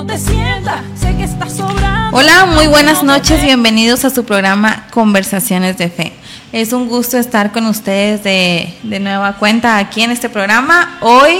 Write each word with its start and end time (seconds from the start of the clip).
no 0.00 0.06
te 0.06 0.16
sienta, 0.16 0.82
sé 0.98 1.14
que 1.14 1.24
estás 1.24 1.58
sobrando. 1.58 2.16
Hola, 2.16 2.46
muy 2.46 2.66
buenas 2.68 3.02
noches, 3.02 3.42
bienvenidos 3.42 4.06
a 4.06 4.08
su 4.08 4.24
programa 4.24 4.86
Conversaciones 4.92 5.76
de 5.76 5.90
Fe. 5.90 6.14
Es 6.52 6.72
un 6.72 6.88
gusto 6.88 7.18
estar 7.18 7.52
con 7.52 7.66
ustedes 7.66 8.24
de, 8.24 8.72
de 8.82 8.98
nueva 8.98 9.34
cuenta 9.34 9.76
aquí 9.76 10.00
en 10.00 10.10
este 10.10 10.30
programa. 10.30 10.96
Hoy, 11.02 11.36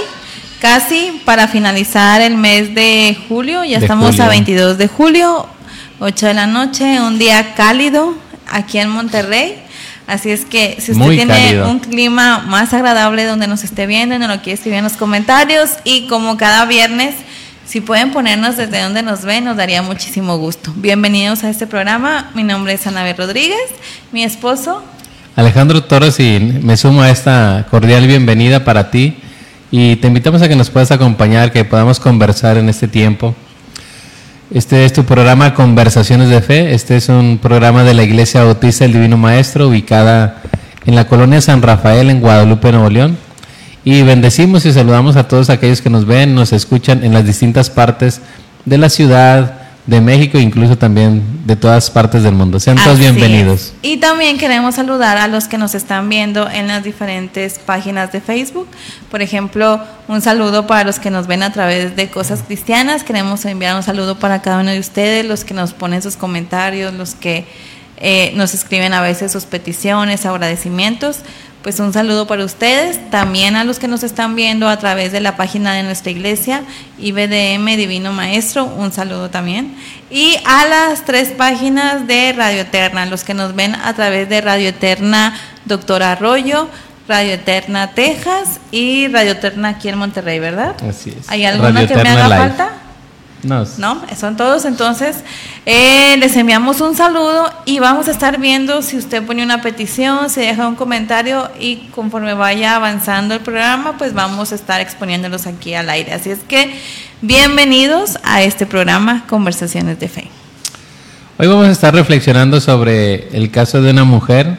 casi 0.59 1.23
para 1.25 1.47
finalizar 1.47 2.21
el 2.21 2.37
mes 2.37 2.75
de 2.75 3.17
julio, 3.27 3.63
ya 3.63 3.79
De 3.79 3.85
estamos 3.85 4.19
a 4.19 4.25
julio. 4.25 4.29
22 4.29 4.77
de 4.77 4.87
julio, 4.87 5.47
8 5.99 6.27
de 6.27 6.33
la 6.35 6.45
noche, 6.45 7.01
un 7.01 7.17
día 7.17 7.55
cálido 7.55 8.13
aquí 8.47 8.77
en 8.77 8.89
Monterrey. 8.89 9.55
Así 10.05 10.29
es 10.29 10.45
que 10.45 10.75
si 10.79 10.91
usted 10.91 11.03
Muy 11.03 11.15
tiene 11.15 11.33
cálido. 11.33 11.67
un 11.67 11.79
clima 11.79 12.39
más 12.39 12.75
agradable 12.75 13.25
donde 13.25 13.47
nos 13.47 13.63
esté 13.63 13.87
viendo, 13.87 14.19
nos 14.19 14.29
lo 14.29 14.35
quiere 14.43 14.53
escribir 14.53 14.77
en 14.77 14.83
los 14.83 14.93
comentarios 14.93 15.71
y 15.83 16.05
como 16.07 16.37
cada 16.37 16.65
viernes, 16.65 17.15
si 17.71 17.79
pueden 17.79 18.11
ponernos 18.11 18.57
desde 18.57 18.81
donde 18.81 19.01
nos 19.01 19.23
ven, 19.23 19.45
nos 19.45 19.55
daría 19.55 19.81
muchísimo 19.81 20.37
gusto. 20.37 20.73
Bienvenidos 20.75 21.45
a 21.45 21.49
este 21.49 21.67
programa. 21.67 22.29
Mi 22.35 22.43
nombre 22.43 22.73
es 22.73 22.85
Anabel 22.85 23.15
Rodríguez, 23.15 23.69
mi 24.11 24.25
esposo. 24.25 24.83
Alejandro 25.37 25.81
Torres 25.81 26.19
y 26.19 26.59
me 26.61 26.75
sumo 26.75 27.01
a 27.01 27.09
esta 27.09 27.65
cordial 27.71 28.07
bienvenida 28.07 28.65
para 28.65 28.91
ti 28.91 29.15
y 29.71 29.95
te 29.95 30.07
invitamos 30.07 30.41
a 30.41 30.49
que 30.49 30.57
nos 30.57 30.69
puedas 30.69 30.91
acompañar, 30.91 31.53
que 31.53 31.63
podamos 31.63 32.01
conversar 32.01 32.57
en 32.57 32.67
este 32.67 32.89
tiempo. 32.89 33.35
Este 34.53 34.83
es 34.83 34.91
tu 34.91 35.05
programa 35.05 35.53
Conversaciones 35.53 36.29
de 36.29 36.41
Fe. 36.41 36.73
Este 36.73 36.97
es 36.97 37.07
un 37.07 37.39
programa 37.41 37.85
de 37.85 37.93
la 37.93 38.03
Iglesia 38.03 38.43
Bautista 38.43 38.83
del 38.83 38.95
Divino 38.95 39.15
Maestro 39.15 39.69
ubicada 39.69 40.41
en 40.85 40.95
la 40.95 41.07
colonia 41.07 41.39
San 41.39 41.61
Rafael 41.61 42.09
en 42.09 42.19
Guadalupe, 42.19 42.69
Nuevo 42.73 42.89
León. 42.89 43.30
Y 43.83 44.03
bendecimos 44.03 44.65
y 44.65 44.73
saludamos 44.73 45.15
a 45.15 45.27
todos 45.27 45.49
aquellos 45.49 45.81
que 45.81 45.89
nos 45.89 46.05
ven, 46.05 46.35
nos 46.35 46.53
escuchan 46.53 47.03
en 47.03 47.13
las 47.13 47.25
distintas 47.25 47.69
partes 47.69 48.21
de 48.65 48.77
la 48.77 48.89
ciudad, 48.89 49.61
de 49.87 49.99
México 49.99 50.37
incluso 50.37 50.77
también 50.77 51.23
de 51.45 51.55
todas 51.55 51.89
partes 51.89 52.23
del 52.23 52.33
mundo. 52.33 52.59
Sean 52.59 52.77
todos 52.77 52.99
Así 52.99 53.01
bienvenidos. 53.01 53.61
es. 53.61 53.73
Y 53.81 53.97
también 53.97 54.37
queremos 54.37 54.75
saludar 54.75 55.17
a 55.17 55.27
los 55.27 55.47
que 55.47 55.57
nos 55.57 55.73
están 55.73 56.07
viendo 56.07 56.49
en 56.49 56.67
las 56.67 56.83
diferentes 56.83 57.57
páginas 57.59 58.11
de 58.11 58.21
Facebook. 58.21 58.67
Por 59.09 59.21
ejemplo, 59.21 59.81
un 60.07 60.21
saludo 60.21 60.67
para 60.67 60.83
los 60.83 60.99
que 60.99 61.09
nos 61.09 61.27
ven 61.27 61.41
a 61.41 61.51
través 61.51 61.95
de 61.95 62.09
Cosas 62.09 62.43
Cristianas. 62.45 63.03
Queremos 63.03 63.43
enviar 63.45 63.75
un 63.75 63.83
saludo 63.83 64.19
para 64.19 64.41
cada 64.41 64.61
uno 64.61 64.71
de 64.71 64.79
ustedes, 64.79 65.25
los 65.25 65.43
que 65.43 65.53
nos 65.53 65.73
ponen 65.73 66.01
sus 66.01 66.15
comentarios, 66.15 66.93
los 66.93 67.15
que 67.15 67.45
eh, 68.01 68.33
nos 68.35 68.53
escriben 68.55 68.93
a 68.93 69.01
veces 69.01 69.31
sus 69.31 69.45
peticiones, 69.45 70.25
agradecimientos. 70.25 71.19
Pues 71.61 71.79
un 71.79 71.93
saludo 71.93 72.25
para 72.25 72.43
ustedes, 72.43 73.11
también 73.11 73.55
a 73.55 73.63
los 73.63 73.77
que 73.77 73.87
nos 73.87 74.01
están 74.01 74.35
viendo 74.35 74.67
a 74.67 74.77
través 74.77 75.11
de 75.11 75.19
la 75.19 75.37
página 75.37 75.75
de 75.75 75.83
nuestra 75.83 76.09
iglesia, 76.09 76.63
IBDM 76.97 77.77
Divino 77.77 78.11
Maestro, 78.11 78.65
un 78.65 78.91
saludo 78.91 79.29
también. 79.29 79.75
Y 80.09 80.37
a 80.43 80.65
las 80.65 81.05
tres 81.05 81.29
páginas 81.29 82.07
de 82.07 82.33
Radio 82.33 82.61
Eterna, 82.61 83.05
los 83.05 83.23
que 83.23 83.35
nos 83.35 83.55
ven 83.55 83.75
a 83.75 83.93
través 83.93 84.27
de 84.27 84.41
Radio 84.41 84.69
Eterna 84.69 85.39
Doctor 85.65 86.01
Arroyo, 86.01 86.67
Radio 87.07 87.33
Eterna 87.33 87.91
Texas 87.91 88.59
y 88.71 89.07
Radio 89.09 89.33
Eterna 89.33 89.69
aquí 89.69 89.89
en 89.89 89.99
Monterrey, 89.99 90.39
¿verdad? 90.39 90.75
Así 90.89 91.11
es. 91.11 91.29
¿Hay 91.29 91.45
alguna 91.45 91.81
Radio 91.81 91.87
que 91.89 91.95
me 92.03 92.09
haga 92.09 92.27
Live. 92.27 92.37
falta? 92.37 92.69
No, 93.43 93.65
¿no? 93.77 94.01
Son 94.19 94.37
todos. 94.37 94.65
Entonces, 94.65 95.17
eh, 95.65 96.15
les 96.17 96.35
enviamos 96.35 96.79
un 96.81 96.95
saludo 96.95 97.51
y 97.65 97.79
vamos 97.79 98.07
a 98.07 98.11
estar 98.11 98.39
viendo 98.39 98.81
si 98.81 98.97
usted 98.97 99.23
pone 99.23 99.43
una 99.43 99.61
petición, 99.61 100.29
si 100.29 100.41
deja 100.41 100.67
un 100.67 100.75
comentario 100.75 101.49
y 101.59 101.87
conforme 101.93 102.33
vaya 102.33 102.75
avanzando 102.75 103.33
el 103.33 103.41
programa, 103.41 103.97
pues 103.97 104.13
vamos 104.13 104.51
a 104.51 104.55
estar 104.55 104.79
exponiéndolos 104.79 105.47
aquí 105.47 105.73
al 105.73 105.89
aire. 105.89 106.13
Así 106.13 106.29
es 106.29 106.39
que, 106.47 106.73
bienvenidos 107.21 108.19
a 108.23 108.43
este 108.43 108.65
programa 108.65 109.25
Conversaciones 109.27 109.99
de 109.99 110.07
Fe. 110.07 110.27
Hoy 111.37 111.47
vamos 111.47 111.67
a 111.67 111.71
estar 111.71 111.93
reflexionando 111.95 112.61
sobre 112.61 113.35
el 113.35 113.49
caso 113.49 113.81
de 113.81 113.89
una 113.89 114.03
mujer. 114.03 114.57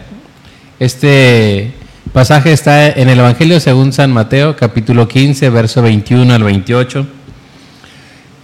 Este 0.81 1.73
pasaje 2.13 2.53
está 2.53 2.89
en 2.89 3.09
el 3.09 3.21
Evangelio 3.21 3.61
según 3.61 3.93
San 3.93 4.13
Mateo, 4.13 4.57
capítulo 4.57 5.07
15, 5.07 5.49
verso 5.51 5.83
21 5.83 6.35
al 6.35 6.43
28. 6.43 7.22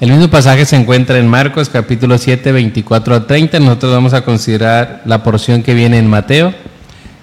El 0.01 0.13
mismo 0.13 0.29
pasaje 0.29 0.65
se 0.65 0.77
encuentra 0.77 1.19
en 1.19 1.27
Marcos, 1.27 1.69
capítulo 1.69 2.19
7, 2.19 2.53
24 2.53 3.17
a 3.17 3.27
30. 3.27 3.59
Nosotros 3.59 3.93
vamos 3.93 4.15
a 4.15 4.25
considerar 4.25 5.03
la 5.05 5.25
porción 5.25 5.65
que 5.65 5.75
viene 5.75 5.99
en 5.99 6.07
Mateo, 6.07 6.55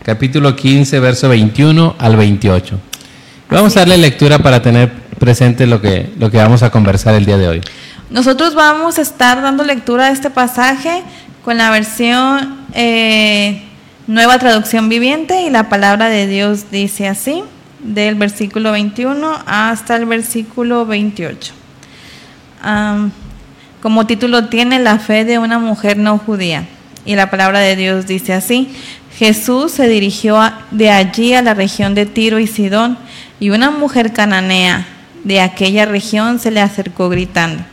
capítulo 0.04 0.58
15, 0.58 1.00
verso 1.00 1.30
21 1.30 1.96
al 1.98 2.18
28. 2.18 2.78
Y 3.50 3.54
Vamos 3.56 3.78
a 3.78 3.80
darle 3.80 3.98
lectura 3.98 4.40
para 4.40 4.62
tener 4.62 4.92
presente 5.18 5.68
lo 5.68 5.80
que, 5.80 6.12
lo 6.20 6.30
que 6.30 6.36
vamos 6.36 6.64
a 6.64 6.70
conversar 6.70 7.16
el 7.16 7.26
día 7.26 7.38
de 7.38 7.48
hoy. 7.48 7.62
Nosotros 8.10 8.56
vamos 8.56 8.98
a 8.98 9.04
estar 9.04 9.42
dando 9.42 9.64
lectura 9.64 10.08
a 10.08 10.12
este 10.12 10.30
pasaje 10.30 11.02
con 11.46 11.58
la 11.58 11.72
versión 11.72 12.58
eh, 12.74 13.64
Nueva 14.06 14.38
Traducción 14.38 14.90
Viviente 14.90 15.44
y 15.44 15.50
la 15.50 15.70
palabra 15.70 16.10
de 16.10 16.28
Dios 16.28 16.72
dice 16.72 17.08
así, 17.08 17.42
del 17.80 18.16
versículo 18.16 18.74
21 18.74 19.44
hasta 19.46 19.96
el 19.96 20.08
versículo 20.08 20.86
28. 20.86 21.65
Como 23.82 24.08
título 24.08 24.50
tiene 24.50 24.80
la 24.80 25.00
fe 25.00 25.26
de 25.26 25.38
una 25.38 25.60
mujer 25.60 25.98
no 25.98 26.18
judía 26.18 26.66
y 27.06 27.16
la 27.16 27.30
palabra 27.30 27.60
de 27.60 27.76
Dios 27.76 28.08
dice 28.08 28.34
así, 28.34 28.70
Jesús 29.18 29.72
se 29.72 29.88
dirigió 29.88 30.40
de 30.72 30.90
allí 30.90 31.34
a 31.34 31.42
la 31.42 31.54
región 31.54 31.94
de 31.94 32.06
Tiro 32.06 32.40
y 32.40 32.48
Sidón 32.48 32.98
y 33.40 33.52
una 33.52 33.72
mujer 33.72 34.12
cananea 34.12 34.88
de 35.24 35.40
aquella 35.42 35.86
región 35.86 36.40
se 36.40 36.52
le 36.52 36.62
acercó 36.62 37.10
gritando, 37.10 37.64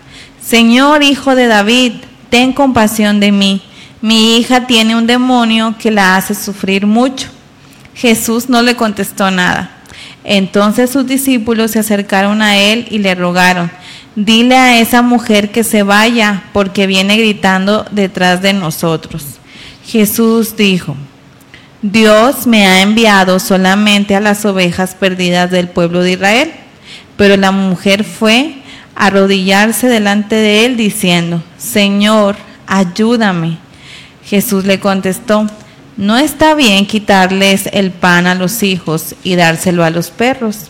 Señor 0.45 1.03
hijo 1.03 1.35
de 1.35 1.47
David, 1.47 1.93
ten 2.31 2.53
compasión 2.53 3.21
de 3.21 3.33
mí, 3.33 3.63
mi 4.03 4.37
hija 4.37 4.67
tiene 4.67 4.97
un 4.97 5.07
demonio 5.07 5.77
que 5.79 5.91
la 5.91 6.17
hace 6.17 6.35
sufrir 6.35 6.87
mucho. 6.87 7.29
Jesús 7.95 8.49
no 8.49 8.61
le 8.63 8.75
contestó 8.75 9.31
nada. 9.31 9.71
Entonces 10.25 10.91
sus 10.91 11.07
discípulos 11.07 11.71
se 11.71 11.79
acercaron 11.79 12.43
a 12.43 12.57
él 12.57 12.87
y 12.91 12.99
le 12.99 13.15
rogaron, 13.15 13.71
dile 14.17 14.57
a 14.57 14.81
esa 14.81 15.03
mujer 15.03 15.51
que 15.51 15.65
se 15.65 15.83
vaya, 15.83 16.45
porque 16.53 16.87
viene 16.87 17.17
gritando 17.17 17.87
detrás 17.91 18.43
de 18.43 18.53
nosotros. 18.53 19.25
Jesús 19.85 20.57
dijo, 20.57 20.97
Dios 21.83 22.47
me 22.47 22.67
ha 22.67 22.83
enviado 22.83 23.41
solamente 23.41 24.15
a 24.15 24.21
las 24.21 24.45
ovejas 24.45 24.95
perdidas 24.95 25.51
del 25.51 25.69
pueblo 25.69 26.01
de 26.03 26.13
Israel. 26.13 26.53
Pero 27.17 27.37
la 27.37 27.51
mujer 27.51 28.05
fue 28.05 28.55
a 28.95 29.07
arrodillarse 29.07 29.89
delante 29.89 30.37
de 30.37 30.65
él 30.65 30.77
diciendo, 30.77 31.43
Señor, 31.59 32.37
ayúdame. 32.67 33.59
Jesús 34.25 34.65
le 34.65 34.79
contestó, 34.79 35.47
no 35.97 36.17
está 36.17 36.55
bien 36.55 36.87
quitarles 36.87 37.69
el 37.73 37.91
pan 37.91 38.27
a 38.27 38.35
los 38.35 38.63
hijos 38.63 39.17
y 39.25 39.35
dárselo 39.35 39.85
a 39.85 39.91
los 39.91 40.11
perros. 40.11 40.69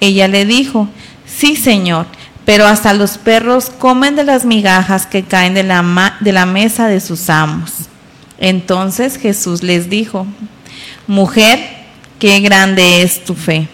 Ella 0.00 0.26
le 0.26 0.44
dijo, 0.44 0.88
sí, 1.26 1.54
Señor, 1.54 2.06
pero 2.46 2.64
hasta 2.64 2.94
los 2.94 3.18
perros 3.18 3.70
comen 3.70 4.14
de 4.14 4.24
las 4.24 4.46
migajas 4.46 5.04
que 5.04 5.24
caen 5.24 5.52
de 5.52 5.64
la, 5.64 6.16
de 6.20 6.32
la 6.32 6.46
mesa 6.46 6.86
de 6.86 7.00
sus 7.00 7.28
amos. 7.28 7.72
Entonces 8.38 9.18
Jesús 9.18 9.64
les 9.64 9.90
dijo, 9.90 10.26
mujer, 11.08 11.58
qué 12.20 12.38
grande 12.40 13.02
es 13.02 13.24
tu 13.24 13.34
fe, 13.34 13.68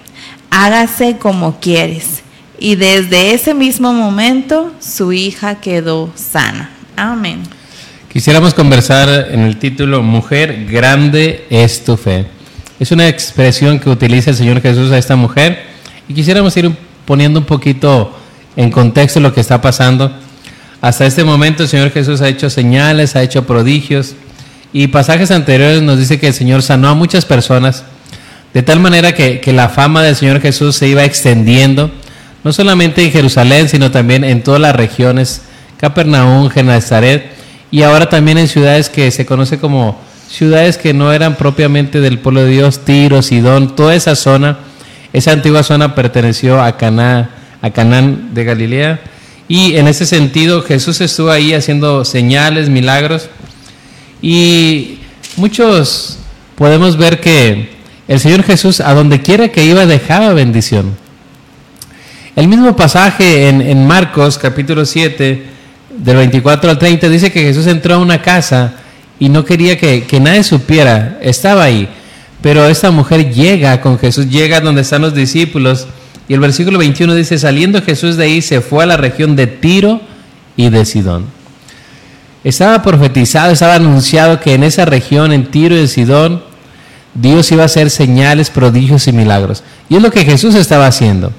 hágase 0.51 1.19
como 1.19 1.61
quieres. 1.61 2.23
Y 2.59 2.77
desde 2.77 3.35
ese 3.35 3.53
mismo 3.53 3.93
momento 3.93 4.73
su 4.81 5.13
hija 5.13 5.57
quedó 5.57 6.11
sana. 6.15 6.71
Amén. 6.97 7.43
Quisiéramos 8.11 8.55
conversar 8.55 9.29
en 9.31 9.41
el 9.41 9.59
título 9.59 10.03
Mujer, 10.03 10.67
grande 10.71 11.47
es 11.51 11.85
tu 11.85 11.97
fe. 11.97 12.27
Es 12.81 12.91
una 12.91 13.07
expresión 13.07 13.79
que 13.79 13.91
utiliza 13.91 14.31
el 14.31 14.37
Señor 14.37 14.63
Jesús 14.63 14.91
a 14.93 14.99
esta 14.99 15.17
mujer 15.17 15.63
y 16.09 16.15
quisiéramos 16.15 16.57
ir 16.57 16.71
poniendo 17.05 17.41
un 17.41 17.47
poquito 17.47 18.17
en 18.57 18.71
contexto 18.71 19.21
lo 19.21 19.33
que 19.33 19.41
está 19.41 19.61
pasando. 19.61 20.13
Hasta 20.81 21.07
este 21.07 21.25
momento 21.25 21.63
el 21.63 21.69
Señor 21.69 21.91
Jesús 21.91 22.21
ha 22.21 22.29
hecho 22.29 22.51
señales, 22.51 23.17
ha 23.17 23.23
hecho 23.23 23.47
prodigios 23.47 24.15
y 24.73 24.89
pasajes 24.89 25.31
anteriores 25.31 25.83
nos 25.83 25.99
dice 25.99 26.19
que 26.19 26.29
el 26.29 26.35
Señor 26.35 26.63
sanó 26.63 26.89
a 26.89 26.95
muchas 26.95 27.25
personas 27.25 27.85
de 28.55 28.63
tal 28.63 28.81
manera 28.81 29.15
que, 29.15 29.41
que 29.41 29.53
la 29.53 29.69
fama 29.69 30.03
del 30.03 30.17
Señor 30.17 30.41
Jesús 30.41 30.77
se 30.77 30.89
iba 30.89 31.05
extendiendo, 31.05 31.91
no 32.45 32.53
solamente 32.53 33.03
en 33.03 33.11
Jerusalén, 33.11 33.69
sino 33.69 33.91
también 33.91 34.25
en 34.25 34.43
todas 34.43 34.61
las 34.61 34.77
regiones, 34.77 35.43
Capernaum, 35.79 36.51
Genazaret, 36.51 37.31
y 37.71 37.83
ahora 37.83 38.09
también 38.09 38.37
en 38.37 38.49
ciudades 38.49 38.91
que 38.91 39.11
se 39.11 39.25
conoce 39.25 39.59
como 39.59 39.99
ciudades 40.29 40.77
que 40.77 40.93
no 40.93 41.13
eran 41.13 41.37
propiamente 41.37 42.01
del 42.01 42.19
pueblo 42.19 42.45
de 42.45 42.51
Dios, 42.51 42.85
Tiro, 42.85 43.23
Sidón, 43.23 43.75
toda 43.75 43.95
esa 43.95 44.15
zona, 44.17 44.59
esa 45.13 45.33
antigua 45.33 45.63
zona 45.63 45.95
perteneció 45.95 46.63
a 46.63 46.77
Caná, 46.77 47.31
a 47.63 47.71
Canaán 47.71 48.35
de 48.35 48.45
Galilea, 48.45 49.01
y 49.49 49.77
en 49.77 49.89
ese 49.89 50.05
sentido 50.05 50.63
Jesús 50.63 51.01
estuvo 51.01 51.31
ahí 51.31 51.55
haciendo 51.55 52.05
señales, 52.05 52.69
milagros, 52.69 53.29
y 54.21 54.99
muchos 55.37 56.19
podemos 56.55 56.97
ver 56.97 57.21
que 57.21 57.71
el 58.07 58.21
Señor 58.21 58.43
Jesús 58.43 58.81
a 58.81 58.93
donde 58.93 59.23
quiera 59.23 59.49
que 59.49 59.65
iba 59.65 59.87
dejaba 59.87 60.35
bendición. 60.35 60.97
El 62.37 62.49
mismo 62.49 62.77
pasaje 62.77 63.49
en, 63.49 63.63
en 63.63 63.87
Marcos 63.87 64.39
capítulo 64.39 64.85
7, 64.85 65.53
del 65.99 66.17
24 66.17 66.71
al 66.71 66.79
30, 66.79 67.09
dice 67.09 67.33
que 67.33 67.43
Jesús 67.43 67.67
entró 67.67 67.95
a 67.95 67.99
una 67.99 68.23
casa 68.23 68.75
y 69.19 69.29
no 69.29 69.45
quería 69.45 69.79
que, 69.79 70.05
que 70.05 70.21
nadie 70.21 70.43
supiera, 70.43 71.19
estaba 71.21 71.65
ahí. 71.65 71.89
Pero 72.41 72.67
esta 72.67 72.91
mujer 72.91 73.33
llega 73.33 73.81
con 73.81 73.99
Jesús, 73.99 74.29
llega 74.29 74.61
donde 74.61 74.83
están 74.83 75.03
los 75.03 75.15
discípulos. 75.15 75.87
Y 76.29 76.35
el 76.35 76.41
versículo 76.41 76.79
21 76.79 77.15
dice, 77.15 77.39
saliendo 77.39 77.83
Jesús 77.83 78.17
de 78.17 78.25
ahí, 78.25 78.43
se 78.43 78.61
fue 78.61 78.85
a 78.85 78.87
la 78.87 78.97
región 78.97 79.37
de 79.37 79.47
Tiro 79.47 80.01
y 80.57 80.71
de 80.71 80.85
Sidón. 80.85 81.27
Estaba 82.45 82.83
profetizado, 82.83 83.53
estaba 83.53 83.75
anunciado 83.75 84.41
que 84.41 84.55
en 84.55 84.65
esa 84.65 84.85
región, 84.85 85.33
en 85.33 85.51
Tiro 85.51 85.75
y 85.75 85.81
de 85.81 85.89
Sidón, 85.89 86.43
Dios 87.15 87.51
iba 87.53 87.63
a 87.63 87.67
hacer 87.67 87.91
señales, 87.91 88.51
prodigios 88.51 89.07
y 89.07 89.13
milagros. 89.13 89.63
Y 89.89 89.97
es 89.97 90.03
lo 90.03 90.11
que 90.11 90.25
Jesús 90.25 90.55
estaba 90.55 90.87
haciendo. 90.87 91.33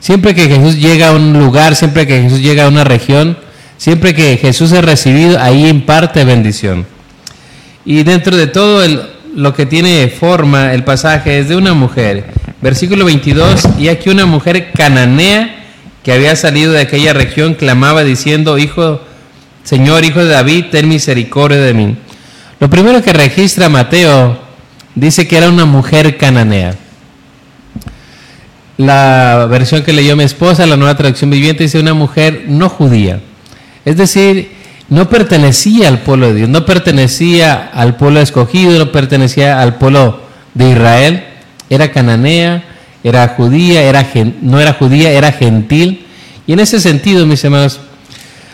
Siempre 0.00 0.34
que 0.34 0.48
Jesús 0.48 0.76
llega 0.76 1.08
a 1.08 1.12
un 1.12 1.32
lugar, 1.38 1.74
siempre 1.74 2.06
que 2.06 2.22
Jesús 2.22 2.40
llega 2.40 2.64
a 2.64 2.68
una 2.68 2.84
región, 2.84 3.36
siempre 3.78 4.14
que 4.14 4.36
Jesús 4.36 4.72
es 4.72 4.84
recibido, 4.84 5.40
ahí 5.40 5.66
imparte 5.66 6.24
bendición. 6.24 6.86
Y 7.84 8.02
dentro 8.02 8.36
de 8.36 8.46
todo 8.46 8.84
lo 9.34 9.54
que 9.54 9.66
tiene 9.66 10.08
forma 10.08 10.74
el 10.74 10.84
pasaje 10.84 11.38
es 11.38 11.48
de 11.48 11.56
una 11.56 11.72
mujer. 11.72 12.24
Versículo 12.66 13.04
22, 13.04 13.78
y 13.78 13.86
aquí 13.86 14.10
una 14.10 14.26
mujer 14.26 14.72
cananea 14.72 15.54
que 16.02 16.10
había 16.10 16.34
salido 16.34 16.72
de 16.72 16.80
aquella 16.80 17.12
región 17.12 17.54
clamaba 17.54 18.02
diciendo, 18.02 18.58
Hijo, 18.58 19.00
Señor, 19.62 20.04
Hijo 20.04 20.18
de 20.18 20.32
David, 20.32 20.64
ten 20.72 20.88
misericordia 20.88 21.60
de 21.60 21.72
mí. 21.74 21.96
Lo 22.58 22.68
primero 22.68 23.02
que 23.02 23.12
registra 23.12 23.68
Mateo 23.68 24.40
dice 24.96 25.28
que 25.28 25.36
era 25.36 25.48
una 25.48 25.64
mujer 25.64 26.16
cananea. 26.16 26.74
La 28.78 29.46
versión 29.48 29.84
que 29.84 29.92
leyó 29.92 30.16
mi 30.16 30.24
esposa, 30.24 30.66
la 30.66 30.76
nueva 30.76 30.96
traducción 30.96 31.30
viviente, 31.30 31.62
dice 31.62 31.78
una 31.78 31.94
mujer 31.94 32.46
no 32.48 32.68
judía. 32.68 33.20
Es 33.84 33.96
decir, 33.96 34.50
no 34.88 35.08
pertenecía 35.08 35.86
al 35.86 36.00
pueblo 36.00 36.30
de 36.30 36.34
Dios, 36.34 36.48
no 36.48 36.66
pertenecía 36.66 37.70
al 37.72 37.94
pueblo 37.94 38.20
escogido, 38.20 38.76
no 38.76 38.90
pertenecía 38.90 39.62
al 39.62 39.76
pueblo 39.76 40.20
de 40.54 40.70
Israel. 40.72 41.35
Era 41.70 41.90
cananea, 41.92 42.64
era 43.02 43.28
judía, 43.28 43.82
era, 43.82 44.06
no 44.40 44.60
era 44.60 44.72
judía, 44.74 45.10
era 45.12 45.32
gentil. 45.32 46.06
Y 46.46 46.52
en 46.52 46.60
ese 46.60 46.80
sentido, 46.80 47.26
mis 47.26 47.42
hermanos, 47.44 47.80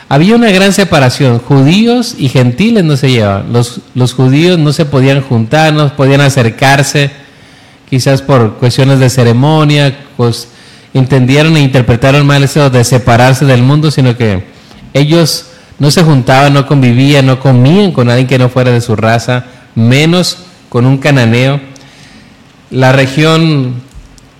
había 0.08 0.34
una 0.34 0.50
gran 0.50 0.72
separación. 0.72 1.38
Judíos 1.38 2.16
y 2.18 2.28
gentiles 2.28 2.84
no 2.84 2.96
se 2.96 3.10
llevaban. 3.10 3.52
Los, 3.52 3.80
los 3.94 4.12
judíos 4.12 4.58
no 4.58 4.72
se 4.72 4.84
podían 4.84 5.22
juntar, 5.22 5.72
no 5.72 5.96
podían 5.96 6.20
acercarse 6.20 7.10
quizás 7.88 8.22
por 8.22 8.54
cuestiones 8.54 9.00
de 9.00 9.10
ceremonia, 9.10 9.94
pues 10.16 10.48
entendieron 10.94 11.56
e 11.56 11.60
interpretaron 11.60 12.26
mal 12.26 12.42
eso 12.42 12.70
de 12.70 12.84
separarse 12.84 13.44
del 13.44 13.62
mundo, 13.62 13.90
sino 13.90 14.16
que 14.16 14.44
ellos 14.94 15.46
no 15.78 15.90
se 15.90 16.02
juntaban, 16.02 16.54
no 16.54 16.66
convivían, 16.66 17.26
no 17.26 17.40
comían 17.40 17.92
con 17.92 18.08
alguien 18.08 18.26
que 18.26 18.38
no 18.38 18.48
fuera 18.48 18.70
de 18.70 18.80
su 18.80 18.96
raza, 18.96 19.46
menos 19.74 20.38
con 20.68 20.86
un 20.86 20.98
cananeo. 20.98 21.60
La 22.72 22.90
región 22.90 23.74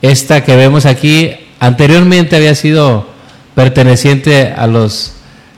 esta 0.00 0.42
que 0.42 0.56
vemos 0.56 0.86
aquí 0.86 1.32
anteriormente 1.60 2.34
había 2.34 2.54
sido 2.54 3.06
perteneciente 3.54 4.54
a 4.56 4.66
los 4.66 5.12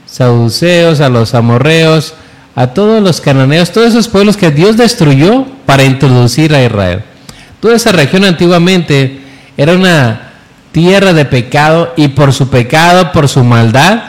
saduceos, 0.05 0.99
a 0.99 1.07
los 1.07 1.35
amorreos, 1.35 2.15
a 2.53 2.67
todos 2.67 3.01
los 3.01 3.21
cananeos, 3.21 3.71
todos 3.71 3.87
esos 3.87 4.09
pueblos 4.09 4.35
que 4.35 4.51
Dios 4.51 4.75
destruyó 4.75 5.45
para 5.65 5.85
introducir 5.85 6.53
a 6.53 6.65
Israel. 6.65 7.03
Toda 7.61 7.77
esa 7.77 7.93
región 7.93 8.25
antiguamente 8.25 9.21
era 9.55 9.71
una 9.71 10.33
tierra 10.73 11.13
de 11.13 11.23
pecado 11.23 11.93
y 11.95 12.09
por 12.09 12.33
su 12.33 12.49
pecado, 12.49 13.13
por 13.13 13.29
su 13.29 13.45
maldad, 13.45 14.03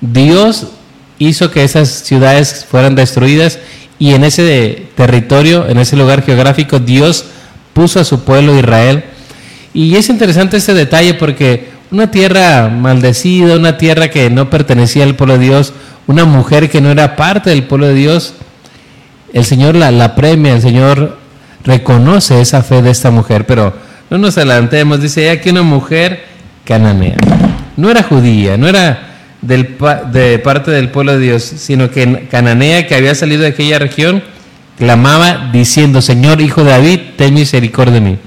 Dios 0.00 0.68
hizo 1.18 1.50
que 1.50 1.64
esas 1.64 1.88
ciudades 1.88 2.64
fueran 2.70 2.94
destruidas 2.94 3.58
y 3.98 4.14
en 4.14 4.22
ese 4.22 4.86
territorio, 4.94 5.68
en 5.68 5.78
ese 5.78 5.96
lugar 5.96 6.22
geográfico, 6.22 6.78
Dios 6.78 7.24
puso 7.72 8.00
a 8.00 8.04
su 8.04 8.24
pueblo 8.24 8.58
Israel. 8.58 9.04
Y 9.72 9.96
es 9.96 10.08
interesante 10.08 10.56
este 10.56 10.74
detalle 10.74 11.14
porque 11.14 11.70
una 11.90 12.10
tierra 12.10 12.68
maldecida, 12.68 13.56
una 13.56 13.76
tierra 13.76 14.10
que 14.10 14.30
no 14.30 14.50
pertenecía 14.50 15.04
al 15.04 15.16
pueblo 15.16 15.38
de 15.38 15.44
Dios, 15.44 15.72
una 16.06 16.24
mujer 16.24 16.70
que 16.70 16.80
no 16.80 16.90
era 16.90 17.16
parte 17.16 17.50
del 17.50 17.64
pueblo 17.64 17.86
de 17.86 17.94
Dios, 17.94 18.34
el 19.32 19.44
Señor 19.44 19.76
la, 19.76 19.90
la 19.90 20.14
premia, 20.14 20.54
el 20.54 20.62
Señor 20.62 21.18
reconoce 21.64 22.40
esa 22.40 22.62
fe 22.62 22.82
de 22.82 22.90
esta 22.90 23.10
mujer, 23.10 23.46
pero 23.46 23.74
no 24.08 24.18
nos 24.18 24.36
adelantemos, 24.36 25.00
dice 25.00 25.30
aquí 25.30 25.50
una 25.50 25.62
mujer 25.62 26.24
cananea. 26.64 27.16
No 27.76 27.90
era 27.90 28.02
judía, 28.02 28.56
no 28.56 28.68
era 28.68 29.10
del, 29.40 29.76
de 30.12 30.38
parte 30.38 30.70
del 30.70 30.90
pueblo 30.90 31.12
de 31.12 31.18
Dios, 31.20 31.42
sino 31.42 31.90
que 31.90 32.26
cananea 32.30 32.86
que 32.86 32.94
había 32.94 33.14
salido 33.14 33.42
de 33.42 33.48
aquella 33.48 33.78
región, 33.78 34.22
clamaba 34.80 35.50
diciendo, 35.52 36.00
Señor, 36.00 36.40
hijo 36.40 36.64
de 36.64 36.70
David, 36.70 37.00
ten 37.16 37.34
misericordia 37.34 37.94
de 37.94 38.00
mí. 38.00 38.18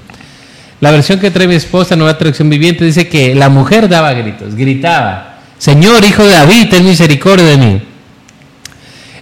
La 0.80 0.92
versión 0.92 1.18
que 1.18 1.30
trae 1.30 1.48
mi 1.48 1.56
esposa, 1.56 1.96
Nueva 1.96 2.16
Traducción 2.16 2.48
Viviente, 2.48 2.84
dice 2.84 3.08
que 3.08 3.34
la 3.34 3.48
mujer 3.48 3.88
daba 3.88 4.12
gritos, 4.12 4.54
gritaba, 4.54 5.34
Señor, 5.58 6.04
hijo 6.04 6.22
de 6.22 6.30
David, 6.30 6.68
ten 6.70 6.84
misericordia 6.84 7.46
de 7.46 7.56
mí. 7.56 7.82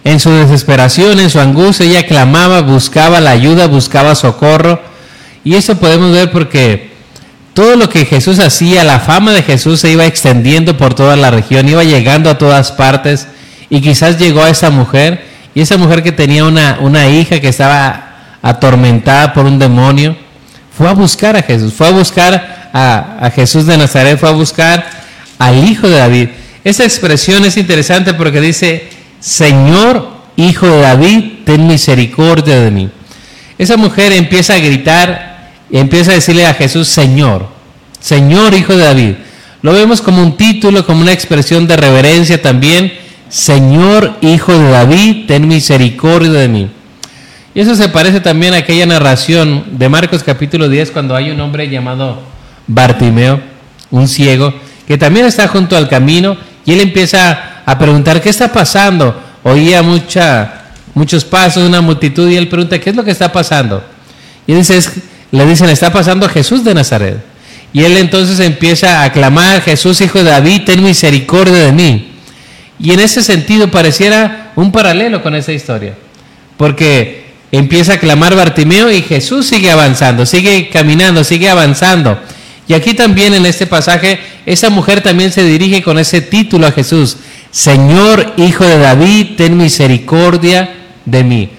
En 0.03 0.19
su 0.19 0.29
desesperación, 0.29 1.19
en 1.19 1.29
su 1.29 1.39
angustia, 1.39 1.85
ella 1.85 2.05
clamaba, 2.05 2.61
buscaba 2.61 3.19
la 3.19 3.31
ayuda, 3.31 3.67
buscaba 3.67 4.13
socorro. 4.13 4.81
Y 5.43 5.55
eso 5.55 5.77
podemos 5.77 6.11
ver 6.11 6.31
porque 6.31 6.91
todo 7.53 7.75
lo 7.77 7.89
que 7.89 8.05
Jesús 8.05 8.39
hacía, 8.39 8.83
la 8.83 8.99
fama 8.99 9.31
de 9.31 9.41
Jesús 9.41 9.79
se 9.79 9.89
iba 9.89 10.05
extendiendo 10.05 10.77
por 10.77 10.93
toda 10.93 11.15
la 11.15 11.31
región, 11.31 11.67
iba 11.67 11.83
llegando 11.83 12.29
a 12.29 12.37
todas 12.37 12.71
partes. 12.71 13.27
Y 13.69 13.81
quizás 13.81 14.19
llegó 14.19 14.43
a 14.43 14.49
esa 14.49 14.69
mujer, 14.69 15.25
y 15.55 15.61
esa 15.61 15.77
mujer 15.77 16.03
que 16.03 16.11
tenía 16.11 16.45
una, 16.45 16.77
una 16.81 17.07
hija 17.09 17.39
que 17.39 17.49
estaba 17.49 18.37
atormentada 18.41 19.33
por 19.33 19.45
un 19.45 19.59
demonio, 19.59 20.15
fue 20.75 20.89
a 20.89 20.93
buscar 20.93 21.35
a 21.35 21.43
Jesús, 21.43 21.73
fue 21.73 21.87
a 21.87 21.91
buscar 21.91 22.69
a, 22.73 23.17
a 23.21 23.29
Jesús 23.31 23.65
de 23.65 23.77
Nazaret, 23.77 24.19
fue 24.19 24.29
a 24.29 24.33
buscar 24.33 24.85
al 25.37 25.67
hijo 25.67 25.87
de 25.87 25.97
David. 25.97 26.29
Esa 26.63 26.83
expresión 26.83 27.45
es 27.45 27.57
interesante 27.57 28.13
porque 28.13 28.41
dice, 28.41 28.89
Señor, 29.19 30.09
hijo 30.35 30.67
de 30.67 30.81
David, 30.81 31.23
ten 31.45 31.67
misericordia 31.67 32.59
de 32.59 32.71
mí. 32.71 32.89
Esa 33.57 33.77
mujer 33.77 34.11
empieza 34.11 34.55
a 34.55 34.59
gritar, 34.59 35.33
y 35.69 35.77
empieza 35.77 36.11
a 36.11 36.15
decirle 36.15 36.45
a 36.45 36.53
Jesús, 36.53 36.87
Señor, 36.87 37.47
Señor, 37.99 38.53
hijo 38.53 38.75
de 38.75 38.83
David. 38.83 39.13
Lo 39.63 39.73
vemos 39.73 40.01
como 40.01 40.21
un 40.21 40.37
título, 40.37 40.85
como 40.85 41.01
una 41.01 41.13
expresión 41.13 41.67
de 41.67 41.77
reverencia 41.77 42.41
también. 42.41 42.93
Señor, 43.33 44.19
hijo 44.21 44.55
de 44.55 44.69
David, 44.69 45.25
ten 45.25 45.47
misericordia 45.47 46.33
de 46.33 46.47
mí. 46.47 46.69
Y 47.55 47.61
eso 47.61 47.73
se 47.73 47.89
parece 47.89 48.19
también 48.19 48.53
a 48.53 48.57
aquella 48.57 48.85
narración 48.85 49.65
de 49.71 49.89
Marcos 49.89 50.21
capítulo 50.21 50.69
10, 50.69 50.91
cuando 50.91 51.15
hay 51.15 51.31
un 51.31 51.41
hombre 51.41 51.67
llamado 51.67 52.21
Bartimeo, 52.67 53.41
un 53.89 54.07
ciego, 54.07 54.53
que 54.87 54.99
también 54.99 55.25
está 55.25 55.47
junto 55.47 55.75
al 55.75 55.89
camino 55.89 56.37
y 56.63 56.73
él 56.73 56.81
empieza 56.81 57.63
a 57.65 57.79
preguntar 57.79 58.21
qué 58.21 58.29
está 58.29 58.53
pasando. 58.53 59.19
Oía 59.41 59.81
mucha, 59.81 60.65
muchos 60.93 61.25
pasos, 61.25 61.67
una 61.67 61.81
multitud 61.81 62.29
y 62.29 62.35
él 62.35 62.47
pregunta, 62.47 62.79
¿qué 62.79 62.91
es 62.91 62.95
lo 62.95 63.03
que 63.03 63.09
está 63.09 63.31
pasando? 63.31 63.83
Y 64.45 64.53
le 64.53 65.45
dicen, 65.47 65.69
está 65.69 65.91
pasando 65.91 66.29
Jesús 66.29 66.63
de 66.63 66.75
Nazaret. 66.75 67.17
Y 67.73 67.83
él 67.83 67.97
entonces 67.97 68.39
empieza 68.39 69.01
a 69.01 69.11
clamar, 69.11 69.63
Jesús, 69.63 70.01
hijo 70.01 70.19
de 70.19 70.29
David, 70.29 70.65
ten 70.65 70.83
misericordia 70.83 71.63
de 71.63 71.71
mí. 71.71 72.12
Y 72.79 72.91
en 72.91 72.99
ese 72.99 73.21
sentido 73.23 73.69
pareciera 73.69 74.51
un 74.55 74.71
paralelo 74.71 75.21
con 75.21 75.35
esa 75.35 75.51
historia. 75.51 75.95
Porque 76.57 77.25
empieza 77.51 77.93
a 77.93 77.99
clamar 77.99 78.35
Bartimeo 78.35 78.91
y 78.91 79.01
Jesús 79.01 79.47
sigue 79.47 79.71
avanzando, 79.71 80.25
sigue 80.25 80.69
caminando, 80.69 81.23
sigue 81.23 81.49
avanzando. 81.49 82.17
Y 82.67 82.73
aquí 82.73 82.93
también 82.93 83.33
en 83.33 83.45
este 83.45 83.67
pasaje, 83.67 84.19
esa 84.45 84.69
mujer 84.69 85.01
también 85.01 85.31
se 85.31 85.43
dirige 85.43 85.83
con 85.83 85.99
ese 85.99 86.21
título 86.21 86.67
a 86.67 86.71
Jesús. 86.71 87.17
Señor, 87.51 88.33
hijo 88.37 88.65
de 88.65 88.79
David, 88.79 89.35
ten 89.37 89.57
misericordia 89.57 90.73
de 91.05 91.23
mí. 91.23 91.49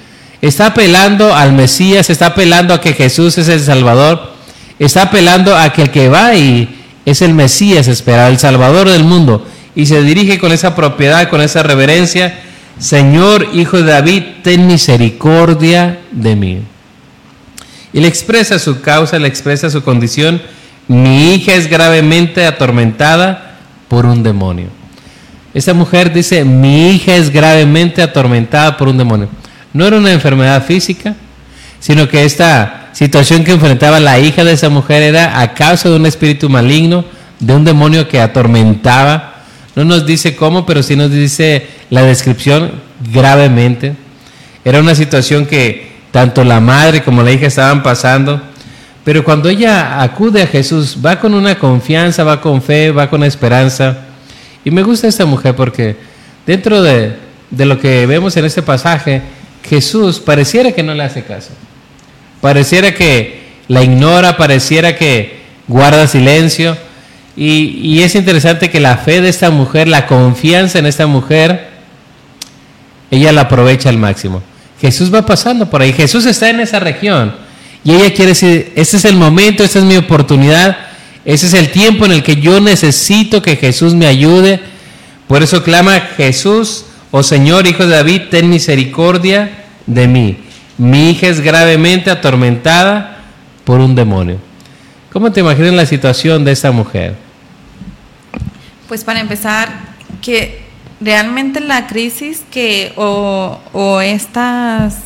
Está 0.40 0.66
apelando 0.66 1.34
al 1.34 1.52
Mesías, 1.52 2.10
está 2.10 2.26
apelando 2.26 2.74
a 2.74 2.80
que 2.80 2.94
Jesús 2.94 3.38
es 3.38 3.48
el 3.48 3.60
Salvador, 3.60 4.32
está 4.78 5.02
apelando 5.02 5.56
a 5.56 5.72
que 5.72 5.82
el 5.82 5.90
que 5.90 6.08
va 6.08 6.34
y 6.34 6.68
es 7.04 7.22
el 7.22 7.34
Mesías 7.34 7.86
esperado, 7.86 8.30
el 8.30 8.38
Salvador 8.38 8.88
del 8.88 9.04
mundo. 9.04 9.46
Y 9.74 9.86
se 9.86 10.02
dirige 10.02 10.38
con 10.38 10.52
esa 10.52 10.74
propiedad, 10.74 11.28
con 11.28 11.40
esa 11.40 11.62
reverencia, 11.62 12.40
Señor, 12.78 13.48
hijo 13.54 13.76
de 13.78 13.84
David, 13.84 14.22
ten 14.42 14.66
misericordia 14.66 16.00
de 16.10 16.36
mí. 16.36 16.62
Y 17.92 18.00
le 18.00 18.08
expresa 18.08 18.58
su 18.58 18.80
causa, 18.80 19.18
le 19.18 19.28
expresa 19.28 19.70
su 19.70 19.82
condición. 19.84 20.42
Mi 20.88 21.34
hija 21.34 21.54
es 21.54 21.68
gravemente 21.68 22.44
atormentada 22.44 23.56
por 23.88 24.06
un 24.06 24.22
demonio. 24.22 24.66
Esa 25.54 25.72
mujer 25.72 26.12
dice, 26.12 26.44
mi 26.44 26.90
hija 26.90 27.14
es 27.14 27.30
gravemente 27.30 28.02
atormentada 28.02 28.76
por 28.76 28.88
un 28.88 28.98
demonio. 28.98 29.28
No 29.72 29.86
era 29.86 29.96
una 29.96 30.12
enfermedad 30.12 30.64
física, 30.64 31.14
sino 31.78 32.08
que 32.08 32.24
esta 32.24 32.88
situación 32.92 33.44
que 33.44 33.52
enfrentaba 33.52 34.00
la 34.00 34.18
hija 34.18 34.42
de 34.42 34.52
esa 34.52 34.68
mujer 34.68 35.02
era 35.02 35.40
a 35.40 35.54
causa 35.54 35.88
de 35.88 35.96
un 35.96 36.06
espíritu 36.06 36.48
maligno, 36.48 37.04
de 37.38 37.54
un 37.54 37.64
demonio 37.64 38.08
que 38.08 38.20
atormentaba, 38.20 39.33
No 39.76 39.84
nos 39.84 40.06
dice 40.06 40.36
cómo, 40.36 40.66
pero 40.66 40.82
sí 40.82 40.96
nos 40.96 41.10
dice 41.10 41.66
la 41.90 42.02
descripción 42.02 42.72
gravemente. 43.12 43.94
Era 44.64 44.80
una 44.80 44.94
situación 44.94 45.46
que 45.46 45.92
tanto 46.10 46.44
la 46.44 46.60
madre 46.60 47.02
como 47.02 47.22
la 47.22 47.32
hija 47.32 47.46
estaban 47.46 47.82
pasando. 47.82 48.40
Pero 49.04 49.24
cuando 49.24 49.48
ella 49.48 50.00
acude 50.02 50.42
a 50.42 50.46
Jesús, 50.46 50.98
va 51.04 51.18
con 51.18 51.34
una 51.34 51.58
confianza, 51.58 52.24
va 52.24 52.40
con 52.40 52.62
fe, 52.62 52.90
va 52.90 53.10
con 53.10 53.22
esperanza. 53.24 53.98
Y 54.64 54.70
me 54.70 54.82
gusta 54.82 55.08
esta 55.08 55.26
mujer 55.26 55.54
porque 55.54 55.96
dentro 56.46 56.82
de, 56.82 57.16
de 57.50 57.64
lo 57.66 57.78
que 57.78 58.06
vemos 58.06 58.36
en 58.36 58.44
este 58.44 58.62
pasaje, 58.62 59.22
Jesús 59.68 60.20
pareciera 60.20 60.72
que 60.72 60.82
no 60.82 60.94
le 60.94 61.02
hace 61.02 61.22
caso. 61.24 61.50
Pareciera 62.40 62.94
que 62.94 63.42
la 63.68 63.82
ignora, 63.82 64.36
pareciera 64.36 64.96
que 64.96 65.40
guarda 65.66 66.06
silencio. 66.06 66.76
Y, 67.36 68.00
es 68.02 68.14
interesante 68.14 68.70
que 68.70 68.80
la 68.80 68.96
fe 68.96 69.20
de 69.20 69.28
esta 69.28 69.50
mujer, 69.50 69.88
la 69.88 70.06
confianza 70.06 70.78
en 70.78 70.86
esta 70.86 71.06
mujer, 71.06 71.68
ella 73.10 73.32
la 73.32 73.42
aprovecha 73.42 73.88
al 73.88 73.98
máximo. 73.98 74.42
Jesús 74.80 75.12
va 75.12 75.26
pasando 75.26 75.68
por 75.68 75.82
ahí, 75.82 75.92
Jesús 75.92 76.26
está 76.26 76.50
en 76.50 76.60
esa 76.60 76.78
región 76.78 77.34
y 77.84 77.92
ella 77.92 78.12
quiere 78.12 78.30
decir, 78.30 78.72
este 78.76 78.96
es 78.96 79.04
el 79.04 79.16
momento, 79.16 79.64
esta 79.64 79.78
es 79.78 79.84
mi 79.84 79.96
oportunidad, 79.96 80.76
ese 81.24 81.46
es 81.46 81.54
el 81.54 81.70
tiempo 81.70 82.04
en 82.04 82.12
el 82.12 82.22
que 82.22 82.36
yo 82.36 82.60
necesito 82.60 83.42
que 83.42 83.56
Jesús 83.56 83.94
me 83.94 84.06
ayude. 84.06 84.60
Por 85.26 85.42
eso 85.42 85.62
clama 85.62 86.00
Jesús, 86.16 86.84
oh 87.10 87.22
Señor, 87.22 87.66
Hijo 87.66 87.86
de 87.86 87.96
David, 87.96 88.22
ten 88.30 88.50
misericordia 88.50 89.64
de 89.86 90.06
mí. 90.06 90.36
Mi 90.76 91.10
hija 91.10 91.28
es 91.28 91.40
gravemente 91.40 92.10
atormentada 92.10 93.18
por 93.64 93.80
un 93.80 93.94
demonio. 93.94 94.38
¿Cómo 95.12 95.30
te 95.30 95.40
imaginas 95.40 95.72
la 95.72 95.86
situación 95.86 96.44
de 96.44 96.52
esta 96.52 96.72
mujer? 96.72 97.23
Pues 98.88 99.04
para 99.04 99.20
empezar, 99.20 99.68
que 100.20 100.62
realmente 101.00 101.60
la 101.60 101.86
crisis 101.86 102.42
que 102.50 102.92
o, 102.96 104.00
estas 104.02 104.96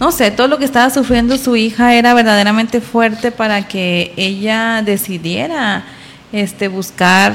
no 0.00 0.10
sé, 0.10 0.32
todo 0.32 0.48
lo 0.48 0.58
que 0.58 0.64
estaba 0.64 0.90
sufriendo 0.90 1.38
su 1.38 1.54
hija 1.54 1.94
era 1.94 2.14
verdaderamente 2.14 2.80
fuerte 2.80 3.30
para 3.30 3.68
que 3.68 4.12
ella 4.16 4.82
decidiera 4.84 5.84
este 6.32 6.66
buscar 6.66 7.32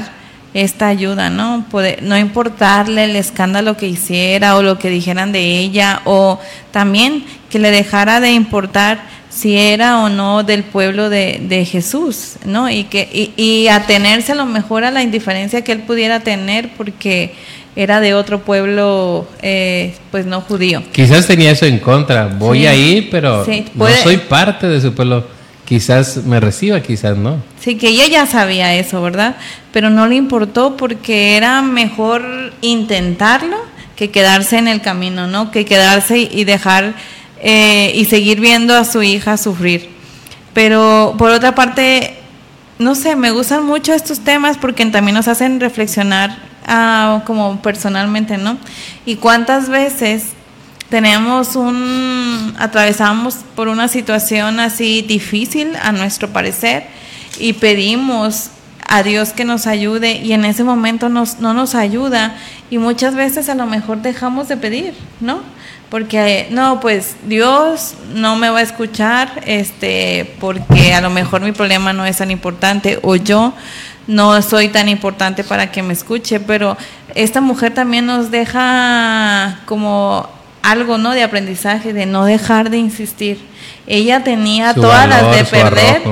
esta 0.52 0.88
ayuda, 0.88 1.30
¿no? 1.30 1.64
No 2.02 2.18
importarle 2.18 3.04
el 3.04 3.16
escándalo 3.16 3.78
que 3.78 3.86
hiciera 3.86 4.56
o 4.56 4.62
lo 4.62 4.78
que 4.78 4.90
dijeran 4.90 5.32
de 5.32 5.58
ella 5.58 6.02
o 6.04 6.38
también 6.70 7.24
que 7.48 7.58
le 7.58 7.70
dejara 7.70 8.20
de 8.20 8.32
importar 8.32 9.00
si 9.30 9.56
era 9.56 10.02
o 10.02 10.08
no 10.08 10.42
del 10.42 10.64
pueblo 10.64 11.08
de, 11.08 11.40
de 11.42 11.64
Jesús, 11.64 12.34
¿no? 12.44 12.68
Y 12.68 12.84
que 12.84 13.08
y, 13.12 13.32
y 13.42 13.68
atenerse 13.68 14.32
a 14.32 14.34
lo 14.34 14.44
mejor 14.44 14.84
a 14.84 14.90
la 14.90 15.02
indiferencia 15.02 15.62
que 15.62 15.72
él 15.72 15.80
pudiera 15.80 16.20
tener 16.20 16.70
porque 16.76 17.32
era 17.76 18.00
de 18.00 18.14
otro 18.14 18.40
pueblo, 18.42 19.28
eh, 19.42 19.94
pues 20.10 20.26
no 20.26 20.40
judío. 20.40 20.82
Quizás 20.92 21.26
tenía 21.26 21.52
eso 21.52 21.66
en 21.66 21.78
contra. 21.78 22.26
Voy 22.26 22.60
sí. 22.60 22.66
ahí, 22.66 23.08
pero 23.10 23.44
sí, 23.44 23.64
no 23.74 23.86
soy 24.02 24.18
parte 24.18 24.66
de 24.66 24.80
su 24.80 24.92
pueblo. 24.92 25.26
Quizás 25.64 26.16
me 26.24 26.40
reciba, 26.40 26.80
quizás 26.80 27.16
no. 27.16 27.40
Sí, 27.60 27.76
que 27.76 27.88
ella 27.88 28.08
ya 28.08 28.26
sabía 28.26 28.74
eso, 28.74 29.00
¿verdad? 29.00 29.36
Pero 29.72 29.88
no 29.88 30.08
le 30.08 30.16
importó 30.16 30.76
porque 30.76 31.36
era 31.36 31.62
mejor 31.62 32.52
intentarlo 32.60 33.56
que 33.94 34.10
quedarse 34.10 34.58
en 34.58 34.66
el 34.66 34.80
camino, 34.80 35.28
¿no? 35.28 35.52
Que 35.52 35.64
quedarse 35.64 36.18
y 36.18 36.42
dejar 36.42 36.94
eh, 37.40 37.92
y 37.94 38.04
seguir 38.04 38.40
viendo 38.40 38.76
a 38.76 38.84
su 38.84 39.02
hija 39.02 39.36
sufrir. 39.36 39.90
Pero 40.52 41.14
por 41.18 41.30
otra 41.30 41.54
parte, 41.54 42.14
no 42.78 42.94
sé, 42.94 43.16
me 43.16 43.30
gustan 43.30 43.64
mucho 43.64 43.94
estos 43.94 44.20
temas 44.20 44.58
porque 44.58 44.84
también 44.86 45.14
nos 45.14 45.28
hacen 45.28 45.60
reflexionar 45.60 46.36
ah, 46.66 47.22
como 47.24 47.62
personalmente, 47.62 48.36
¿no? 48.36 48.58
Y 49.06 49.16
cuántas 49.16 49.68
veces 49.68 50.24
tenemos 50.90 51.56
un, 51.56 52.54
atravesamos 52.58 53.36
por 53.54 53.68
una 53.68 53.88
situación 53.88 54.58
así 54.60 55.02
difícil 55.02 55.76
a 55.80 55.92
nuestro 55.92 56.28
parecer 56.30 56.84
y 57.38 57.52
pedimos 57.54 58.50
a 58.88 59.04
Dios 59.04 59.32
que 59.32 59.44
nos 59.44 59.68
ayude 59.68 60.16
y 60.16 60.32
en 60.32 60.44
ese 60.44 60.64
momento 60.64 61.08
nos, 61.08 61.38
no 61.38 61.54
nos 61.54 61.76
ayuda 61.76 62.36
y 62.70 62.78
muchas 62.78 63.14
veces 63.14 63.48
a 63.48 63.54
lo 63.54 63.66
mejor 63.66 64.02
dejamos 64.02 64.48
de 64.48 64.56
pedir, 64.56 64.94
¿no? 65.20 65.42
Porque 65.90 66.46
no, 66.50 66.78
pues 66.78 67.16
Dios 67.26 67.94
no 68.14 68.36
me 68.36 68.48
va 68.48 68.60
a 68.60 68.62
escuchar, 68.62 69.42
este, 69.44 70.34
porque 70.38 70.94
a 70.94 71.00
lo 71.00 71.10
mejor 71.10 71.40
mi 71.40 71.50
problema 71.50 71.92
no 71.92 72.06
es 72.06 72.18
tan 72.18 72.30
importante 72.30 73.00
o 73.02 73.16
yo 73.16 73.52
no 74.06 74.40
soy 74.40 74.68
tan 74.68 74.88
importante 74.88 75.42
para 75.42 75.72
que 75.72 75.82
me 75.82 75.92
escuche, 75.92 76.38
pero 76.38 76.76
esta 77.14 77.40
mujer 77.40 77.74
también 77.74 78.06
nos 78.06 78.30
deja 78.30 79.60
como 79.66 80.28
algo, 80.62 80.98
¿no? 80.98 81.12
De 81.12 81.22
aprendizaje, 81.22 81.92
de 81.92 82.06
no 82.06 82.24
dejar 82.24 82.70
de 82.70 82.78
insistir. 82.78 83.40
Ella 83.86 84.22
tenía 84.22 84.74
su 84.74 84.82
todas 84.82 85.08
valor, 85.08 85.26
las 85.26 85.36
de 85.36 85.44
perder, 85.44 86.02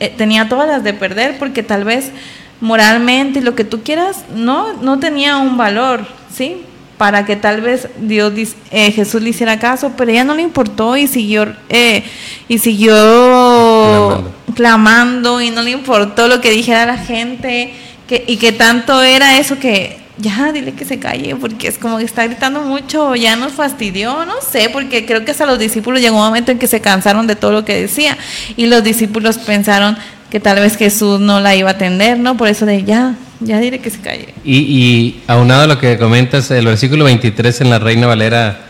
eh, 0.00 0.14
tenía 0.16 0.48
todas 0.48 0.68
las 0.68 0.84
de 0.84 0.94
perder 0.94 1.38
porque 1.38 1.62
tal 1.62 1.84
vez 1.84 2.12
moralmente 2.60 3.40
y 3.40 3.42
lo 3.42 3.54
que 3.54 3.64
tú 3.64 3.82
quieras 3.82 4.24
no 4.34 4.72
no 4.74 4.98
tenía 4.98 5.36
un 5.36 5.56
valor, 5.56 6.06
¿sí? 6.34 6.62
Para 6.98 7.24
que 7.24 7.36
tal 7.36 7.60
vez 7.60 7.88
Dios 8.00 8.32
eh, 8.70 8.90
Jesús 8.90 9.22
le 9.22 9.30
hiciera 9.30 9.58
caso, 9.58 9.92
pero 9.96 10.10
ella 10.10 10.24
no 10.24 10.34
le 10.34 10.42
importó 10.42 10.96
y 10.96 11.06
siguió 11.06 11.46
eh, 11.68 12.04
y 12.48 12.58
siguió 12.58 12.92
clamando. 12.92 14.34
clamando. 14.54 15.40
y 15.40 15.50
no 15.50 15.62
le 15.62 15.70
importó 15.70 16.28
lo 16.28 16.40
que 16.40 16.50
dijera 16.50 16.84
la 16.84 16.98
gente 16.98 17.72
que, 18.08 18.24
y 18.26 18.36
que 18.36 18.52
tanto 18.52 19.00
era 19.02 19.38
eso 19.38 19.58
que 19.58 19.98
ya 20.18 20.50
dile 20.52 20.72
que 20.72 20.84
se 20.84 20.98
calle 20.98 21.36
porque 21.36 21.68
es 21.68 21.78
como 21.78 21.98
que 21.98 22.04
está 22.04 22.26
gritando 22.26 22.62
mucho, 22.62 23.14
ya 23.14 23.36
nos 23.36 23.52
fastidió, 23.52 24.24
no 24.24 24.34
sé, 24.40 24.68
porque 24.68 25.06
creo 25.06 25.24
que 25.24 25.30
hasta 25.30 25.46
los 25.46 25.60
discípulos 25.60 26.00
llegó 26.00 26.16
un 26.16 26.24
momento 26.24 26.50
en 26.50 26.58
que 26.58 26.66
se 26.66 26.80
cansaron 26.80 27.28
de 27.28 27.36
todo 27.36 27.52
lo 27.52 27.64
que 27.64 27.80
decía 27.80 28.18
y 28.56 28.66
los 28.66 28.82
discípulos 28.82 29.38
pensaron 29.38 29.96
que 30.30 30.40
tal 30.40 30.58
vez 30.58 30.76
Jesús 30.76 31.20
no 31.20 31.40
la 31.40 31.54
iba 31.54 31.70
a 31.70 31.74
atender, 31.74 32.18
¿no? 32.18 32.36
Por 32.36 32.48
eso 32.48 32.66
de 32.66 32.82
ya, 32.84 33.14
ya 33.40 33.60
diré 33.60 33.78
que 33.78 33.90
se 33.90 34.00
calle. 34.00 34.34
Y, 34.44 34.56
y 34.58 35.22
aunado 35.26 35.62
a 35.62 35.66
lo 35.66 35.78
que 35.78 35.98
comentas, 35.98 36.50
el 36.50 36.66
versículo 36.66 37.04
23 37.04 37.60
en 37.60 37.70
la 37.70 37.78
Reina 37.78 38.06
Valera 38.06 38.60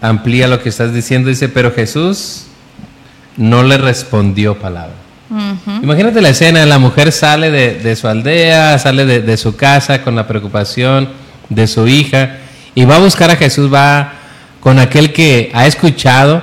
amplía 0.00 0.48
lo 0.48 0.62
que 0.62 0.68
estás 0.68 0.94
diciendo, 0.94 1.28
dice, 1.28 1.48
pero 1.48 1.72
Jesús 1.72 2.44
no 3.36 3.62
le 3.62 3.78
respondió 3.78 4.58
palabra. 4.58 4.94
Uh 5.30 5.34
-huh. 5.34 5.82
Imagínate 5.82 6.20
la 6.22 6.30
escena, 6.30 6.64
la 6.64 6.78
mujer 6.78 7.12
sale 7.12 7.50
de, 7.50 7.74
de 7.74 7.96
su 7.96 8.08
aldea, 8.08 8.78
sale 8.78 9.04
de, 9.04 9.20
de, 9.20 9.36
su 9.36 9.56
casa 9.56 10.02
con 10.02 10.16
la 10.16 10.26
preocupación 10.26 11.08
de 11.50 11.66
su 11.66 11.86
hija 11.86 12.38
y 12.74 12.84
va 12.86 12.96
a 12.96 13.00
buscar 13.00 13.30
a 13.30 13.36
Jesús, 13.36 13.72
va 13.72 14.14
con 14.60 14.78
aquel 14.78 15.12
que 15.12 15.50
ha 15.52 15.66
escuchado, 15.66 16.42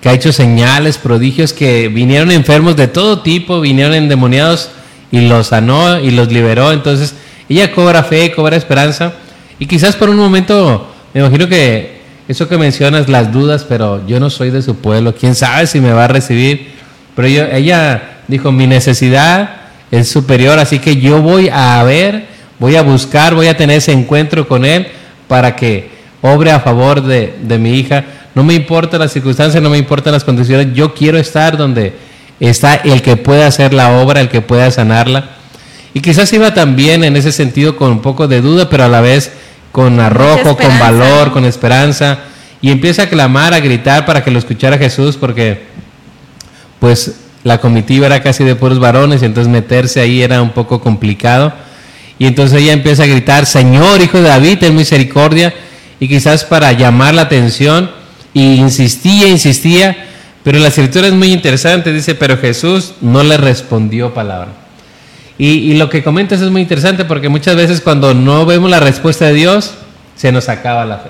que 0.00 0.08
ha 0.08 0.12
hecho 0.12 0.32
señales, 0.32 0.96
prodigios, 0.98 1.52
que 1.52 1.88
vinieron 1.88 2.30
enfermos 2.30 2.76
de 2.76 2.86
todo 2.86 3.20
tipo, 3.22 3.60
vinieron 3.60 3.94
endemoniados 3.94 4.70
y 5.10 5.28
los 5.28 5.48
sanó 5.48 6.00
y 6.00 6.10
los 6.10 6.32
liberó. 6.32 6.72
Entonces 6.72 7.14
ella 7.48 7.72
cobra 7.72 8.02
fe, 8.02 8.32
cobra 8.32 8.56
esperanza. 8.56 9.12
Y 9.58 9.66
quizás 9.66 9.96
por 9.96 10.10
un 10.10 10.16
momento, 10.16 10.88
me 11.12 11.20
imagino 11.20 11.48
que 11.48 12.00
eso 12.26 12.48
que 12.48 12.56
mencionas, 12.56 13.08
las 13.08 13.32
dudas, 13.32 13.64
pero 13.68 14.06
yo 14.06 14.18
no 14.18 14.30
soy 14.30 14.50
de 14.50 14.62
su 14.62 14.76
pueblo, 14.76 15.14
quién 15.14 15.34
sabe 15.34 15.66
si 15.66 15.80
me 15.80 15.92
va 15.92 16.04
a 16.04 16.08
recibir. 16.08 16.72
Pero 17.14 17.28
yo, 17.28 17.44
ella 17.44 18.20
dijo, 18.28 18.50
mi 18.50 18.66
necesidad 18.66 19.56
es 19.90 20.08
superior, 20.08 20.58
así 20.58 20.78
que 20.78 20.96
yo 20.96 21.20
voy 21.20 21.50
a 21.52 21.82
ver, 21.84 22.26
voy 22.58 22.76
a 22.76 22.82
buscar, 22.82 23.34
voy 23.34 23.46
a 23.46 23.56
tener 23.56 23.76
ese 23.76 23.92
encuentro 23.92 24.48
con 24.48 24.64
él 24.64 24.86
para 25.28 25.54
que 25.54 25.90
obre 26.22 26.50
a 26.50 26.60
favor 26.60 27.02
de, 27.02 27.34
de 27.42 27.58
mi 27.58 27.74
hija. 27.78 28.04
No 28.34 28.42
me 28.42 28.54
importa 28.54 28.98
las 28.98 29.12
circunstancias, 29.12 29.62
no 29.62 29.70
me 29.70 29.78
importan 29.78 30.12
las 30.12 30.24
condiciones, 30.24 30.68
yo 30.74 30.94
quiero 30.94 31.18
estar 31.18 31.56
donde 31.56 31.92
está 32.40 32.74
el 32.74 33.02
que 33.02 33.16
puede 33.16 33.44
hacer 33.44 33.72
la 33.74 33.98
obra, 33.98 34.20
el 34.20 34.28
que 34.28 34.40
pueda 34.40 34.70
sanarla. 34.70 35.30
Y 35.92 36.00
quizás 36.00 36.32
iba 36.32 36.54
también 36.54 37.04
en 37.04 37.16
ese 37.16 37.32
sentido 37.32 37.76
con 37.76 37.90
un 37.90 38.02
poco 38.02 38.26
de 38.26 38.40
duda, 38.40 38.68
pero 38.68 38.84
a 38.84 38.88
la 38.88 39.00
vez 39.00 39.32
con 39.70 40.00
arrojo, 40.00 40.56
con 40.56 40.78
valor, 40.78 41.32
con 41.32 41.44
esperanza. 41.44 42.18
Y 42.60 42.70
empieza 42.70 43.02
a 43.02 43.08
clamar, 43.08 43.54
a 43.54 43.60
gritar 43.60 44.04
para 44.06 44.24
que 44.24 44.30
lo 44.30 44.38
escuchara 44.38 44.78
Jesús, 44.78 45.16
porque 45.16 45.62
pues 46.80 47.16
la 47.44 47.58
comitiva 47.58 48.06
era 48.06 48.22
casi 48.22 48.42
de 48.42 48.56
puros 48.56 48.78
varones, 48.78 49.22
y 49.22 49.26
entonces 49.26 49.52
meterse 49.52 50.00
ahí 50.00 50.22
era 50.22 50.42
un 50.42 50.50
poco 50.50 50.80
complicado. 50.80 51.52
Y 52.18 52.26
entonces 52.26 52.60
ella 52.60 52.72
empieza 52.72 53.04
a 53.04 53.06
gritar, 53.06 53.46
Señor, 53.46 54.00
Hijo 54.00 54.18
de 54.18 54.28
David, 54.28 54.58
ten 54.58 54.74
misericordia. 54.74 55.54
Y 56.00 56.08
quizás 56.08 56.44
para 56.44 56.72
llamar 56.72 57.14
la 57.14 57.22
atención, 57.22 57.90
y 58.32 58.56
insistía, 58.56 59.28
insistía, 59.28 59.96
pero 60.44 60.58
la 60.58 60.68
escritura 60.68 61.08
es 61.08 61.14
muy 61.14 61.32
interesante, 61.32 61.90
dice, 61.90 62.14
pero 62.14 62.36
Jesús 62.36 62.92
no 63.00 63.24
le 63.24 63.38
respondió 63.38 64.12
palabra. 64.12 64.48
Y, 65.38 65.74
lo 65.74 65.88
que 65.88 66.04
comentas 66.04 66.40
es 66.42 66.50
muy 66.50 66.62
interesante 66.62 67.04
porque 67.04 67.28
muchas 67.28 67.56
veces 67.56 67.80
cuando 67.80 68.14
no 68.14 68.46
vemos 68.46 68.70
la 68.70 68.78
respuesta 68.78 69.24
de 69.24 69.32
Dios, 69.32 69.72
se 70.14 70.30
nos 70.30 70.48
acaba 70.48 70.84
la 70.84 70.98
fe. 70.98 71.08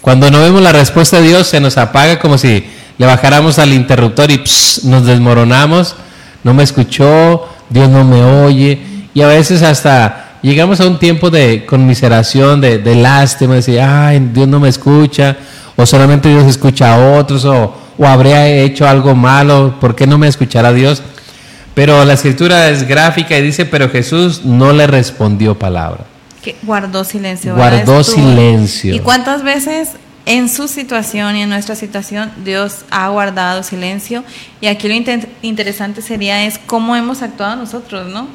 Cuando 0.00 0.30
no 0.30 0.40
vemos 0.40 0.62
la 0.62 0.72
respuesta 0.72 1.20
de 1.20 1.28
Dios, 1.28 1.48
se 1.48 1.60
nos 1.60 1.76
apaga 1.76 2.18
como 2.18 2.38
si 2.38 2.64
le 2.96 3.06
bajáramos 3.06 3.58
al 3.58 3.74
interruptor 3.74 4.30
y 4.30 4.38
pss, 4.38 4.84
nos 4.84 5.04
desmoronamos. 5.04 5.96
No 6.44 6.54
me 6.54 6.62
escuchó, 6.62 7.46
Dios 7.68 7.90
no 7.90 8.04
me 8.04 8.24
oye. 8.24 8.80
Y 9.12 9.20
a 9.20 9.26
veces 9.26 9.62
hasta 9.62 10.38
llegamos 10.40 10.80
a 10.80 10.86
un 10.86 10.98
tiempo 10.98 11.30
de 11.30 11.66
conmiseración, 11.66 12.60
de, 12.60 12.78
de 12.78 12.94
lástima, 12.94 13.54
de 13.54 13.56
decir, 13.56 13.80
ay, 13.80 14.30
Dios 14.32 14.48
no 14.48 14.60
me 14.60 14.68
escucha, 14.68 15.36
o 15.76 15.84
solamente 15.84 16.28
Dios 16.28 16.44
escucha 16.44 16.94
a 16.94 17.18
otros, 17.18 17.44
o, 17.44 17.81
o 17.98 18.06
habría 18.06 18.48
hecho 18.48 18.88
algo 18.88 19.14
malo, 19.14 19.76
¿por 19.80 19.94
qué 19.94 20.06
no 20.06 20.18
me 20.18 20.28
escuchará 20.28 20.72
Dios? 20.72 21.02
Pero 21.74 22.04
la 22.04 22.12
escritura 22.14 22.68
es 22.68 22.86
gráfica 22.86 23.36
y 23.38 23.42
dice, 23.42 23.64
pero 23.64 23.88
Jesús 23.88 24.44
no 24.44 24.72
le 24.72 24.86
respondió 24.86 25.58
palabra. 25.58 26.04
Que 26.42 26.56
guardó 26.62 27.04
silencio. 27.04 27.54
¿verdad? 27.54 27.84
Guardó 27.84 28.00
Estuvo- 28.00 28.14
silencio. 28.16 28.94
¿Y 28.94 28.98
cuántas 29.00 29.42
veces 29.42 29.90
en 30.26 30.48
su 30.48 30.68
situación 30.68 31.34
y 31.36 31.42
en 31.42 31.48
nuestra 31.48 31.74
situación 31.74 32.30
Dios 32.44 32.84
ha 32.90 33.08
guardado 33.08 33.62
silencio? 33.62 34.22
Y 34.60 34.66
aquí 34.66 34.86
lo 34.88 34.94
inter- 34.94 35.28
interesante 35.40 36.02
sería 36.02 36.44
es 36.44 36.58
cómo 36.66 36.94
hemos 36.96 37.22
actuado 37.22 37.56
nosotros, 37.56 38.08
¿no? 38.12 38.28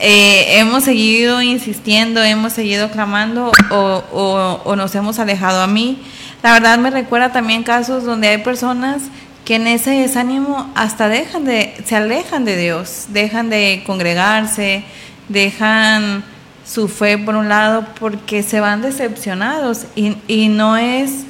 Eh, 0.00 0.58
hemos 0.58 0.84
seguido 0.84 1.40
insistiendo, 1.42 2.22
hemos 2.22 2.52
seguido 2.52 2.90
clamando 2.90 3.52
o, 3.70 4.02
o- 4.12 4.60
o 4.64 4.76
nos 4.76 4.94
hemos 4.94 5.18
alejado 5.18 5.60
a 5.60 5.66
mí. 5.66 5.98
La 6.44 6.52
verdad 6.52 6.76
me 6.76 6.90
recuerda 6.90 7.32
también 7.32 7.62
casos 7.62 8.04
donde 8.04 8.28
hay 8.28 8.36
personas 8.36 9.04
que 9.46 9.54
en 9.54 9.66
ese 9.66 9.92
desánimo 9.92 10.70
hasta 10.74 11.08
dejan 11.08 11.46
de, 11.46 11.74
se 11.86 11.96
alejan 11.96 12.44
de 12.44 12.58
Dios, 12.58 13.06
dejan 13.08 13.48
de 13.48 13.82
congregarse, 13.86 14.84
dejan 15.30 16.22
su 16.66 16.88
fe 16.88 17.16
por 17.16 17.34
un 17.34 17.48
lado 17.48 17.86
porque 17.98 18.42
se 18.42 18.60
van 18.60 18.82
decepcionados 18.82 19.86
y, 19.96 20.18
y 20.28 20.48
no 20.48 20.76
es 20.76 21.24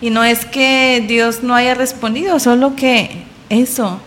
y 0.00 0.10
no 0.10 0.24
es 0.24 0.44
que 0.44 1.04
Dios 1.06 1.44
no 1.44 1.54
haya 1.54 1.74
respondido, 1.74 2.40
solo 2.40 2.74
que 2.74 3.22
eso 3.48 4.00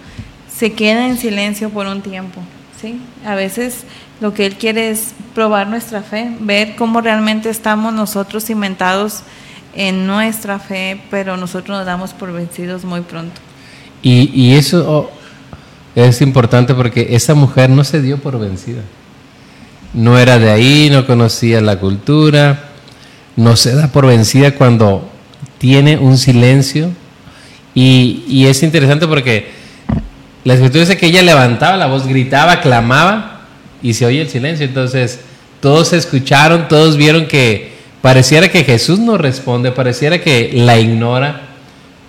se 0.53 0.73
queda 0.73 1.07
en 1.07 1.17
silencio 1.17 1.69
por 1.69 1.87
un 1.87 2.01
tiempo, 2.01 2.41
¿sí? 2.81 2.99
A 3.25 3.35
veces 3.35 3.85
lo 4.19 4.33
que 4.33 4.47
Él 4.47 4.55
quiere 4.55 4.89
es 4.89 5.13
probar 5.33 5.67
nuestra 5.67 6.01
fe, 6.01 6.35
ver 6.41 6.75
cómo 6.75 6.99
realmente 6.99 7.49
estamos 7.49 7.93
nosotros 7.93 8.43
cimentados 8.43 9.23
en 9.75 10.07
nuestra 10.07 10.59
fe, 10.59 11.01
pero 11.11 11.37
nosotros 11.37 11.77
nos 11.77 11.85
damos 11.85 12.13
por 12.13 12.31
vencidos 12.31 12.85
muy 12.85 13.01
pronto. 13.01 13.41
Y, 14.01 14.31
y 14.33 14.55
eso 14.55 15.11
es 15.95 16.21
importante 16.21 16.73
porque 16.73 17.07
esa 17.11 17.33
mujer 17.33 17.69
no 17.69 17.83
se 17.83 18.01
dio 18.01 18.17
por 18.17 18.39
vencida. 18.39 18.81
No 19.93 20.17
era 20.17 20.39
de 20.39 20.51
ahí, 20.51 20.89
no 20.91 21.05
conocía 21.05 21.61
la 21.61 21.79
cultura, 21.79 22.69
no 23.35 23.55
se 23.55 23.75
da 23.75 23.87
por 23.87 24.05
vencida 24.05 24.51
cuando 24.55 25.09
tiene 25.57 25.97
un 25.97 26.17
silencio. 26.17 26.91
Y, 27.73 28.23
y 28.27 28.47
es 28.47 28.63
interesante 28.63 29.07
porque 29.07 29.51
la 30.43 30.53
escritura 30.53 30.81
dice 30.81 30.97
que 30.97 31.07
ella 31.07 31.21
levantaba 31.21 31.77
la 31.77 31.87
voz, 31.87 32.07
gritaba, 32.07 32.61
clamaba 32.61 33.41
y 33.81 33.93
se 33.93 34.05
oye 34.05 34.21
el 34.21 34.29
silencio. 34.29 34.65
Entonces 34.65 35.19
todos 35.61 35.93
escucharon, 35.93 36.67
todos 36.67 36.97
vieron 36.97 37.27
que 37.27 37.74
pareciera 38.05 38.49
que 38.49 38.63
Jesús 38.63 38.99
no 38.99 39.17
responde, 39.17 39.71
pareciera 39.71 40.21
que 40.21 40.51
la 40.53 40.77
ignora, 40.77 41.41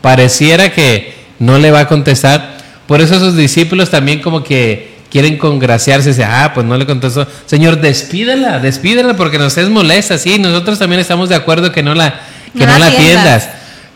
pareciera 0.03 0.71
que 0.71 1.15
no 1.39 1.59
le 1.59 1.71
va 1.71 1.81
a 1.81 1.89
contestar. 1.89 2.59
Por 2.87 3.01
eso 3.01 3.19
sus 3.19 3.35
discípulos 3.35 3.89
también 3.89 4.21
como 4.21 4.45
que 4.45 4.91
quieren 5.11 5.39
congraciarse, 5.39 6.11
dicen, 6.11 6.27
ah, 6.29 6.53
pues 6.53 6.67
no 6.67 6.77
le 6.77 6.85
contestó. 6.85 7.27
Señor, 7.47 7.81
despídela, 7.81 8.59
despídela 8.59 9.17
porque 9.17 9.39
nos 9.39 9.57
es 9.57 9.71
molesta, 9.71 10.19
sí, 10.19 10.39
nosotros 10.39 10.79
también 10.79 11.01
estamos 11.01 11.31
de 11.31 11.35
acuerdo 11.35 11.73
que 11.73 11.83
no 11.83 11.95
la, 11.95 12.21
que 12.53 12.67
No 12.67 12.75
no 12.75 12.79
la 12.79 12.89
atiendas. 12.89 13.49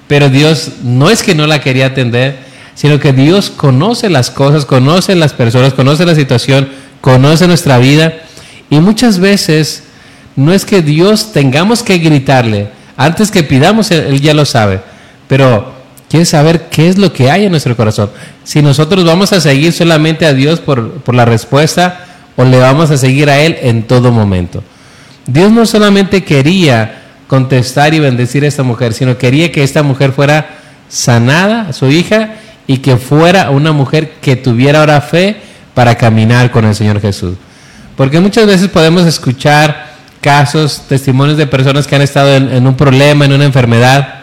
Pero 0.09 0.30
Dios 0.30 0.71
no 0.83 1.11
es 1.11 1.23
que 1.23 1.35
no 1.35 1.47
la 1.47 1.61
quería 1.61 1.88
atender, 1.88 2.38
sino 2.75 2.99
que 2.99 3.12
Dios 3.12 3.50
conoce 3.50 4.09
las 4.09 4.30
cosas, 4.30 4.64
conoce 4.64 5.14
las 5.16 5.35
personas, 5.35 5.75
conoce 5.75 6.07
la 6.07 6.14
situación, 6.14 6.66
conoce 7.02 7.47
nuestra 7.47 7.76
vida. 7.76 8.14
Y 8.71 8.80
muchas 8.80 9.19
veces 9.19 9.83
no 10.37 10.52
es 10.52 10.64
que 10.64 10.82
Dios 10.82 11.32
tengamos 11.32 11.82
que 11.82 11.99
gritarle, 11.99 12.68
antes 12.96 13.30
que 13.30 13.42
pidamos, 13.42 13.90
Él, 13.90 14.20
ya 14.20 14.34
lo 14.34 14.44
sabe. 14.44 14.80
Pero 15.26 15.72
quiere 16.09 16.26
saber 16.26 16.68
qué 16.68 16.88
es 16.88 16.98
lo 16.98 17.12
que 17.12 17.31
hay 17.31 17.46
en 17.46 17.50
nuestro 17.50 17.74
corazón. 17.74 18.11
Si 18.44 18.61
nosotros 18.61 19.07
vamos 19.07 19.33
a 19.33 19.40
seguir 19.40 19.72
solamente 19.72 20.26
a 20.26 20.35
Dios 20.35 20.61
por, 20.61 21.00
por 21.00 21.14
la 21.14 21.24
respuesta 21.24 22.05
o 22.37 22.44
le 22.44 22.59
vamos 22.59 22.90
a 22.90 22.98
seguir 22.98 23.31
a 23.31 23.40
Él 23.40 23.57
en 23.62 23.85
todo 23.85 24.12
momento. 24.12 24.62
Dios 25.26 25.50
no 25.50 25.64
solamente 25.64 26.24
quería 26.24 27.02
contestar 27.26 27.94
y 27.94 28.00
bendecir 28.00 28.44
a 28.44 28.48
esta 28.48 28.64
mujer, 28.64 28.92
sino 28.92 29.16
quería 29.16 29.50
que 29.50 29.62
esta 29.62 29.83
mujer 29.83 30.12
fuera 30.12 30.59
sanada, 30.90 31.72
su 31.72 31.88
hija, 31.88 32.35
y 32.66 32.78
que 32.78 32.98
fuera 32.98 33.50
una 33.50 33.72
mujer 33.72 34.12
que 34.20 34.37
tuviera 34.37 34.81
ahora 34.81 35.00
fe 35.00 35.37
para 35.74 35.96
caminar 35.96 36.50
con 36.50 36.64
el 36.64 36.74
Señor 36.74 37.00
Jesús. 37.00 37.37
Porque 37.96 38.20
muchas 38.20 38.46
veces 38.46 38.68
podemos 38.68 39.07
escuchar 39.07 39.89
casos, 40.20 40.83
testimonios 40.88 41.38
de 41.38 41.46
personas 41.46 41.87
que 41.87 41.96
han 41.96 42.02
estado 42.02 42.35
en, 42.35 42.66
un 42.66 42.74
problema, 42.76 43.24
en 43.24 43.33
una 43.33 43.44
enfermedad, 43.44 44.14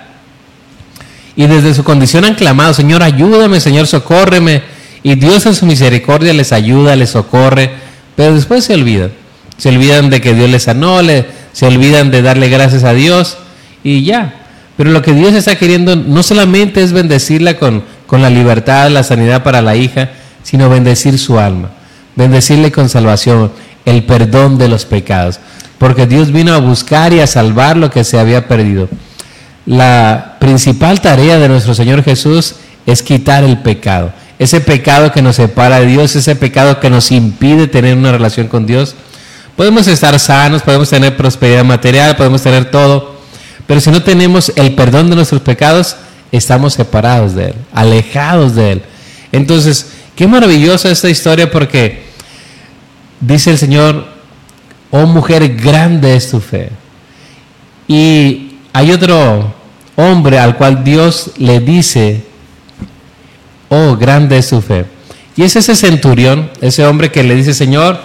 y 1.36 1.45
desde 1.45 1.73
su 1.73 1.83
condición 1.83 2.25
han 2.25 2.36
clamado, 2.36 2.73
Señor, 2.73 3.03
ayúdame, 3.03 3.60
Señor, 3.60 3.86
socórreme. 3.86 4.63
Y 5.03 5.13
Dios 5.15 5.45
en 5.45 5.53
su 5.53 5.67
misericordia 5.67 6.33
les 6.33 6.51
ayuda, 6.51 6.95
les 6.95 7.12
socorre, 7.12 7.69
pero 8.15 8.33
después 8.33 8.63
se 8.65 8.73
olvidan. 8.73 9.12
Se 9.57 9.69
olvidan 9.69 10.10
de 10.10 10.19
que 10.19 10.33
Dios 10.33 10.49
les 10.49 10.63
sanó, 10.63 11.01
le- 11.03 11.25
se 11.53 11.67
olvidan 11.67 12.10
de 12.10 12.23
darle 12.23 12.49
gracias 12.49 12.83
a 12.83 12.93
Dios 12.93 13.38
y 13.83 14.03
ya. 14.03 14.33
Pero 14.77 14.89
lo 14.91 15.03
que 15.03 15.13
Dios 15.13 15.33
está 15.33 15.55
queriendo 15.57 15.95
no 15.95 16.23
solamente 16.23 16.81
es 16.81 16.91
bendecirla 16.91 17.57
con, 17.57 17.83
con 18.07 18.23
la 18.23 18.31
libertad, 18.31 18.89
la 18.89 19.03
sanidad 19.03 19.43
para 19.43 19.62
la 19.62 19.75
hija, 19.75 20.10
sino 20.41 20.69
bendecir 20.69 21.19
su 21.19 21.38
alma, 21.39 21.69
bendecirle 22.15 22.71
con 22.71 22.89
salvación, 22.89 23.51
el 23.86 24.03
perdón 24.03 24.57
de 24.57 24.67
los 24.69 24.86
pecados. 24.86 25.39
Porque 25.77 26.07
Dios 26.07 26.31
vino 26.31 26.53
a 26.53 26.59
buscar 26.59 27.13
y 27.13 27.19
a 27.19 27.27
salvar 27.27 27.77
lo 27.77 27.91
que 27.91 28.03
se 28.03 28.19
había 28.19 28.47
perdido. 28.47 28.89
La 29.65 30.37
principal 30.39 31.01
tarea 31.01 31.37
de 31.37 31.49
nuestro 31.49 31.73
Señor 31.73 32.03
Jesús 32.03 32.55
es 32.85 33.03
quitar 33.03 33.43
el 33.43 33.59
pecado. 33.59 34.13
Ese 34.39 34.61
pecado 34.61 35.11
que 35.11 35.21
nos 35.21 35.35
separa 35.35 35.79
de 35.79 35.87
Dios, 35.87 36.15
ese 36.15 36.35
pecado 36.35 36.79
que 36.79 36.89
nos 36.89 37.11
impide 37.11 37.67
tener 37.67 37.97
una 37.97 38.11
relación 38.11 38.47
con 38.47 38.65
Dios. 38.65 38.95
Podemos 39.55 39.87
estar 39.87 40.17
sanos, 40.19 40.61
podemos 40.61 40.89
tener 40.89 41.17
prosperidad 41.17 41.65
material, 41.65 42.15
podemos 42.15 42.43
tener 42.43 42.69
todo, 42.71 43.17
pero 43.65 43.81
si 43.81 43.91
no 43.91 44.01
tenemos 44.03 44.53
el 44.55 44.75
perdón 44.75 45.09
de 45.09 45.15
nuestros 45.15 45.41
pecados, 45.41 45.97
estamos 46.31 46.73
separados 46.73 47.35
de 47.35 47.47
Él, 47.47 47.55
alejados 47.73 48.55
de 48.55 48.73
Él. 48.73 48.81
Entonces, 49.31 49.87
qué 50.15 50.27
maravillosa 50.27 50.89
esta 50.89 51.09
historia 51.09 51.51
porque 51.51 52.05
dice 53.19 53.51
el 53.51 53.57
Señor, 53.57 54.07
oh 54.91 55.06
mujer, 55.06 55.56
grande 55.56 56.15
es 56.15 56.32
tu 56.32 56.39
fe. 56.39 56.69
Y 57.88 58.58
hay 58.73 58.91
otro 58.91 59.54
hombre 59.95 60.39
al 60.39 60.56
cual 60.58 60.84
Dios 60.84 61.32
le 61.38 61.60
dice, 61.60 62.23
oh, 63.69 63.95
grande 63.95 64.38
es 64.38 64.50
tu 64.50 64.62
fe. 64.62 64.86
Y 65.36 65.43
es 65.43 65.56
ese 65.56 65.76
centurión, 65.76 66.50
ese 66.62 66.86
hombre 66.86 67.12
que 67.12 67.23
le 67.23 67.36
dice, 67.36 67.54
Señor, 67.54 68.00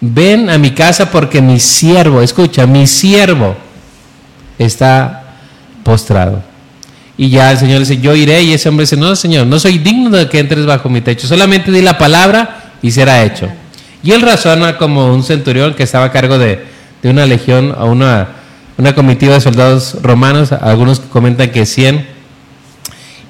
ven 0.00 0.48
a 0.48 0.58
mi 0.58 0.70
casa 0.70 1.10
porque 1.10 1.42
mi 1.42 1.58
siervo, 1.58 2.22
escucha, 2.22 2.66
mi 2.66 2.86
siervo 2.86 3.56
está 4.58 5.34
postrado. 5.82 6.42
Y 7.16 7.30
ya 7.30 7.50
el 7.50 7.58
Señor 7.58 7.80
dice, 7.80 7.98
yo 7.98 8.14
iré. 8.14 8.42
Y 8.42 8.52
ese 8.52 8.68
hombre 8.68 8.84
dice, 8.84 8.96
no, 8.96 9.14
Señor, 9.16 9.46
no 9.46 9.58
soy 9.58 9.78
digno 9.78 10.16
de 10.16 10.28
que 10.28 10.38
entres 10.38 10.64
bajo 10.64 10.88
mi 10.88 11.00
techo. 11.00 11.26
Solamente 11.26 11.72
di 11.72 11.82
la 11.82 11.98
palabra 11.98 12.74
y 12.80 12.92
será 12.92 13.24
hecho. 13.24 13.48
Y 14.02 14.12
él 14.12 14.22
razona 14.22 14.76
como 14.76 15.12
un 15.12 15.22
centurión 15.22 15.74
que 15.74 15.82
estaba 15.82 16.06
a 16.06 16.12
cargo 16.12 16.38
de, 16.38 16.64
de 17.02 17.10
una 17.10 17.26
legión 17.26 17.74
o 17.78 17.86
una, 17.86 18.28
una 18.76 18.94
comitiva 18.94 19.34
de 19.34 19.40
soldados 19.40 19.96
romanos. 20.02 20.52
Algunos 20.52 21.00
comentan 21.00 21.50
que 21.50 21.66
100. 21.66 22.06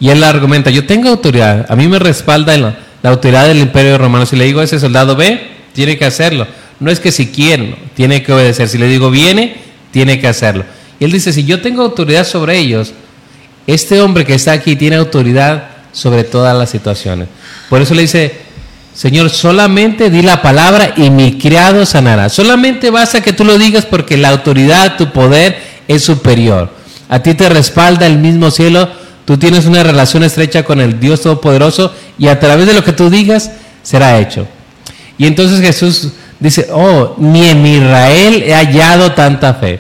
Y 0.00 0.10
él 0.10 0.22
argumenta, 0.22 0.70
yo 0.70 0.86
tengo 0.86 1.08
autoridad. 1.08 1.66
A 1.68 1.76
mí 1.76 1.88
me 1.88 1.98
respalda 1.98 2.56
la, 2.56 2.78
la 3.02 3.10
autoridad 3.10 3.46
del 3.46 3.58
imperio 3.58 3.98
romano. 3.98 4.26
Si 4.26 4.36
le 4.36 4.44
digo 4.44 4.60
a 4.60 4.64
ese 4.64 4.78
soldado, 4.78 5.16
ve, 5.16 5.48
tiene 5.72 5.96
que 5.96 6.04
hacerlo. 6.04 6.46
No 6.80 6.90
es 6.90 7.00
que 7.00 7.10
si 7.10 7.28
quiere, 7.28 7.74
tiene 7.94 8.22
que 8.22 8.32
obedecer. 8.32 8.68
Si 8.68 8.78
le 8.78 8.86
digo, 8.86 9.10
viene, 9.10 9.56
tiene 9.90 10.20
que 10.20 10.28
hacerlo. 10.28 10.64
Y 11.00 11.04
él 11.04 11.12
dice, 11.12 11.32
si 11.32 11.44
yo 11.44 11.60
tengo 11.60 11.82
autoridad 11.82 12.24
sobre 12.24 12.58
ellos, 12.58 12.92
este 13.66 14.00
hombre 14.00 14.24
que 14.24 14.34
está 14.34 14.52
aquí 14.52 14.76
tiene 14.76 14.96
autoridad 14.96 15.68
sobre 15.92 16.24
todas 16.24 16.56
las 16.56 16.70
situaciones. 16.70 17.28
Por 17.68 17.82
eso 17.82 17.94
le 17.94 18.02
dice, 18.02 18.47
Señor, 18.98 19.30
solamente 19.30 20.10
di 20.10 20.22
la 20.22 20.42
palabra 20.42 20.94
y 20.96 21.08
mi 21.08 21.38
criado 21.38 21.86
sanará. 21.86 22.28
Solamente 22.28 22.90
basta 22.90 23.20
que 23.20 23.32
tú 23.32 23.44
lo 23.44 23.56
digas 23.56 23.86
porque 23.86 24.16
la 24.16 24.30
autoridad, 24.30 24.96
tu 24.96 25.12
poder 25.12 25.56
es 25.86 26.02
superior. 26.02 26.72
A 27.08 27.20
ti 27.20 27.34
te 27.34 27.48
respalda 27.48 28.06
el 28.06 28.18
mismo 28.18 28.50
cielo. 28.50 28.90
Tú 29.24 29.38
tienes 29.38 29.66
una 29.66 29.84
relación 29.84 30.24
estrecha 30.24 30.64
con 30.64 30.80
el 30.80 30.98
Dios 30.98 31.20
Todopoderoso 31.20 31.94
y 32.18 32.26
a 32.26 32.40
través 32.40 32.66
de 32.66 32.74
lo 32.74 32.82
que 32.82 32.92
tú 32.92 33.08
digas 33.08 33.52
será 33.84 34.18
hecho. 34.18 34.48
Y 35.16 35.28
entonces 35.28 35.60
Jesús 35.60 36.14
dice, 36.40 36.66
oh, 36.72 37.14
ni 37.18 37.50
en 37.50 37.64
Israel 37.64 38.42
he 38.44 38.52
hallado 38.52 39.12
tanta 39.12 39.54
fe. 39.54 39.78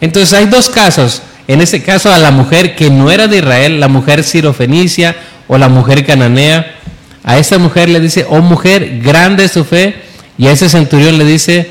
Entonces 0.00 0.32
hay 0.34 0.46
dos 0.46 0.68
casos. 0.68 1.22
En 1.48 1.60
este 1.60 1.82
caso 1.82 2.12
a 2.12 2.18
la 2.18 2.30
mujer 2.30 2.76
que 2.76 2.90
no 2.90 3.10
era 3.10 3.26
de 3.26 3.38
Israel, 3.38 3.80
la 3.80 3.88
mujer 3.88 4.22
sirofenicia 4.22 5.16
o 5.48 5.58
la 5.58 5.68
mujer 5.68 6.06
cananea. 6.06 6.76
A 7.24 7.38
esta 7.38 7.58
mujer 7.58 7.88
le 7.88 8.00
dice, 8.00 8.26
oh 8.28 8.40
mujer, 8.40 9.00
grande 9.02 9.44
es 9.44 9.52
tu 9.52 9.64
fe. 9.64 9.94
Y 10.38 10.46
a 10.46 10.52
ese 10.52 10.68
centurión 10.68 11.18
le 11.18 11.24
dice, 11.24 11.70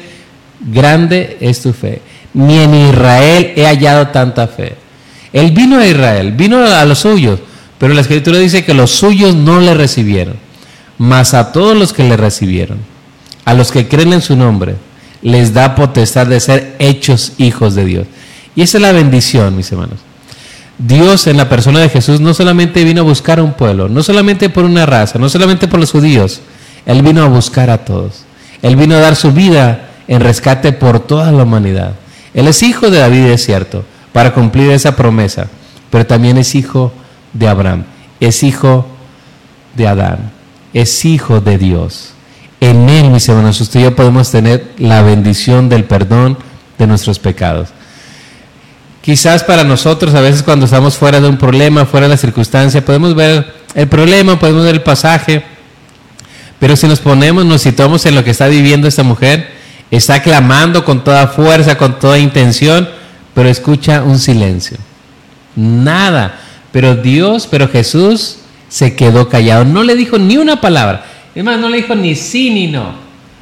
grande 0.59 1.37
es 1.41 1.61
tu 1.61 1.73
fe. 1.73 2.01
Ni 2.33 2.59
en 2.59 2.73
Israel 2.89 3.53
he 3.55 3.65
hallado 3.65 4.07
tanta 4.07 4.47
fe. 4.47 4.75
Él 5.33 5.51
vino 5.51 5.79
a 5.79 5.85
Israel, 5.85 6.31
vino 6.31 6.65
a 6.65 6.85
los 6.85 6.99
suyos, 6.99 7.39
pero 7.77 7.93
la 7.93 8.01
escritura 8.01 8.37
dice 8.37 8.63
que 8.63 8.73
los 8.73 8.91
suyos 8.91 9.33
no 9.33 9.59
le 9.59 9.73
recibieron, 9.73 10.35
mas 10.97 11.33
a 11.33 11.51
todos 11.51 11.75
los 11.75 11.93
que 11.93 12.03
le 12.03 12.17
recibieron, 12.17 12.79
a 13.45 13.53
los 13.53 13.71
que 13.71 13.87
creen 13.87 14.13
en 14.13 14.21
su 14.21 14.35
nombre, 14.35 14.75
les 15.21 15.53
da 15.53 15.75
potestad 15.75 16.27
de 16.27 16.39
ser 16.39 16.75
hechos 16.79 17.33
hijos 17.37 17.75
de 17.75 17.85
Dios. 17.85 18.07
Y 18.55 18.61
esa 18.61 18.77
es 18.77 18.81
la 18.81 18.91
bendición, 18.91 19.55
mis 19.55 19.71
hermanos. 19.71 19.99
Dios 20.87 21.27
en 21.27 21.37
la 21.37 21.47
persona 21.47 21.79
de 21.79 21.89
Jesús 21.89 22.19
no 22.21 22.33
solamente 22.33 22.83
vino 22.83 23.01
a 23.01 23.03
buscar 23.03 23.37
a 23.37 23.43
un 23.43 23.53
pueblo, 23.53 23.87
no 23.87 24.01
solamente 24.01 24.49
por 24.49 24.63
una 24.63 24.87
raza, 24.87 25.19
no 25.19 25.29
solamente 25.29 25.67
por 25.67 25.79
los 25.79 25.91
judíos, 25.91 26.41
Él 26.87 27.03
vino 27.03 27.23
a 27.23 27.27
buscar 27.27 27.69
a 27.69 27.85
todos. 27.85 28.23
Él 28.63 28.75
vino 28.75 28.95
a 28.95 28.99
dar 28.99 29.15
su 29.15 29.31
vida 29.31 29.89
en 30.07 30.21
rescate 30.21 30.73
por 30.73 30.99
toda 30.99 31.31
la 31.31 31.43
humanidad. 31.43 31.93
Él 32.33 32.47
es 32.47 32.63
hijo 32.63 32.89
de 32.89 32.99
David, 32.99 33.27
es 33.27 33.45
cierto, 33.45 33.83
para 34.11 34.33
cumplir 34.33 34.71
esa 34.71 34.95
promesa, 34.95 35.47
pero 35.91 36.07
también 36.07 36.37
es 36.37 36.55
hijo 36.55 36.91
de 37.33 37.47
Abraham, 37.47 37.83
es 38.19 38.41
hijo 38.41 38.87
de 39.75 39.87
Adán, 39.87 40.31
es 40.73 41.05
hijo 41.05 41.41
de 41.41 41.59
Dios. 41.59 42.13
En 42.59 42.89
Él, 42.89 43.11
mis 43.11 43.29
hermanos, 43.29 43.61
usted 43.61 43.81
y 43.81 43.83
yo 43.83 43.95
podemos 43.95 44.31
tener 44.31 44.73
la 44.79 45.03
bendición 45.03 45.69
del 45.69 45.83
perdón 45.83 46.37
de 46.79 46.87
nuestros 46.87 47.19
pecados. 47.19 47.69
Quizás 49.01 49.43
para 49.43 49.63
nosotros, 49.63 50.13
a 50.13 50.21
veces 50.21 50.43
cuando 50.43 50.65
estamos 50.65 50.95
fuera 50.95 51.19
de 51.19 51.27
un 51.27 51.37
problema, 51.37 51.85
fuera 51.85 52.07
de 52.07 52.13
la 52.13 52.17
circunstancia, 52.17 52.85
podemos 52.85 53.15
ver 53.15 53.51
el 53.73 53.87
problema, 53.87 54.37
podemos 54.37 54.63
ver 54.63 54.75
el 54.75 54.81
pasaje, 54.81 55.43
pero 56.59 56.75
si 56.75 56.87
nos 56.87 56.99
ponemos, 56.99 57.43
nos 57.43 57.63
situamos 57.63 58.05
en 58.05 58.13
lo 58.13 58.23
que 58.23 58.29
está 58.29 58.47
viviendo 58.47 58.87
esta 58.87 59.01
mujer, 59.01 59.49
está 59.89 60.21
clamando 60.21 60.85
con 60.85 61.03
toda 61.03 61.27
fuerza, 61.27 61.77
con 61.77 61.97
toda 61.97 62.19
intención, 62.19 62.87
pero 63.33 63.49
escucha 63.49 64.03
un 64.03 64.19
silencio. 64.19 64.77
Nada. 65.55 66.39
Pero 66.71 66.95
Dios, 66.95 67.47
pero 67.49 67.67
Jesús 67.67 68.37
se 68.69 68.95
quedó 68.95 69.27
callado. 69.27 69.65
No 69.65 69.83
le 69.83 69.95
dijo 69.95 70.19
ni 70.19 70.37
una 70.37 70.61
palabra. 70.61 71.05
Es 71.33 71.43
más, 71.43 71.59
no 71.59 71.69
le 71.69 71.77
dijo 71.77 71.95
ni 71.95 72.15
sí 72.15 72.51
ni 72.51 72.67
no. 72.67 72.93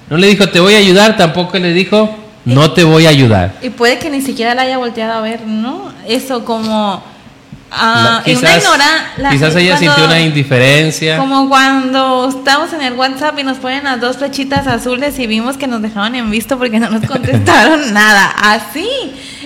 No 0.10 0.18
le 0.18 0.28
dijo 0.28 0.48
te 0.48 0.60
voy 0.60 0.76
a 0.76 0.78
ayudar, 0.78 1.18
tampoco 1.18 1.60
le 1.60 1.74
dijo 1.74 2.18
no 2.46 2.72
te 2.72 2.84
voy 2.84 3.06
a 3.06 3.10
ayudar. 3.10 3.56
Y 3.62 3.70
puede 3.70 4.00
que 4.00 4.10
ni 4.10 4.22
siquiera 4.22 4.56
la 4.56 4.64
haya 4.64 4.78
volteado 4.78 5.14
a 5.14 5.22
ver, 5.22 5.46
¿no? 5.46 5.92
Eso 6.08 6.46
como 6.46 7.04
Ah, 7.72 8.22
quizás, 8.26 8.64
quizás 9.32 9.56
ella 9.56 9.78
sintió 9.78 10.06
una 10.06 10.20
indiferencia. 10.20 11.18
Como 11.18 11.48
cuando 11.48 12.30
estamos 12.30 12.74
en 12.74 12.82
el 12.82 12.94
WhatsApp 12.94 13.38
y 13.40 13.44
nos 13.44 13.58
ponen 13.58 13.84
las 13.84 14.00
dos 14.00 14.18
flechitas 14.18 14.66
azules 14.68 15.18
y 15.20 15.28
vimos 15.28 15.58
que 15.58 15.68
nos 15.68 15.82
dejaban 15.82 16.16
en 16.16 16.32
visto 16.32 16.58
porque 16.58 16.80
no 16.80 16.90
nos 16.90 17.06
contestaron 17.08 17.94
nada. 17.94 18.34
Así. 18.42 18.88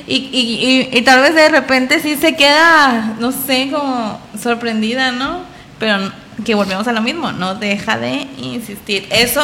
Y, 0.07 0.15
y, 0.15 0.89
y, 0.91 1.01
tal 1.03 1.21
vez 1.21 1.33
de 1.33 1.47
repente 1.47 2.01
sí 2.01 2.17
se 2.17 2.35
queda, 2.35 3.13
no 3.19 3.31
sé, 3.31 3.69
como 3.71 4.19
sorprendida, 4.41 5.13
¿no? 5.13 5.39
Pero 5.79 6.11
que 6.43 6.55
volvemos 6.55 6.87
a 6.87 6.91
lo 6.91 7.01
mismo, 7.01 7.31
no 7.31 7.55
deja 7.55 7.97
de 7.97 8.27
insistir. 8.37 9.07
Eso 9.11 9.41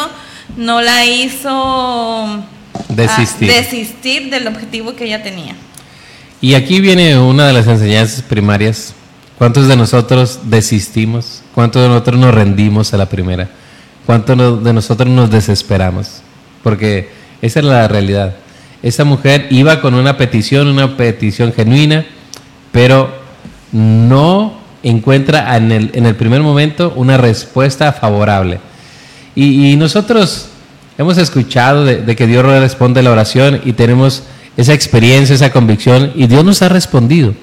no 0.57 0.81
la 0.81 1.05
hizo 1.05 2.43
ah, 2.79 2.93
desistir, 2.93 3.51
desistir 3.51 4.29
del 4.29 4.47
objetivo 4.47 4.95
que 4.95 5.05
ella 5.05 5.23
tenía. 5.23 5.55
Y 6.41 6.53
aquí 6.53 6.79
viene 6.79 7.17
una 7.17 7.47
de 7.47 7.53
las 7.53 7.67
enseñanzas 7.67 8.21
primarias. 8.21 8.93
¿Cuántos 9.37 9.67
de 9.67 9.75
nosotros 9.75 10.39
desistimos? 10.45 11.41
¿Cuántos 11.53 11.81
de 11.81 11.89
nosotros 11.89 12.19
nos 12.19 12.33
rendimos 12.33 12.93
a 12.93 12.97
la 12.97 13.07
primera? 13.07 13.49
¿Cuántos 14.05 14.63
de 14.63 14.73
nosotros 14.73 15.09
nos 15.09 15.29
desesperamos? 15.29 16.21
Porque 16.63 17.09
esa 17.41 17.59
es 17.59 17.65
la 17.65 17.87
realidad. 17.87 18.35
Esa 18.81 19.03
mujer 19.03 19.47
iba 19.49 19.81
con 19.81 19.93
una 19.93 20.17
petición, 20.17 20.67
una 20.67 20.95
petición 20.95 21.53
genuina, 21.53 22.05
pero 22.71 23.13
no 23.71 24.59
encuentra 24.83 25.55
en 25.57 25.71
el, 25.71 25.91
en 25.93 26.05
el 26.05 26.15
primer 26.15 26.41
momento 26.41 26.93
una 26.95 27.17
respuesta 27.17 27.91
favorable. 27.91 28.59
Y, 29.35 29.75
nosotros 29.77 30.48
hemos 30.99 31.17
escuchado 31.17 31.85
de, 31.85 32.15
que 32.15 32.27
Dios 32.27 32.45
responde 32.45 33.01
la 33.01 33.11
oración 33.11 33.61
y 33.63 33.71
tenemos 33.71 34.23
esa 34.57 34.73
experiencia, 34.73 35.33
esa 35.33 35.49
convicción, 35.49 36.11
y 36.13 36.27
Dios 36.27 36.43
nos 36.43 36.61
ha 36.61 36.67
respondido. 36.67 37.33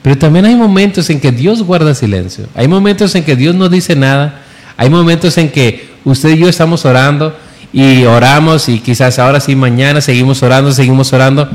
Pero 0.00 0.16
también 0.16 0.46
hay 0.46 0.56
momentos 0.56 1.10
en 1.10 1.20
que 1.20 1.30
Dios 1.30 1.62
guarda 1.62 1.94
silencio, 1.94 2.46
hay 2.54 2.68
momentos 2.68 3.14
en 3.14 3.22
que 3.22 3.36
Dios 3.36 3.54
no 3.54 3.68
dice 3.68 3.94
nada, 3.94 4.40
hay 4.78 4.88
momentos 4.88 5.36
en 5.36 5.50
que 5.50 5.90
usted 6.04 6.30
y 6.30 6.38
yo 6.38 6.48
estamos 6.48 6.86
orando 6.86 7.36
y 7.70 8.04
oramos 8.04 8.70
y 8.70 8.80
quizás 8.80 9.18
ahora 9.18 9.40
sí, 9.40 9.54
mañana 9.54 10.00
seguimos 10.00 10.42
orando, 10.42 10.72
seguimos 10.72 11.12
orando, 11.12 11.50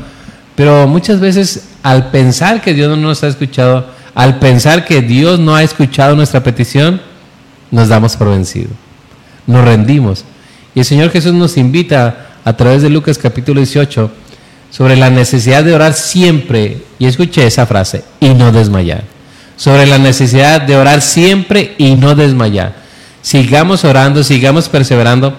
pero 0.54 0.86
muchas 0.86 1.18
veces 1.18 1.70
al 1.82 2.12
pensar 2.12 2.62
que 2.62 2.72
Dios 2.72 2.88
no 2.88 2.96
nos 2.96 3.24
ha 3.24 3.26
escuchado, 3.26 3.88
al 4.14 4.38
pensar 4.38 4.84
que 4.84 5.02
Dios 5.02 5.40
no 5.40 5.56
ha 5.56 5.64
escuchado 5.64 6.14
nuestra 6.14 6.44
petición, 6.44 7.00
nos 7.72 7.88
damos 7.88 8.16
por 8.16 8.30
vencido, 8.30 8.70
nos 9.48 9.64
rendimos. 9.64 10.24
Y 10.74 10.80
el 10.80 10.84
Señor 10.84 11.10
Jesús 11.10 11.34
nos 11.34 11.56
invita 11.56 12.28
a 12.44 12.56
través 12.56 12.82
de 12.82 12.88
Lucas 12.88 13.18
capítulo 13.18 13.60
18 13.60 14.10
sobre 14.70 14.96
la 14.96 15.10
necesidad 15.10 15.62
de 15.64 15.74
orar 15.74 15.92
siempre, 15.92 16.78
y 16.98 17.04
escuché 17.04 17.46
esa 17.46 17.66
frase, 17.66 18.04
y 18.20 18.30
no 18.30 18.52
desmayar. 18.52 19.04
Sobre 19.56 19.86
la 19.86 19.98
necesidad 19.98 20.62
de 20.62 20.76
orar 20.76 21.02
siempre 21.02 21.74
y 21.76 21.94
no 21.94 22.14
desmayar. 22.14 22.74
Sigamos 23.20 23.84
orando, 23.84 24.24
sigamos 24.24 24.70
perseverando, 24.70 25.36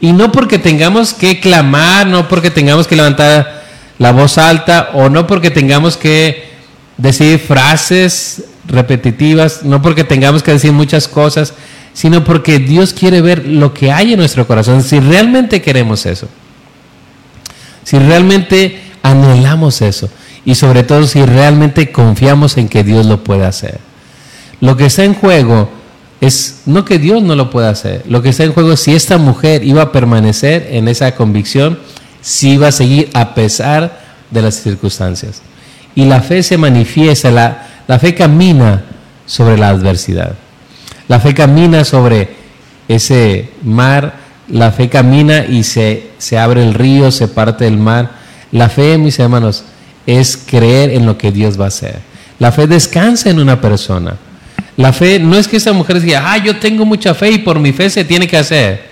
y 0.00 0.12
no 0.12 0.30
porque 0.30 0.60
tengamos 0.60 1.14
que 1.14 1.40
clamar, 1.40 2.06
no 2.06 2.28
porque 2.28 2.52
tengamos 2.52 2.86
que 2.86 2.94
levantar 2.94 3.64
la 3.98 4.12
voz 4.12 4.38
alta, 4.38 4.90
o 4.94 5.08
no 5.08 5.26
porque 5.26 5.50
tengamos 5.50 5.96
que 5.96 6.44
decir 6.96 7.40
frases 7.40 8.44
repetitivas, 8.68 9.64
no 9.64 9.82
porque 9.82 10.04
tengamos 10.04 10.44
que 10.44 10.52
decir 10.52 10.70
muchas 10.70 11.08
cosas, 11.08 11.54
sino 11.96 12.22
porque 12.22 12.58
Dios 12.58 12.92
quiere 12.92 13.22
ver 13.22 13.48
lo 13.48 13.72
que 13.72 13.90
hay 13.90 14.12
en 14.12 14.18
nuestro 14.18 14.46
corazón, 14.46 14.82
si 14.82 15.00
realmente 15.00 15.62
queremos 15.62 16.04
eso 16.04 16.28
si 17.86 18.00
realmente 18.00 18.80
anhelamos 19.04 19.80
eso 19.80 20.10
y 20.44 20.56
sobre 20.56 20.82
todo 20.82 21.06
si 21.06 21.24
realmente 21.24 21.92
confiamos 21.92 22.56
en 22.56 22.68
que 22.68 22.82
Dios 22.82 23.06
lo 23.06 23.22
puede 23.22 23.46
hacer. 23.46 23.78
Lo 24.60 24.76
que 24.76 24.86
está 24.86 25.04
en 25.04 25.14
juego 25.14 25.70
es 26.20 26.62
no 26.66 26.84
que 26.84 26.98
Dios 26.98 27.22
no 27.22 27.36
lo 27.36 27.48
pueda 27.48 27.70
hacer, 27.70 28.02
lo 28.08 28.22
que 28.22 28.30
está 28.30 28.42
en 28.42 28.52
juego 28.52 28.72
es 28.72 28.80
si 28.80 28.92
esta 28.92 29.18
mujer 29.18 29.62
iba 29.62 29.82
a 29.82 29.92
permanecer 29.92 30.66
en 30.72 30.88
esa 30.88 31.14
convicción, 31.14 31.78
si 32.22 32.54
iba 32.54 32.66
a 32.66 32.72
seguir 32.72 33.08
a 33.14 33.36
pesar 33.36 34.00
de 34.32 34.42
las 34.42 34.56
circunstancias. 34.56 35.40
Y 35.94 36.06
la 36.06 36.20
fe 36.22 36.42
se 36.42 36.58
manifiesta, 36.58 37.30
la, 37.30 37.68
la 37.86 38.00
fe 38.00 38.16
camina 38.16 38.82
sobre 39.26 39.56
la 39.56 39.68
adversidad. 39.68 40.34
La 41.08 41.20
fe 41.20 41.34
camina 41.34 41.84
sobre 41.84 42.28
ese 42.88 43.50
mar 43.62 44.26
la 44.48 44.70
fe 44.70 44.88
camina 44.88 45.44
y 45.44 45.64
se, 45.64 46.10
se 46.18 46.38
abre 46.38 46.62
el 46.62 46.74
río, 46.74 47.10
se 47.10 47.28
parte 47.28 47.66
el 47.66 47.78
mar. 47.78 48.10
La 48.52 48.68
fe, 48.68 48.96
mis 48.96 49.18
hermanos, 49.18 49.64
es 50.06 50.36
creer 50.36 50.90
en 50.90 51.04
lo 51.04 51.18
que 51.18 51.32
Dios 51.32 51.58
va 51.60 51.64
a 51.64 51.68
hacer. 51.68 51.98
La 52.38 52.52
fe 52.52 52.66
descansa 52.66 53.30
en 53.30 53.40
una 53.40 53.60
persona. 53.60 54.16
La 54.76 54.92
fe 54.92 55.18
no 55.18 55.36
es 55.36 55.48
que 55.48 55.56
esa 55.56 55.72
mujer 55.72 56.00
diga, 56.00 56.32
ah, 56.32 56.38
yo 56.38 56.58
tengo 56.58 56.84
mucha 56.84 57.14
fe 57.14 57.30
y 57.30 57.38
por 57.38 57.58
mi 57.58 57.72
fe 57.72 57.90
se 57.90 58.04
tiene 58.04 58.28
que 58.28 58.36
hacer. 58.36 58.84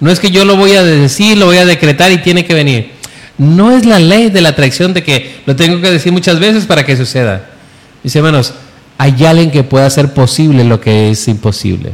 No 0.00 0.10
es 0.10 0.18
que 0.18 0.30
yo 0.30 0.44
lo 0.44 0.56
voy 0.56 0.72
a 0.72 0.82
decir, 0.82 1.36
lo 1.36 1.46
voy 1.46 1.58
a 1.58 1.66
decretar 1.66 2.10
y 2.10 2.18
tiene 2.18 2.44
que 2.44 2.54
venir. 2.54 2.92
No 3.36 3.76
es 3.76 3.84
la 3.84 3.98
ley 3.98 4.30
de 4.30 4.40
la 4.40 4.50
atracción 4.50 4.94
de 4.94 5.02
que 5.02 5.42
lo 5.46 5.56
tengo 5.56 5.80
que 5.80 5.90
decir 5.90 6.12
muchas 6.12 6.38
veces 6.38 6.64
para 6.64 6.86
que 6.86 6.96
suceda. 6.96 7.50
Mis 8.02 8.14
hermanos, 8.16 8.54
hay 8.98 9.24
alguien 9.24 9.50
que 9.50 9.64
pueda 9.64 9.86
hacer 9.86 10.14
posible 10.14 10.64
lo 10.64 10.80
que 10.80 11.10
es 11.10 11.26
imposible. 11.28 11.92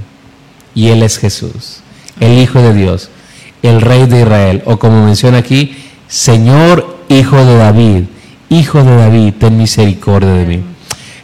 Y 0.74 0.88
Él 0.88 1.02
es 1.02 1.18
Jesús 1.18 1.80
el 2.20 2.38
Hijo 2.38 2.61
de 2.61 2.74
Dios, 2.74 3.11
el 3.62 3.80
Rey 3.80 4.06
de 4.06 4.22
Israel, 4.22 4.62
o 4.64 4.78
como 4.78 5.04
menciona 5.04 5.38
aquí, 5.38 5.76
Señor 6.08 6.98
Hijo 7.08 7.44
de 7.44 7.56
David, 7.56 8.04
Hijo 8.50 8.82
de 8.82 8.96
David, 8.96 9.34
ten 9.38 9.56
misericordia 9.56 10.30
de 10.30 10.46
mí. 10.46 10.61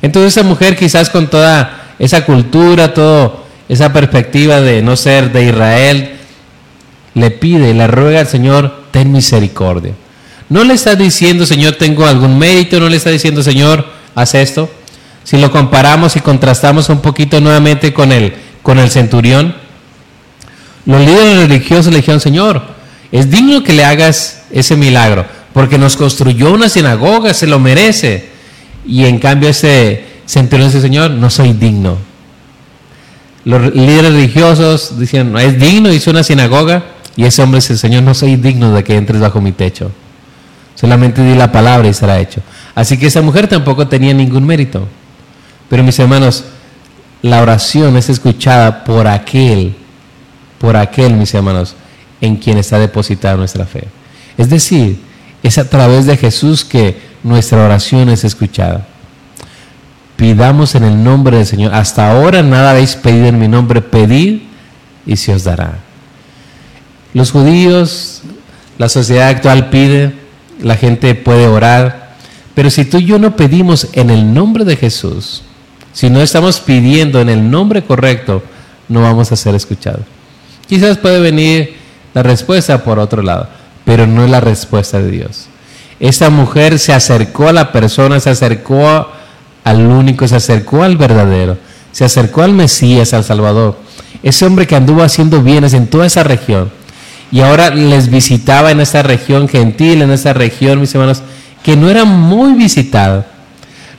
Entonces 0.02 0.36
esa 0.36 0.46
mujer 0.46 0.76
quizás 0.76 1.08
con 1.08 1.28
toda 1.28 1.94
esa 1.98 2.24
cultura, 2.26 2.92
toda 2.92 3.32
esa 3.68 3.92
perspectiva 3.92 4.60
de 4.60 4.82
no 4.82 4.96
ser 4.96 5.32
de 5.32 5.46
Israel, 5.46 6.10
le 7.14 7.30
pide, 7.30 7.72
le 7.72 7.86
ruega 7.86 8.20
al 8.20 8.26
Señor, 8.26 8.84
ten 8.90 9.10
misericordia. 9.10 9.92
No 10.50 10.64
le 10.64 10.74
está 10.74 10.94
diciendo, 10.94 11.46
Señor, 11.46 11.76
tengo 11.76 12.04
algún 12.04 12.38
mérito, 12.38 12.78
no 12.78 12.88
le 12.88 12.96
está 12.96 13.10
diciendo, 13.10 13.42
Señor, 13.42 13.86
haz 14.14 14.34
esto. 14.34 14.68
Si 15.24 15.38
lo 15.38 15.50
comparamos 15.50 16.16
y 16.16 16.20
contrastamos 16.20 16.88
un 16.90 17.00
poquito 17.00 17.40
nuevamente 17.40 17.92
con 17.92 18.12
el, 18.12 18.34
con 18.62 18.78
el 18.78 18.90
centurión, 18.90 19.54
los 20.86 21.00
líderes 21.00 21.48
religiosos 21.48 21.92
le 21.92 21.98
dijeron, 21.98 22.20
Señor, 22.20 22.62
es 23.10 23.30
digno 23.30 23.62
que 23.62 23.72
le 23.72 23.84
hagas 23.84 24.44
ese 24.50 24.76
milagro, 24.76 25.24
porque 25.52 25.78
nos 25.78 25.96
construyó 25.96 26.52
una 26.52 26.68
sinagoga, 26.68 27.32
se 27.32 27.46
lo 27.46 27.58
merece. 27.58 28.28
Y 28.86 29.06
en 29.06 29.18
cambio 29.18 29.48
ese 29.48 30.04
centurión 30.26 30.68
dice, 30.68 30.82
Señor, 30.82 31.10
no 31.10 31.30
soy 31.30 31.54
digno. 31.54 31.96
Los 33.44 33.74
líderes 33.74 34.12
religiosos 34.12 34.98
dicen, 34.98 35.32
no 35.32 35.38
es 35.38 35.58
digno, 35.58 35.92
hizo 35.92 36.10
una 36.10 36.22
sinagoga. 36.22 36.84
Y 37.16 37.24
ese 37.24 37.42
hombre 37.42 37.60
dice, 37.60 37.78
Señor, 37.78 38.02
no 38.02 38.14
soy 38.14 38.36
digno 38.36 38.72
de 38.72 38.84
que 38.84 38.96
entres 38.96 39.20
bajo 39.20 39.40
mi 39.40 39.52
techo. 39.52 39.90
Solamente 40.74 41.22
di 41.22 41.34
la 41.34 41.52
palabra 41.52 41.88
y 41.88 41.94
será 41.94 42.18
hecho. 42.18 42.42
Así 42.74 42.98
que 42.98 43.06
esa 43.06 43.22
mujer 43.22 43.46
tampoco 43.46 43.86
tenía 43.86 44.12
ningún 44.12 44.44
mérito. 44.44 44.88
Pero 45.74 45.82
mis 45.82 45.98
hermanos, 45.98 46.44
la 47.20 47.42
oración 47.42 47.96
es 47.96 48.08
escuchada 48.08 48.84
por 48.84 49.08
aquel, 49.08 49.74
por 50.60 50.76
aquel, 50.76 51.14
mis 51.14 51.34
hermanos, 51.34 51.74
en 52.20 52.36
quien 52.36 52.58
está 52.58 52.78
depositada 52.78 53.36
nuestra 53.36 53.66
fe. 53.66 53.88
Es 54.38 54.48
decir, 54.48 55.00
es 55.42 55.58
a 55.58 55.68
través 55.68 56.06
de 56.06 56.16
Jesús 56.16 56.64
que 56.64 56.96
nuestra 57.24 57.64
oración 57.64 58.08
es 58.08 58.22
escuchada. 58.22 58.86
Pidamos 60.14 60.76
en 60.76 60.84
el 60.84 61.02
nombre 61.02 61.38
del 61.38 61.46
Señor. 61.46 61.74
Hasta 61.74 62.08
ahora 62.08 62.44
nada 62.44 62.70
habéis 62.70 62.94
pedido 62.94 63.26
en 63.26 63.40
mi 63.40 63.48
nombre, 63.48 63.82
pedid 63.82 64.42
y 65.04 65.16
se 65.16 65.34
os 65.34 65.42
dará. 65.42 65.80
Los 67.14 67.32
judíos, 67.32 68.22
la 68.78 68.88
sociedad 68.88 69.26
actual 69.26 69.70
pide, 69.70 70.12
la 70.62 70.76
gente 70.76 71.16
puede 71.16 71.48
orar, 71.48 72.14
pero 72.54 72.70
si 72.70 72.84
tú 72.84 72.98
y 72.98 73.06
yo 73.06 73.18
no 73.18 73.34
pedimos 73.34 73.88
en 73.94 74.10
el 74.10 74.32
nombre 74.32 74.64
de 74.64 74.76
Jesús, 74.76 75.42
si 75.94 76.10
no 76.10 76.20
estamos 76.20 76.60
pidiendo 76.60 77.20
en 77.20 77.28
el 77.28 77.50
nombre 77.50 77.84
correcto, 77.84 78.42
no 78.88 79.00
vamos 79.00 79.30
a 79.30 79.36
ser 79.36 79.54
escuchados. 79.54 80.02
Quizás 80.68 80.98
puede 80.98 81.20
venir 81.20 81.76
la 82.14 82.24
respuesta 82.24 82.82
por 82.82 82.98
otro 82.98 83.22
lado, 83.22 83.48
pero 83.84 84.06
no 84.06 84.24
es 84.24 84.30
la 84.30 84.40
respuesta 84.40 84.98
de 85.00 85.10
Dios. 85.10 85.46
Esta 86.00 86.30
mujer 86.30 86.80
se 86.80 86.92
acercó 86.92 87.48
a 87.48 87.52
la 87.52 87.70
persona, 87.70 88.18
se 88.18 88.30
acercó 88.30 89.08
al 89.62 89.86
único, 89.86 90.26
se 90.26 90.34
acercó 90.34 90.82
al 90.82 90.96
verdadero, 90.96 91.58
se 91.92 92.04
acercó 92.04 92.42
al 92.42 92.54
Mesías, 92.54 93.14
al 93.14 93.22
Salvador. 93.22 93.78
Ese 94.24 94.44
hombre 94.46 94.66
que 94.66 94.74
anduvo 94.74 95.02
haciendo 95.02 95.42
bienes 95.42 95.74
en 95.74 95.86
toda 95.86 96.06
esa 96.06 96.24
región 96.24 96.72
y 97.30 97.40
ahora 97.40 97.70
les 97.70 98.10
visitaba 98.10 98.72
en 98.72 98.80
esa 98.80 99.04
región 99.04 99.48
gentil, 99.48 100.02
en 100.02 100.10
esa 100.10 100.32
región, 100.32 100.80
mis 100.80 100.92
hermanos, 100.92 101.22
que 101.62 101.76
no 101.76 101.88
era 101.88 102.04
muy 102.04 102.54
visitada 102.54 103.26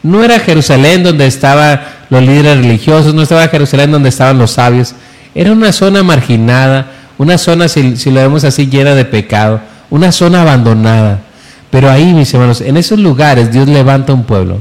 no 0.05 0.23
era 0.23 0.39
Jerusalén 0.39 1.01
donde 1.01 1.25
estaban 1.25 1.81
los 2.11 2.21
líderes 2.21 2.57
religiosos, 2.57 3.15
no 3.15 3.23
estaba 3.23 3.47
Jerusalén 3.47 3.89
donde 3.89 4.09
estaban 4.09 4.37
los 4.37 4.51
sabios. 4.51 4.93
Era 5.33 5.51
una 5.51 5.71
zona 5.71 6.03
marginada, 6.03 6.91
una 7.17 7.39
zona, 7.39 7.67
si, 7.67 7.95
lo 8.11 8.21
vemos 8.21 8.43
así, 8.43 8.67
llena 8.67 8.93
de 8.93 9.03
pecado, 9.03 9.61
una 9.89 10.11
zona 10.11 10.43
abandonada. 10.43 11.21
Pero 11.71 11.89
ahí, 11.89 12.13
mis 12.13 12.31
hermanos, 12.35 12.61
en 12.61 12.77
esos 12.77 12.99
lugares 12.99 13.51
Dios 13.51 13.67
levanta 13.67 14.13
un 14.13 14.25
pueblo. 14.25 14.59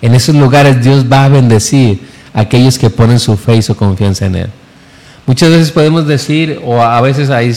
En 0.00 0.14
esos 0.14 0.36
lugares 0.36 0.80
Dios 0.80 1.06
va 1.12 1.24
a 1.24 1.28
bendecir 1.28 2.00
a 2.32 2.42
aquellos 2.42 2.78
que 2.78 2.90
ponen 2.90 3.18
su 3.18 3.36
fe 3.36 3.56
y 3.56 3.62
su 3.62 3.74
confianza 3.74 4.26
en 4.26 4.36
Él. 4.36 4.50
Muchas 5.26 5.50
veces 5.50 5.72
podemos 5.72 6.06
decir, 6.06 6.60
o 6.64 6.80
a 6.80 7.00
veces 7.00 7.30
hay, 7.30 7.48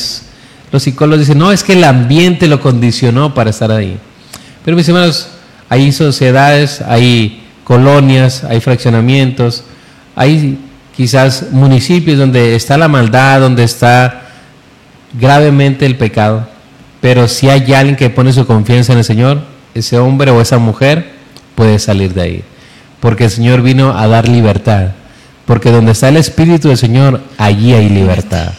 los 0.71 0.81
psicólogos 0.81 1.19
dicen, 1.19 1.37
no, 1.37 1.51
es 1.51 1.63
que 1.63 1.73
el 1.73 1.83
ambiente 1.83 2.47
lo 2.47 2.59
condicionó 2.59 3.35
para 3.35 3.51
estar 3.51 3.71
ahí. 3.71 3.99
Pero 4.65 4.75
mis 4.75 4.87
hermanos, 4.89 5.29
hay 5.69 5.91
sociedades, 5.91 6.81
hay 6.81 7.43
colonias, 7.63 8.43
hay 8.43 8.61
fraccionamientos, 8.61 9.63
hay 10.15 10.57
quizás 10.95 11.51
municipios 11.51 12.17
donde 12.17 12.55
está 12.55 12.77
la 12.77 12.87
maldad, 12.87 13.41
donde 13.41 13.63
está 13.63 14.23
gravemente 15.13 15.85
el 15.85 15.95
pecado. 15.95 16.47
Pero 17.01 17.27
si 17.27 17.49
hay 17.49 17.73
alguien 17.73 17.95
que 17.95 18.09
pone 18.09 18.33
su 18.33 18.45
confianza 18.47 18.93
en 18.93 18.99
el 18.99 19.03
Señor, 19.03 19.41
ese 19.75 19.99
hombre 19.99 20.31
o 20.31 20.41
esa 20.41 20.57
mujer 20.57 21.11
puede 21.55 21.77
salir 21.79 22.13
de 22.13 22.21
ahí. 22.21 22.43
Porque 22.99 23.25
el 23.25 23.29
Señor 23.29 23.61
vino 23.61 23.97
a 23.97 24.07
dar 24.07 24.27
libertad. 24.27 24.91
Porque 25.45 25.71
donde 25.71 25.91
está 25.91 26.09
el 26.09 26.17
Espíritu 26.17 26.69
del 26.69 26.77
Señor, 26.77 27.21
allí 27.37 27.73
hay 27.73 27.89
libertad. 27.89 28.53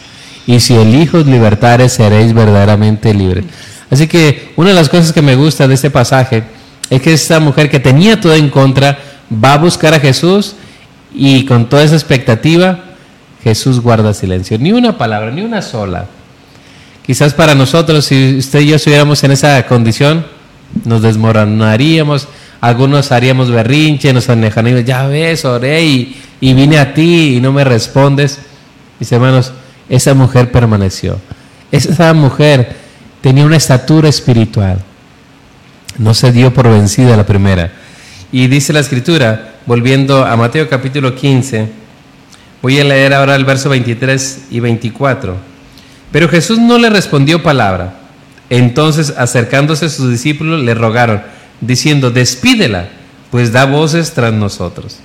Y 0.47 0.59
si 0.61 0.75
el 0.75 0.95
Hijo 0.95 1.19
libertares, 1.19 1.93
seréis 1.93 2.33
verdaderamente 2.33 3.13
libres. 3.13 3.45
Así 3.91 4.07
que 4.07 4.53
una 4.55 4.69
de 4.69 4.75
las 4.75 4.89
cosas 4.89 5.11
que 5.11 5.21
me 5.21 5.35
gusta 5.35 5.67
de 5.67 5.73
este 5.73 5.89
pasaje 5.89 6.43
es 6.89 7.01
que 7.01 7.13
esta 7.13 7.39
mujer 7.39 7.69
que 7.69 7.79
tenía 7.79 8.19
todo 8.19 8.33
en 8.33 8.49
contra 8.49 8.97
va 9.31 9.53
a 9.53 9.57
buscar 9.57 9.93
a 9.93 9.99
Jesús 9.99 10.55
y 11.13 11.45
con 11.45 11.69
toda 11.69 11.83
esa 11.83 11.95
expectativa, 11.95 12.79
Jesús 13.43 13.79
guarda 13.79 14.13
silencio. 14.13 14.57
Ni 14.57 14.71
una 14.71 14.97
palabra, 14.97 15.31
ni 15.31 15.41
una 15.41 15.61
sola. 15.61 16.05
Quizás 17.05 17.33
para 17.33 17.55
nosotros, 17.55 18.05
si 18.05 18.37
usted 18.37 18.61
y 18.61 18.67
yo 18.67 18.75
estuviéramos 18.75 19.23
en 19.23 19.31
esa 19.31 19.65
condición, 19.65 20.25
nos 20.85 21.01
desmoronaríamos, 21.01 22.27
algunos 22.61 23.11
haríamos 23.11 23.49
berrinche, 23.49 24.13
nos 24.13 24.29
alejaríamos, 24.29 24.85
ya 24.85 25.07
ves, 25.07 25.45
oré 25.45 25.83
y, 25.83 26.21
y 26.41 26.53
vine 26.53 26.77
a 26.77 26.93
ti 26.93 27.35
y 27.37 27.41
no 27.41 27.51
me 27.51 27.63
respondes. 27.63 28.39
Mis 28.99 29.11
hermanos, 29.11 29.53
esa 29.87 30.13
mujer 30.13 30.51
permaneció. 30.51 31.19
Esa 31.71 32.13
mujer 32.13 32.75
tenía 33.21 33.45
una 33.45 33.57
estatura 33.57 34.09
espiritual 34.09 34.79
no 35.99 36.13
se 36.13 36.31
dio 36.31 36.51
por 36.53 36.67
vencida 36.67 37.15
la 37.15 37.25
primera. 37.25 37.71
Y 38.31 38.47
dice 38.47 38.73
la 38.73 38.79
escritura, 38.79 39.55
volviendo 39.65 40.25
a 40.25 40.35
Mateo 40.35 40.67
capítulo 40.67 41.13
15, 41.13 41.67
voy 42.61 42.79
a 42.79 42.83
leer 42.83 43.13
ahora 43.13 43.35
el 43.35 43.45
verso 43.45 43.69
23 43.69 44.45
y 44.49 44.59
24. 44.61 45.35
Pero 46.11 46.29
Jesús 46.29 46.57
no 46.57 46.77
le 46.79 46.89
respondió 46.89 47.43
palabra. 47.43 47.99
Entonces, 48.49 49.13
acercándose 49.15 49.85
a 49.85 49.89
sus 49.89 50.09
discípulos, 50.09 50.63
le 50.63 50.73
rogaron, 50.73 51.21
diciendo, 51.61 52.09
despídela, 52.09 52.89
pues 53.29 53.51
da 53.51 53.65
voces 53.65 54.13
tras 54.13 54.33
nosotros. 54.33 54.97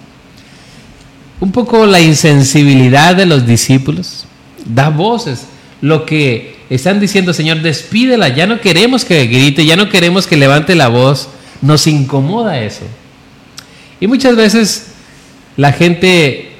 Un 1.41 1.53
poco 1.53 1.85
la 1.85 2.01
insensibilidad 2.01 3.17
de 3.17 3.27
los 3.27 3.47
discípulos, 3.47 4.27
da 4.65 4.89
voces. 4.89 5.47
Lo 5.83 6.07
que 6.07 6.54
están 6.71 7.01
diciendo, 7.01 7.33
Señor, 7.33 7.63
despídela, 7.63 8.29
ya 8.29 8.47
no 8.47 8.61
queremos 8.61 9.05
que 9.05 9.27
grite, 9.27 9.67
ya 9.67 9.77
no 9.77 9.89
queremos 9.89 10.27
que 10.27 10.37
levante 10.37 10.75
la 10.75 10.89
voz, 10.89 11.29
nos 11.61 11.87
incomoda 11.87 12.61
eso. 12.61 12.85
Y 14.01 14.07
muchas 14.07 14.37
veces 14.37 14.89
la 15.57 15.73
gente 15.73 16.51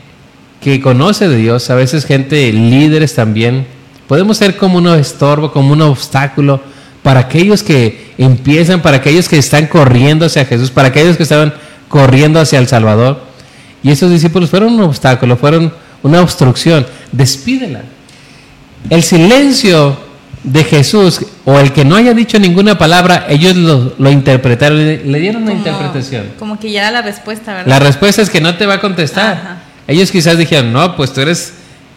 que 0.61 0.81
conoce 0.81 1.29
de 1.29 1.37
Dios, 1.37 1.69
a 1.71 1.75
veces 1.75 2.05
gente 2.05 2.53
líderes 2.53 3.15
también, 3.15 3.67
podemos 4.07 4.39
ser 4.39 4.57
como 4.57 4.79
un 4.79 4.89
estorbo, 4.89 5.53
como 5.53 5.73
un 5.73 5.83
obstáculo 5.83 6.61
para 7.03 7.21
aquellos 7.21 7.63
que 7.63 8.13
empiezan, 8.17 8.81
para 8.81 8.99
aquellos 8.99 9.29
que 9.29 9.37
están 9.37 9.67
corriendo 9.67 10.25
hacia 10.27 10.47
Jesús, 10.47 10.71
para 10.71 10.89
aquellos 10.89 11.17
que 11.17 11.23
estaban 11.23 11.53
corriendo 11.89 12.41
hacia 12.41 12.59
el 12.59 12.67
Salvador. 12.67 13.21
Y 13.83 13.91
esos 13.91 14.11
discípulos 14.11 14.49
fueron 14.49 14.73
un 14.73 14.81
obstáculo, 14.81 15.37
fueron 15.37 15.73
una 16.03 16.23
obstrucción. 16.23 16.87
Despídela. 17.13 17.83
El 18.91 19.03
silencio 19.03 19.97
de 20.43 20.63
Jesús 20.63 21.25
o 21.45 21.59
el 21.59 21.73
que 21.73 21.85
no 21.85 21.97
haya 21.97 22.13
dicho 22.13 22.39
ninguna 22.39 22.77
palabra, 22.77 23.27
ellos 23.29 23.57
lo, 23.57 24.11
interpretaron, 24.11 24.79
le, 24.79 25.19
dieron 25.19 25.43
una 25.43 25.55
interpretación. 25.55 26.33
Como 26.39 26.61
que 26.61 26.71
ya 26.71 26.83
era 26.83 26.91
la 26.91 27.03
respuesta, 27.03 27.55
¿verdad? 27.55 27.67
La 27.67 27.79
respuesta 27.79 28.23
es 28.23 28.31
que 28.31 28.41
no 28.41 28.57
te 28.57 28.67
va 28.67 28.75
a 28.75 28.81
contestar. 28.81 29.59
Ellos 29.89 30.11
quizás 30.11 30.37
dijeron, 30.39 30.73
no, 30.73 30.97
pues 30.97 31.13
tú 31.13 31.23
eres 31.23 31.55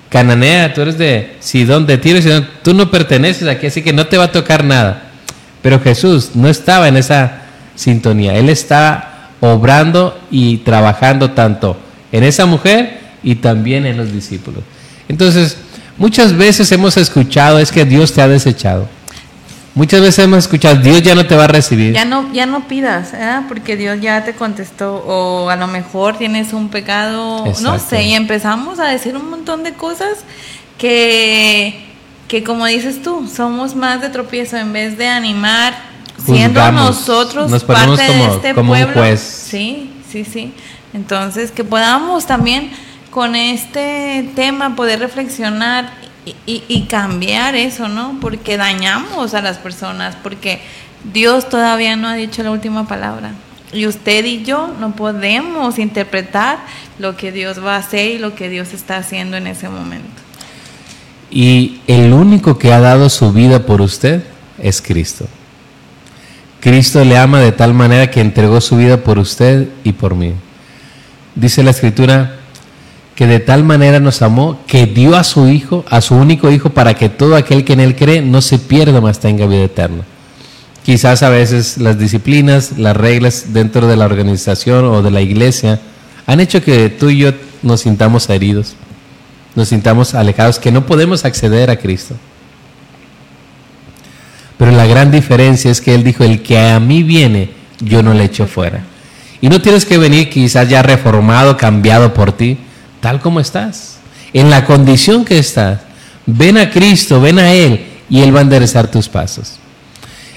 cananea, 0.10 0.74
tú 0.74 0.82
eres 0.82 0.98
de 0.98 1.36
Sidón, 1.40 1.86
de 1.86 1.98
Tiro, 1.98 2.22
Sidón, 2.22 2.48
tú 2.64 2.74
no 2.74 2.90
perteneces 2.90 3.48
aquí, 3.48 3.68
así 3.68 3.82
que 3.82 3.94
no 3.94 4.08
te 4.08 4.18
va 4.18 4.26
a 4.26 4.32
tocar 4.32 4.64
nada. 4.64 5.04
Pero 5.62 5.80
Jesús 5.82 6.32
no 6.34 6.48
estaba 6.48 6.88
en 6.88 6.96
esa 6.96 7.42
sintonía, 7.76 8.36
Él 8.36 8.50
está 8.50 9.32
obrando 9.42 10.20
y 10.32 10.58
trabajando 10.58 11.32
tanto 11.32 11.78
en 12.12 12.24
esa 12.24 12.46
mujer 12.46 13.00
y 13.24 13.36
también 13.36 13.86
en 13.86 13.98
los 13.98 14.12
discípulos. 14.12 14.64
Entonces, 15.10 15.58
Muchas 15.98 16.36
veces 16.36 16.72
hemos 16.72 16.96
escuchado 16.98 17.60
es 17.60 17.72
que 17.72 17.86
Dios 17.86 18.14
te 18.14 18.22
ha 18.22 18.28
desechado. 18.28 18.88
Muchas 19.74 20.02
veces 20.02 20.26
hemos 20.26 20.40
escuchado, 20.40 20.78
Dios 20.78 21.04
ya 21.04 21.14
no 21.14 21.28
te 21.28 21.36
va 21.36 21.44
a 21.44 21.48
recibir. 21.48 21.94
Ya 21.94 22.04
no, 22.04 22.34
ya 22.34 22.48
no 22.48 22.68
pidas, 22.68 23.14
¿eh? 23.14 23.42
porque 23.48 23.76
Dios 23.78 24.00
ya 24.02 24.24
te 24.24 24.34
contestó. 24.34 24.96
O 25.06 25.50
a 25.52 25.56
lo 25.56 25.68
mejor 25.68 26.18
tienes 26.18 26.52
un 26.54 26.70
pecado, 26.70 27.46
no 27.62 27.78
sé, 27.78 28.04
y 28.04 28.14
empezamos 28.14 28.80
a 28.80 28.86
decir 28.86 29.16
un 29.16 29.30
montón 29.30 29.64
de 29.64 29.74
cosas 29.74 30.20
que, 30.80 31.86
que 32.28 32.44
como 32.44 32.66
dices 32.66 33.04
tú, 33.04 33.30
somos 33.32 33.76
más 33.76 34.02
de 34.02 34.10
tropiezo 34.10 34.58
en 34.58 34.74
vez 34.74 34.98
de 34.98 35.08
animar, 35.08 35.76
siendo 36.26 36.72
nosotros 36.72 37.64
parte 37.64 38.02
de 38.02 38.26
este 38.26 38.54
pueblo. 38.56 39.04
Sí, 39.18 39.92
sí, 40.12 40.26
sí. 40.26 40.54
Entonces, 40.94 41.52
que 41.52 41.64
podamos 41.64 42.26
también 42.26 42.72
con 43.12 43.36
este 43.36 44.30
tema 44.36 44.76
poder 44.76 45.00
reflexionar 45.00 45.92
y, 46.46 46.82
cambiar 46.90 47.56
eso, 47.56 47.88
¿no? 47.88 48.18
Porque 48.20 48.58
dañamos 48.58 49.34
a 49.34 49.42
las 49.42 49.58
personas, 49.58 50.18
porque 50.22 50.60
Dios 51.14 51.48
todavía 51.50 51.96
no 51.96 52.10
ha 52.10 52.16
dicho 52.16 52.44
la 52.44 52.52
última 52.52 52.88
palabra. 52.88 53.32
Y 53.74 53.86
usted 53.86 54.26
y 54.26 54.44
yo 54.44 54.74
no 54.80 54.96
podemos 54.96 55.80
interpretar 55.80 56.60
lo 57.00 57.16
que 57.18 57.32
Dios 57.32 57.64
va 57.64 57.76
a 57.76 57.80
hacer 57.80 58.12
y 58.12 58.18
lo 58.18 58.36
que 58.36 58.50
Dios 58.50 58.74
está 58.74 58.98
haciendo 58.98 59.38
en 59.38 59.48
ese 59.48 59.70
momento. 59.70 60.22
Y 61.30 61.82
el 61.88 62.14
único 62.14 62.58
que 62.58 62.72
ha 62.72 62.80
dado 62.80 63.10
su 63.10 63.32
vida 63.34 63.66
por 63.66 63.82
usted 63.82 64.24
es 64.62 64.82
Cristo. 64.82 65.28
Cristo 66.60 67.04
le 67.04 67.18
ama 67.18 67.40
de 67.40 67.52
tal 67.52 67.74
manera 67.74 68.10
que 68.10 68.22
entregó 68.22 68.62
su 68.62 68.78
vida 68.78 68.98
por 68.98 69.20
usted 69.20 69.68
y 69.84 69.94
por 69.94 70.16
mí. 70.16 70.34
Dice 71.36 71.62
la 71.62 71.72
escritura, 71.72 72.38
que 73.18 73.26
de 73.26 73.40
tal 73.40 73.64
manera 73.64 74.00
nos 74.00 74.22
amó 74.22 74.60
que 74.68 74.86
dio 74.86 75.16
a 75.16 75.24
su 75.24 75.48
Hijo, 75.48 75.84
a 75.90 76.02
su 76.02 76.14
único 76.14 76.52
Hijo, 76.52 76.70
para 76.70 76.94
que 76.94 77.10
todo 77.10 77.36
aquel 77.36 77.66
que 77.66 77.74
en 77.74 77.80
Él 77.80 77.96
cree 77.96 78.22
no 78.22 78.44
se 78.44 78.60
pierda, 78.60 79.02
mas 79.02 79.20
tenga 79.20 79.48
vida 79.48 79.64
eterna. 79.64 80.04
quizás 80.84 81.24
a 81.24 81.30
veces 81.30 81.80
las 81.80 81.98
disciplinas, 81.98 82.78
las 82.78 82.96
reglas 82.96 83.54
dentro 83.54 83.88
de 83.88 83.96
la 83.96 84.06
organización 84.06 84.86
o 84.86 85.02
de 85.02 85.10
la 85.10 85.22
iglesia 85.22 85.82
han 86.28 86.40
hecho 86.40 86.62
que 86.62 86.90
tú 86.90 87.10
y 87.10 87.18
yo 87.18 87.32
nos 87.64 87.82
sintamos 87.82 88.30
heridos, 88.30 88.76
nos 89.56 89.70
sintamos 89.70 90.14
alejados, 90.14 90.60
que 90.60 90.72
no 90.72 90.86
podemos 90.86 91.26
acceder 91.26 91.72
a 91.72 91.78
Cristo. 91.78 92.14
Pero 94.60 94.72
la 94.74 94.86
gran 94.86 95.10
diferencia 95.10 95.72
es 95.72 95.82
que 95.82 95.96
Él 95.96 96.04
dijo, 96.04 96.24
el 96.24 96.44
que 96.44 96.60
a 96.60 96.80
mí 96.80 97.02
viene, 97.02 97.50
yo 97.80 98.04
no 98.04 98.14
le 98.14 98.26
echo 98.26 98.46
fuera. 98.46 98.84
Y 99.42 99.50
no 99.50 99.60
tienes 99.60 99.86
que 99.86 99.98
venir 99.98 100.30
quizás 100.30 100.70
ya 100.70 100.84
reformado, 100.84 101.58
cambiado 101.58 102.14
por 102.14 102.32
ti, 102.32 102.60
tal 103.00 103.20
como 103.20 103.40
estás, 103.40 103.98
en 104.34 104.50
la 104.50 104.66
condición 104.66 105.26
que 105.26 105.40
estás. 105.40 105.80
Ven 106.26 106.58
a 106.58 106.70
Cristo, 106.70 107.22
ven 107.22 107.40
a 107.40 107.54
Él 107.54 107.86
y 108.10 108.22
Él 108.22 108.36
va 108.36 108.40
a 108.40 108.44
enderezar 108.44 108.90
tus 108.90 109.08
pasos. 109.08 109.60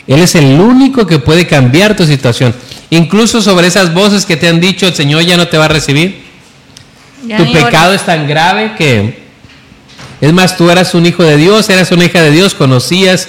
Él 0.07 0.21
es 0.21 0.35
el 0.35 0.61
único 0.61 1.07
que 1.07 1.19
puede 1.19 1.47
cambiar 1.47 1.97
tu 1.97 2.05
situación. 2.05 2.55
Incluso 2.91 3.41
sobre 3.41 3.69
esas 3.69 3.95
voces 3.95 4.27
que 4.27 4.37
te 4.37 4.49
han 4.49 4.61
dicho, 4.61 4.87
el 4.87 4.95
Señor 4.95 5.23
ya 5.23 5.37
no 5.37 5.49
te 5.49 5.57
va 5.57 5.67
a 5.67 5.69
recibir. 5.69 6.25
tu 7.37 7.53
pecado 7.53 7.95
es 7.95 8.03
tan 8.03 8.27
grave 8.27 8.75
que, 8.77 9.21
es 10.21 10.33
más, 10.33 10.57
tú 10.57 10.69
eras 10.71 10.95
un 10.95 11.07
hijo 11.07 11.23
de 11.23 11.37
Dios, 11.37 11.69
eras 11.71 11.93
una 11.93 12.05
hija 12.05 12.21
de 12.21 12.33
Dios, 12.33 12.55
conocías, 12.55 13.29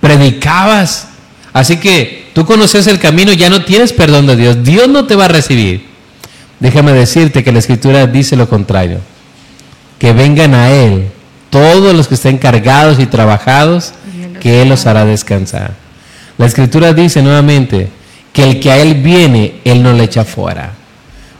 predicabas. 0.00 1.08
Así 1.52 1.78
que 1.78 2.28
tú 2.34 2.44
conoces 2.44 2.86
el 2.86 2.98
camino, 2.98 3.32
ya 3.32 3.48
no 3.48 3.64
tienes 3.64 3.92
perdón 3.92 4.26
de 4.26 4.36
Dios. 4.36 4.62
Dios 4.62 4.88
no 4.88 5.06
te 5.06 5.16
va 5.16 5.24
a 5.24 5.28
recibir. 5.28 5.87
Déjame 6.60 6.92
decirte 6.92 7.44
que 7.44 7.52
la 7.52 7.60
Escritura 7.60 8.06
dice 8.06 8.36
lo 8.36 8.48
contrario. 8.48 8.98
Que 9.98 10.12
vengan 10.12 10.54
a 10.54 10.70
Él 10.70 11.08
todos 11.50 11.94
los 11.94 12.08
que 12.08 12.14
estén 12.14 12.38
cargados 12.38 12.98
y 12.98 13.06
trabajados, 13.06 13.92
que 14.40 14.62
Él 14.62 14.68
los 14.68 14.86
hará 14.86 15.04
descansar. 15.04 15.72
La 16.36 16.46
Escritura 16.46 16.92
dice 16.92 17.22
nuevamente 17.22 17.88
que 18.32 18.44
el 18.44 18.60
que 18.60 18.70
a 18.70 18.78
Él 18.78 18.94
viene, 18.94 19.54
Él 19.64 19.82
no 19.82 19.92
le 19.92 20.04
echa 20.04 20.24
fuera. 20.24 20.72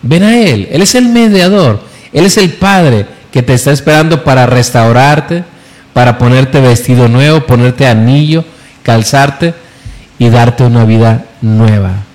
Ven 0.02 0.22
a 0.22 0.38
Él, 0.38 0.68
Él 0.70 0.82
es 0.82 0.94
el 0.94 1.08
mediador, 1.08 1.82
Él 2.12 2.24
es 2.24 2.36
el 2.38 2.50
Padre 2.50 3.06
que 3.32 3.42
te 3.42 3.54
está 3.54 3.72
esperando 3.72 4.24
para 4.24 4.46
restaurarte, 4.46 5.44
para 5.92 6.18
ponerte 6.18 6.60
vestido 6.60 7.08
nuevo, 7.08 7.46
ponerte 7.46 7.86
anillo, 7.86 8.44
calzarte 8.82 9.54
y 10.18 10.28
darte 10.28 10.64
una 10.64 10.84
vida 10.84 11.24
nueva. 11.42 12.07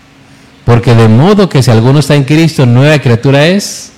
Porque 0.66 0.96
de 0.96 1.08
modo 1.08 1.50
que 1.50 1.62
si 1.62 1.72
alguno 1.72 2.00
está 2.00 2.16
en 2.16 2.24
Cristo, 2.24 2.66
nueva 2.66 3.00
criatura 3.00 3.48
es, 3.48 3.92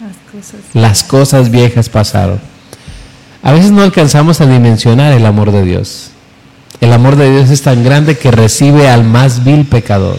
las 0.00 0.16
cosas, 0.32 0.60
las 0.74 1.04
cosas 1.04 1.50
viejas 1.50 1.88
pasaron. 1.88 2.40
A 3.42 3.52
veces 3.52 3.70
no 3.70 3.82
alcanzamos 3.82 4.40
a 4.40 4.46
dimensionar 4.46 5.12
el 5.12 5.26
amor 5.26 5.52
de 5.52 5.62
Dios. 5.62 6.10
El 6.80 6.92
amor 6.92 7.16
de 7.16 7.30
Dios 7.30 7.50
es 7.50 7.62
tan 7.62 7.84
grande 7.84 8.18
que 8.18 8.30
recibe 8.30 8.88
al 8.88 9.04
más 9.04 9.44
vil 9.44 9.64
pecador. 9.64 10.18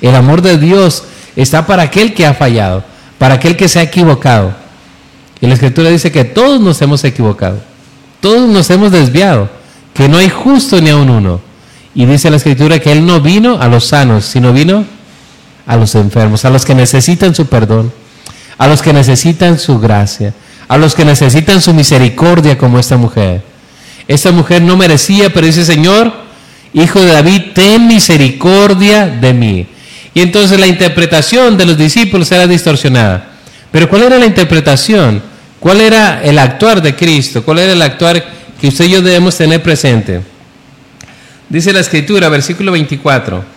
El 0.00 0.14
amor 0.14 0.42
de 0.42 0.58
Dios 0.58 1.04
está 1.36 1.66
para 1.66 1.84
aquel 1.84 2.14
que 2.14 2.26
ha 2.26 2.34
fallado, 2.34 2.84
para 3.18 3.34
aquel 3.34 3.56
que 3.56 3.68
se 3.68 3.78
ha 3.78 3.82
equivocado. 3.82 4.54
Y 5.40 5.46
la 5.46 5.54
Escritura 5.54 5.90
dice 5.90 6.12
que 6.12 6.24
todos 6.24 6.60
nos 6.60 6.80
hemos 6.82 7.04
equivocado, 7.04 7.60
todos 8.20 8.48
nos 8.48 8.68
hemos 8.70 8.92
desviado, 8.92 9.48
que 9.92 10.08
no 10.08 10.18
hay 10.18 10.28
justo 10.28 10.80
ni 10.80 10.90
aun 10.90 11.10
uno. 11.10 11.40
Y 11.94 12.06
dice 12.06 12.30
la 12.30 12.36
Escritura 12.36 12.78
que 12.80 12.92
Él 12.92 13.06
no 13.06 13.20
vino 13.20 13.60
a 13.60 13.68
los 13.68 13.86
sanos, 13.86 14.24
sino 14.24 14.52
vino 14.52 14.84
a 15.66 15.76
los 15.76 15.94
enfermos, 15.94 16.44
a 16.44 16.50
los 16.50 16.64
que 16.64 16.74
necesitan 16.74 17.34
su 17.34 17.46
perdón, 17.46 17.92
a 18.58 18.66
los 18.68 18.82
que 18.82 18.92
necesitan 18.92 19.58
su 19.58 19.78
gracia, 19.78 20.34
a 20.68 20.76
los 20.76 20.94
que 20.94 21.04
necesitan 21.04 21.60
su 21.60 21.74
misericordia 21.74 22.58
como 22.58 22.78
esta 22.78 22.96
mujer. 22.96 23.42
Esta 24.06 24.32
mujer 24.32 24.62
no 24.62 24.76
merecía, 24.76 25.32
pero 25.32 25.46
dice, 25.46 25.64
Señor, 25.64 26.12
hijo 26.72 27.00
de 27.00 27.12
David, 27.12 27.42
ten 27.54 27.86
misericordia 27.86 29.06
de 29.06 29.32
mí. 29.32 29.66
Y 30.12 30.20
entonces 30.20 30.60
la 30.60 30.66
interpretación 30.66 31.56
de 31.56 31.66
los 31.66 31.76
discípulos 31.76 32.30
era 32.30 32.46
distorsionada. 32.46 33.30
Pero 33.72 33.88
¿cuál 33.88 34.04
era 34.04 34.18
la 34.18 34.26
interpretación? 34.26 35.22
¿Cuál 35.58 35.80
era 35.80 36.22
el 36.22 36.38
actuar 36.38 36.82
de 36.82 36.94
Cristo? 36.94 37.42
¿Cuál 37.42 37.58
era 37.60 37.72
el 37.72 37.82
actuar 37.82 38.22
que 38.60 38.68
usted 38.68 38.84
y 38.84 38.90
yo 38.90 39.02
debemos 39.02 39.36
tener 39.36 39.62
presente? 39.62 40.20
Dice 41.48 41.72
la 41.72 41.80
escritura, 41.80 42.28
versículo 42.28 42.72
24. 42.72 43.53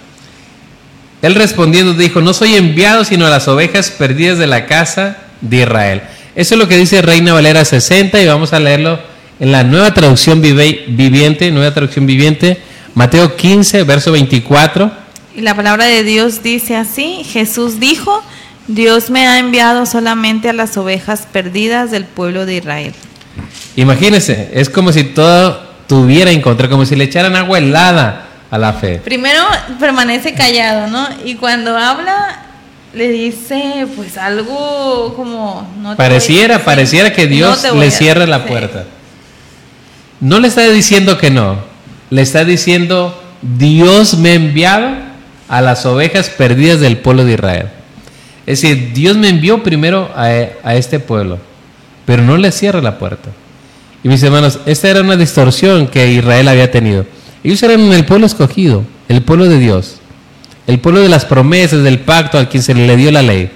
Él 1.21 1.35
respondiendo 1.35 1.93
dijo, 1.93 2.21
no 2.21 2.33
soy 2.33 2.55
enviado 2.55 3.03
sino 3.03 3.25
a 3.25 3.29
las 3.29 3.47
ovejas 3.47 3.89
perdidas 3.91 4.37
de 4.37 4.47
la 4.47 4.65
casa 4.65 5.17
de 5.41 5.61
Israel. 5.61 6.01
Eso 6.35 6.53
es 6.53 6.59
lo 6.59 6.67
que 6.67 6.77
dice 6.77 7.01
Reina 7.01 7.33
Valera 7.33 7.65
60 7.65 8.21
y 8.21 8.27
vamos 8.27 8.53
a 8.53 8.59
leerlo 8.59 8.99
en 9.39 9.51
la 9.51 9.63
nueva 9.63 9.93
traducción 9.93 10.41
viviente, 10.41 11.51
nueva 11.51 11.73
traducción 11.73 12.05
viviente, 12.05 12.59
Mateo 12.93 13.35
15, 13.35 13.83
verso 13.83 14.11
24. 14.11 14.91
Y 15.35 15.41
la 15.41 15.55
palabra 15.55 15.85
de 15.85 16.03
Dios 16.03 16.43
dice 16.43 16.75
así, 16.75 17.23
Jesús 17.23 17.79
dijo, 17.79 18.23
Dios 18.67 19.09
me 19.09 19.27
ha 19.27 19.39
enviado 19.39 19.85
solamente 19.85 20.49
a 20.49 20.53
las 20.53 20.77
ovejas 20.77 21.27
perdidas 21.31 21.89
del 21.89 22.05
pueblo 22.05 22.45
de 22.45 22.57
Israel. 22.57 22.93
Imagínense, 23.75 24.49
es 24.53 24.69
como 24.69 24.91
si 24.91 25.03
todo 25.03 25.61
tuviera 25.87 26.31
en 26.31 26.41
contra, 26.41 26.69
como 26.69 26.85
si 26.85 26.95
le 26.95 27.05
echaran 27.05 27.35
agua 27.35 27.59
helada 27.59 28.26
a 28.49 28.57
la 28.57 28.73
fe. 28.73 29.01
Primero 29.03 29.43
permanece 29.79 30.33
callado, 30.33 30.87
¿no? 30.87 31.07
Y 31.25 31.35
cuando 31.35 31.77
habla 31.77 32.43
le 32.93 33.09
dice 33.09 33.85
pues 33.95 34.17
algo 34.17 35.13
como 35.15 35.69
no 35.81 35.95
pareciera 35.97 36.63
pareciera 36.63 37.13
que 37.13 37.27
Dios 37.27 37.65
le 37.75 37.91
cierra 37.91 38.25
la 38.25 38.45
puerta. 38.45 38.85
No 40.19 40.39
le 40.39 40.47
está 40.47 40.67
diciendo 40.69 41.17
que 41.17 41.29
no. 41.29 41.57
Le 42.09 42.21
está 42.21 42.45
diciendo 42.45 43.21
Dios 43.41 44.17
me 44.17 44.31
ha 44.31 44.35
enviado 44.35 44.89
a 45.49 45.61
las 45.61 45.85
ovejas 45.85 46.29
perdidas 46.29 46.79
del 46.79 46.97
pueblo 46.97 47.23
de 47.23 47.33
Israel 47.33 47.69
es 48.45 48.61
decir 48.61 48.93
Dios 48.93 49.15
me 49.17 49.29
envió 49.29 49.61
primero 49.61 50.09
a, 50.15 50.25
a 50.63 50.75
este 50.75 50.99
pueblo 50.99 51.37
pero 52.05 52.23
no 52.23 52.37
le 52.37 52.53
cierra 52.53 52.81
la 52.81 52.97
puerta. 52.97 53.29
Y 54.01 54.07
mis 54.07 54.23
hermanos 54.23 54.59
esta 54.65 54.89
era 54.89 55.01
una 55.01 55.17
distorsión 55.17 55.87
que 55.87 56.09
Israel 56.13 56.47
había 56.47 56.71
tenido 56.71 57.05
ellos 57.43 57.61
eran 57.63 57.81
el 57.93 58.05
pueblo 58.05 58.25
escogido 58.25 58.83
el 59.07 59.21
pueblo 59.21 59.47
de 59.47 59.59
Dios 59.59 59.97
el 60.67 60.79
pueblo 60.79 60.99
de 60.99 61.09
las 61.09 61.25
promesas, 61.25 61.81
del 61.81 61.99
pacto 61.99 62.37
al 62.37 62.49
quien 62.49 62.61
se 62.61 62.75
le 62.75 62.97
dio 62.97 63.09
la 63.09 63.23
ley. 63.23 63.49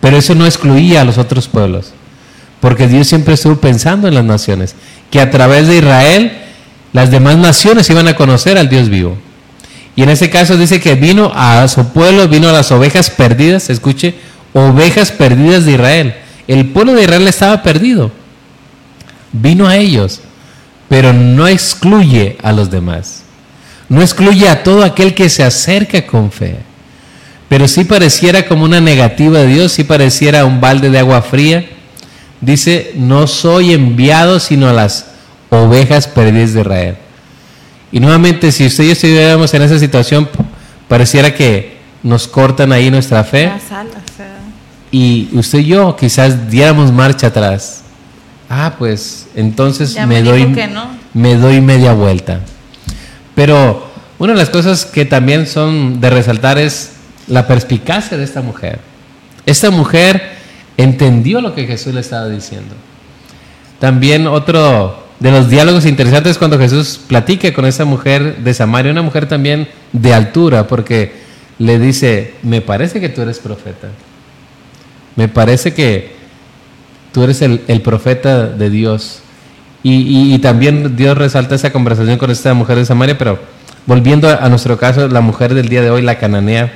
Pero 0.00 0.18
eso 0.18 0.34
no 0.34 0.44
excluía 0.44 1.00
a 1.00 1.04
los 1.04 1.18
otros 1.18 1.46
pueblos, 1.48 1.92
porque 2.60 2.88
Dios 2.88 3.06
siempre 3.06 3.34
estuvo 3.34 3.56
pensando 3.56 4.08
en 4.08 4.14
las 4.14 4.24
naciones, 4.24 4.74
que 5.10 5.20
a 5.20 5.30
través 5.30 5.68
de 5.68 5.78
Israel 5.78 6.32
las 6.92 7.10
demás 7.10 7.36
naciones 7.36 7.88
iban 7.88 8.08
a 8.08 8.16
conocer 8.16 8.58
al 8.58 8.68
Dios 8.68 8.88
vivo. 8.88 9.16
Y 9.94 10.02
en 10.02 10.10
ese 10.10 10.28
caso 10.28 10.58
dice 10.58 10.80
que 10.80 10.94
vino 10.94 11.32
a 11.34 11.66
su 11.68 11.88
pueblo, 11.88 12.28
vino 12.28 12.48
a 12.48 12.52
las 12.52 12.70
ovejas 12.72 13.08
perdidas, 13.08 13.70
escuche, 13.70 14.14
ovejas 14.52 15.12
perdidas 15.12 15.64
de 15.64 15.72
Israel. 15.72 16.14
El 16.48 16.66
pueblo 16.66 16.92
de 16.92 17.04
Israel 17.04 17.26
estaba 17.28 17.62
perdido. 17.62 18.10
Vino 19.32 19.66
a 19.66 19.76
ellos, 19.76 20.20
pero 20.88 21.12
no 21.12 21.48
excluye 21.48 22.36
a 22.42 22.52
los 22.52 22.70
demás. 22.70 23.22
No 23.88 24.02
excluye 24.02 24.48
a 24.48 24.62
todo 24.62 24.84
aquel 24.84 25.14
que 25.14 25.28
se 25.28 25.42
acerca 25.42 26.06
con 26.06 26.30
fe. 26.30 26.56
Pero 27.48 27.68
si 27.68 27.84
pareciera 27.84 28.46
como 28.46 28.64
una 28.64 28.80
negativa 28.80 29.40
de 29.40 29.46
Dios, 29.46 29.72
si 29.72 29.84
pareciera 29.84 30.44
un 30.44 30.60
balde 30.60 30.90
de 30.90 30.98
agua 30.98 31.22
fría. 31.22 31.68
Dice, 32.40 32.92
no 32.96 33.26
soy 33.26 33.72
enviado 33.72 34.40
sino 34.40 34.68
a 34.68 34.72
las 34.72 35.06
ovejas 35.48 36.06
perdidas 36.06 36.52
de 36.52 36.60
Israel. 36.60 36.96
Y 37.92 38.00
nuevamente, 38.00 38.52
si 38.52 38.66
usted 38.66 38.84
y 38.84 38.86
yo 38.88 38.92
estuviéramos 38.92 39.54
en 39.54 39.62
esa 39.62 39.78
situación, 39.78 40.28
pareciera 40.88 41.32
que 41.34 41.76
nos 42.02 42.28
cortan 42.28 42.72
ahí 42.72 42.90
nuestra 42.90 43.24
fe. 43.24 43.50
Y 44.90 45.28
usted 45.32 45.60
y 45.60 45.66
yo 45.66 45.96
quizás 45.96 46.50
diéramos 46.50 46.92
marcha 46.92 47.28
atrás. 47.28 47.82
Ah, 48.48 48.74
pues 48.78 49.28
entonces 49.34 49.96
me, 50.06 50.22
doy, 50.22 50.54
me 51.14 51.34
doy 51.36 51.60
media 51.60 51.92
vuelta. 51.92 52.40
Pero 53.34 53.86
una 54.18 54.32
de 54.32 54.38
las 54.38 54.50
cosas 54.50 54.86
que 54.86 55.04
también 55.04 55.46
son 55.46 56.00
de 56.00 56.10
resaltar 56.10 56.58
es 56.58 56.92
la 57.26 57.46
perspicacia 57.46 58.16
de 58.16 58.24
esta 58.24 58.40
mujer. 58.40 58.78
Esta 59.44 59.70
mujer 59.70 60.36
entendió 60.76 61.40
lo 61.40 61.54
que 61.54 61.66
Jesús 61.66 61.94
le 61.94 62.00
estaba 62.00 62.28
diciendo. 62.28 62.74
También 63.78 64.26
otro 64.26 65.04
de 65.20 65.30
los 65.30 65.48
diálogos 65.48 65.86
interesantes 65.86 66.32
es 66.32 66.38
cuando 66.38 66.58
Jesús 66.58 67.00
platica 67.06 67.52
con 67.52 67.64
esa 67.66 67.84
mujer 67.84 68.38
de 68.38 68.54
Samaria, 68.54 68.92
una 68.92 69.02
mujer 69.02 69.28
también 69.28 69.68
de 69.92 70.14
altura, 70.14 70.66
porque 70.66 71.12
le 71.58 71.78
dice, 71.78 72.34
me 72.42 72.60
parece 72.60 73.00
que 73.00 73.08
tú 73.08 73.22
eres 73.22 73.38
profeta. 73.38 73.88
Me 75.14 75.28
parece 75.28 75.74
que 75.74 76.15
tú 77.16 77.24
eres 77.24 77.40
el, 77.40 77.80
profeta 77.80 78.46
de 78.46 78.68
Dios. 78.68 79.20
Y, 79.82 80.38
también 80.40 80.96
Dios 80.96 81.16
resalta 81.16 81.54
esa 81.54 81.72
conversación 81.72 82.18
con 82.18 82.30
esta 82.30 82.52
mujer 82.52 82.76
de 82.76 82.84
Samaria, 82.84 83.16
pero 83.16 83.38
volviendo 83.86 84.28
a, 84.28 84.46
nuestro 84.50 84.76
caso, 84.76 85.08
la 85.08 85.22
mujer 85.22 85.54
del 85.54 85.70
día 85.70 85.80
de 85.80 85.88
hoy, 85.88 86.02
la 86.02 86.18
cananea, 86.18 86.70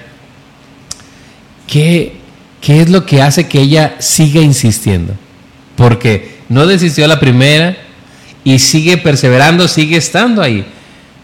¿qué, 1.67 2.17
¿qué 2.63 2.81
es 2.81 2.89
lo 2.89 3.05
que 3.05 3.21
hace 3.21 3.49
que 3.49 3.61
ella 3.61 3.97
siga 3.99 4.41
insistiendo? 4.41 5.13
Porque 5.77 6.39
no 6.49 6.67
desistió 6.67 7.07
la 7.07 7.21
primera 7.21 7.77
y 8.43 8.61
sigue 8.61 8.97
perseverando, 8.97 9.69
sigue 9.69 9.99
estando 9.99 10.41
ahí. 10.41 10.65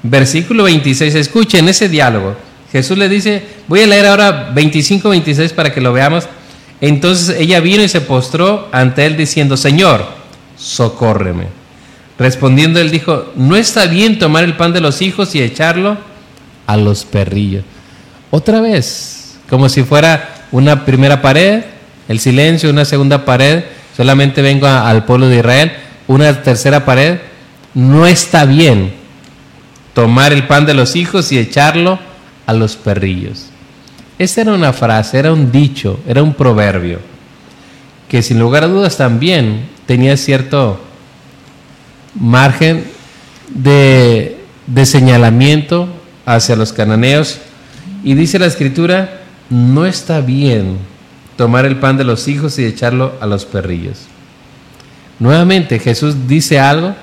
Versículo 0.03 0.65
26, 0.65 1.15
escuchen 1.15 1.67
ese 1.71 1.89
diálogo. 1.89 2.37
Jesús 2.71 2.99
le 2.99 3.09
dice, 3.09 3.43
voy 3.67 3.81
a 3.81 3.87
leer 3.87 4.05
ahora 4.05 4.51
25, 4.55 5.09
26 5.09 5.55
para 5.55 5.73
que 5.73 5.81
lo 5.81 5.95
veamos. 5.95 6.29
Entonces 6.81 7.37
ella 7.39 7.61
vino 7.61 7.83
y 7.83 7.89
se 7.89 8.01
postró 8.01 8.69
ante 8.73 9.07
él 9.07 9.17
diciendo, 9.17 9.57
Señor, 9.57 10.07
socórreme. 10.57 11.47
Respondiendo 12.19 12.81
él 12.81 12.91
dijo, 12.91 13.33
no 13.37 13.57
está 13.57 13.87
bien 13.87 14.19
tomar 14.19 14.45
el 14.45 14.57
pan 14.57 14.73
de 14.73 14.81
los 14.81 15.03
hijos 15.03 15.35
y 15.35 15.43
echarlo 15.43 15.97
a 16.67 16.77
los 16.77 17.05
perrillos. 17.05 17.65
Otra 18.31 18.61
vez, 18.61 19.39
como 19.49 19.69
si 19.69 19.83
fuera 19.83 20.47
una 20.51 20.85
primera 20.85 21.21
pared, 21.23 21.65
el 22.09 22.21
silencio, 22.21 22.71
una 22.71 22.85
segunda 22.85 23.25
pared, 23.25 23.65
solamente 23.97 24.43
vengo 24.43 24.67
al 24.67 25.05
pueblo 25.05 25.29
de 25.29 25.39
Israel, 25.39 25.73
una 26.07 26.43
tercera 26.43 26.85
pared, 26.85 27.19
no 27.75 28.07
está 28.07 28.45
bien 28.45 28.93
tomar 29.95 30.33
el 30.33 30.47
pan 30.47 30.67
de 30.67 30.75
los 30.75 30.97
hijos 30.97 31.33
y 31.33 31.39
echarlo 31.39 31.99
a 32.47 32.53
los 32.53 32.77
perrillos. 32.77 33.47
Esa 34.19 34.41
era 34.41 34.55
una 34.55 34.73
frase, 34.73 35.19
era 35.19 35.33
un 35.33 35.53
dicho, 35.53 36.01
era 36.07 36.23
un 36.23 36.35
proverbio, 36.35 37.01
que 38.09 38.23
sin 38.23 38.39
lugar 38.39 38.65
a 38.65 38.69
dudas 38.69 38.97
también 38.97 39.69
tenía 39.87 40.17
cierto 40.17 40.81
margen 42.15 42.85
de, 43.49 44.39
de 44.67 44.87
señalamiento 44.87 45.89
hacia 46.25 46.57
los 46.57 46.73
cananeos. 46.73 47.39
Y 48.03 48.15
dice 48.15 48.39
la 48.39 48.47
escritura, 48.47 49.21
no 49.51 49.85
está 49.85 50.21
bien 50.21 50.79
tomar 51.37 51.67
el 51.67 51.77
pan 51.77 51.97
de 51.97 52.05
los 52.05 52.29
hijos 52.29 52.59
y 52.59 52.65
echarlo 52.65 53.15
a 53.21 53.27
los 53.27 53.45
perrillos. 53.45 54.07
Nuevamente 55.19 55.79
Jesús 55.79 56.27
dice 56.27 56.59
algo, 56.59 56.95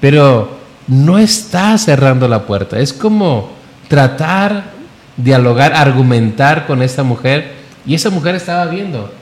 pero 0.00 0.58
no 0.86 1.18
está 1.18 1.76
cerrando 1.78 2.28
la 2.28 2.46
puerta. 2.46 2.78
Es 2.78 2.92
como 2.92 3.52
tratar, 3.88 4.73
dialogar, 5.16 5.72
argumentar 5.74 6.66
con 6.66 6.82
esta 6.82 7.02
mujer. 7.02 7.52
Y 7.86 7.94
esa 7.94 8.10
mujer 8.10 8.34
estaba 8.34 8.66
viendo. 8.66 9.12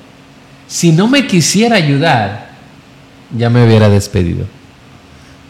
Si 0.67 0.93
no 0.93 1.09
me 1.09 1.27
quisiera 1.27 1.77
ayudar, 1.77 2.51
ya 3.37 3.51
me 3.51 3.65
hubiera 3.67 3.89
despedido. 3.89 4.47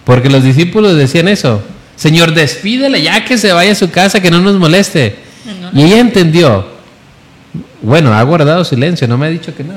Porque 0.05 0.31
los 0.31 0.43
discípulos 0.43 0.97
decían 0.97 1.29
eso. 1.29 1.63
Señor, 1.95 2.33
despídele 2.35 3.03
ya 3.03 3.25
que 3.25 3.39
se 3.39 3.53
vaya 3.53 3.73
a 3.73 3.77
su 3.77 3.91
casa, 3.91 4.21
que 4.21 4.31
no 4.31 4.41
nos 4.41 4.57
moleste. 4.59 5.17
Y 5.73 5.83
ella 5.83 6.01
entendió. 6.01 6.67
Bueno, 7.83 8.13
ha 8.15 8.23
guardado 8.23 8.65
silencio, 8.65 9.07
no 9.07 9.19
me 9.19 9.27
ha 9.27 9.29
dicho 9.31 9.55
que 9.55 9.63
no. 9.63 9.75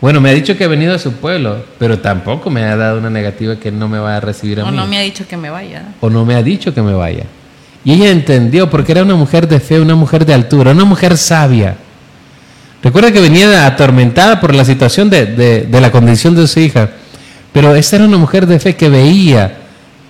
Bueno, 0.00 0.20
me 0.20 0.30
ha 0.30 0.34
dicho 0.34 0.56
que 0.56 0.64
ha 0.64 0.68
venido 0.68 0.94
a 0.94 0.98
su 0.98 1.12
pueblo, 1.14 1.64
pero 1.78 1.98
tampoco 1.98 2.50
me 2.50 2.62
ha 2.64 2.76
dado 2.76 2.98
una 2.98 3.10
negativa 3.10 3.56
que 3.56 3.70
no 3.72 3.88
me 3.88 3.98
va 3.98 4.16
a 4.16 4.20
recibir 4.20 4.60
a 4.60 4.64
O 4.64 4.70
mí. 4.70 4.76
no 4.76 4.86
me 4.86 4.98
ha 4.98 5.00
dicho 5.00 5.26
que 5.26 5.36
me 5.36 5.50
vaya. 5.50 5.82
o 6.00 6.10
no 6.10 6.24
me 6.24 6.34
ha 6.34 6.42
dicho 6.42 6.74
que 6.74 6.82
me 6.82 6.92
vaya. 6.92 7.24
Y 7.84 7.92
ella 7.92 8.10
entendió, 8.10 8.70
porque 8.70 8.92
era 8.92 9.02
una 9.02 9.14
mujer 9.14 9.46
de 9.46 9.60
fe, 9.60 9.78
una 9.80 9.94
mujer 9.94 10.24
de 10.24 10.32
altura, 10.34 10.70
una 10.72 10.84
mujer 10.84 11.18
sabia. 11.18 11.76
Recuerda 12.82 13.12
que 13.12 13.20
venía 13.20 13.66
atormentada 13.66 14.40
por 14.40 14.54
la 14.54 14.64
situación 14.64 15.10
de, 15.10 15.26
de- 15.26 15.80
la 15.80 15.90
condición 15.90 16.34
de 16.34 16.46
su 16.46 16.60
hija, 16.60 16.90
pero 17.52 17.74
esta 17.74 17.96
era 17.96 18.04
una 18.06 18.16
mujer 18.18 18.46
de 18.46 18.58
fe 18.58 18.74
que 18.76 18.88
veía 18.88 19.58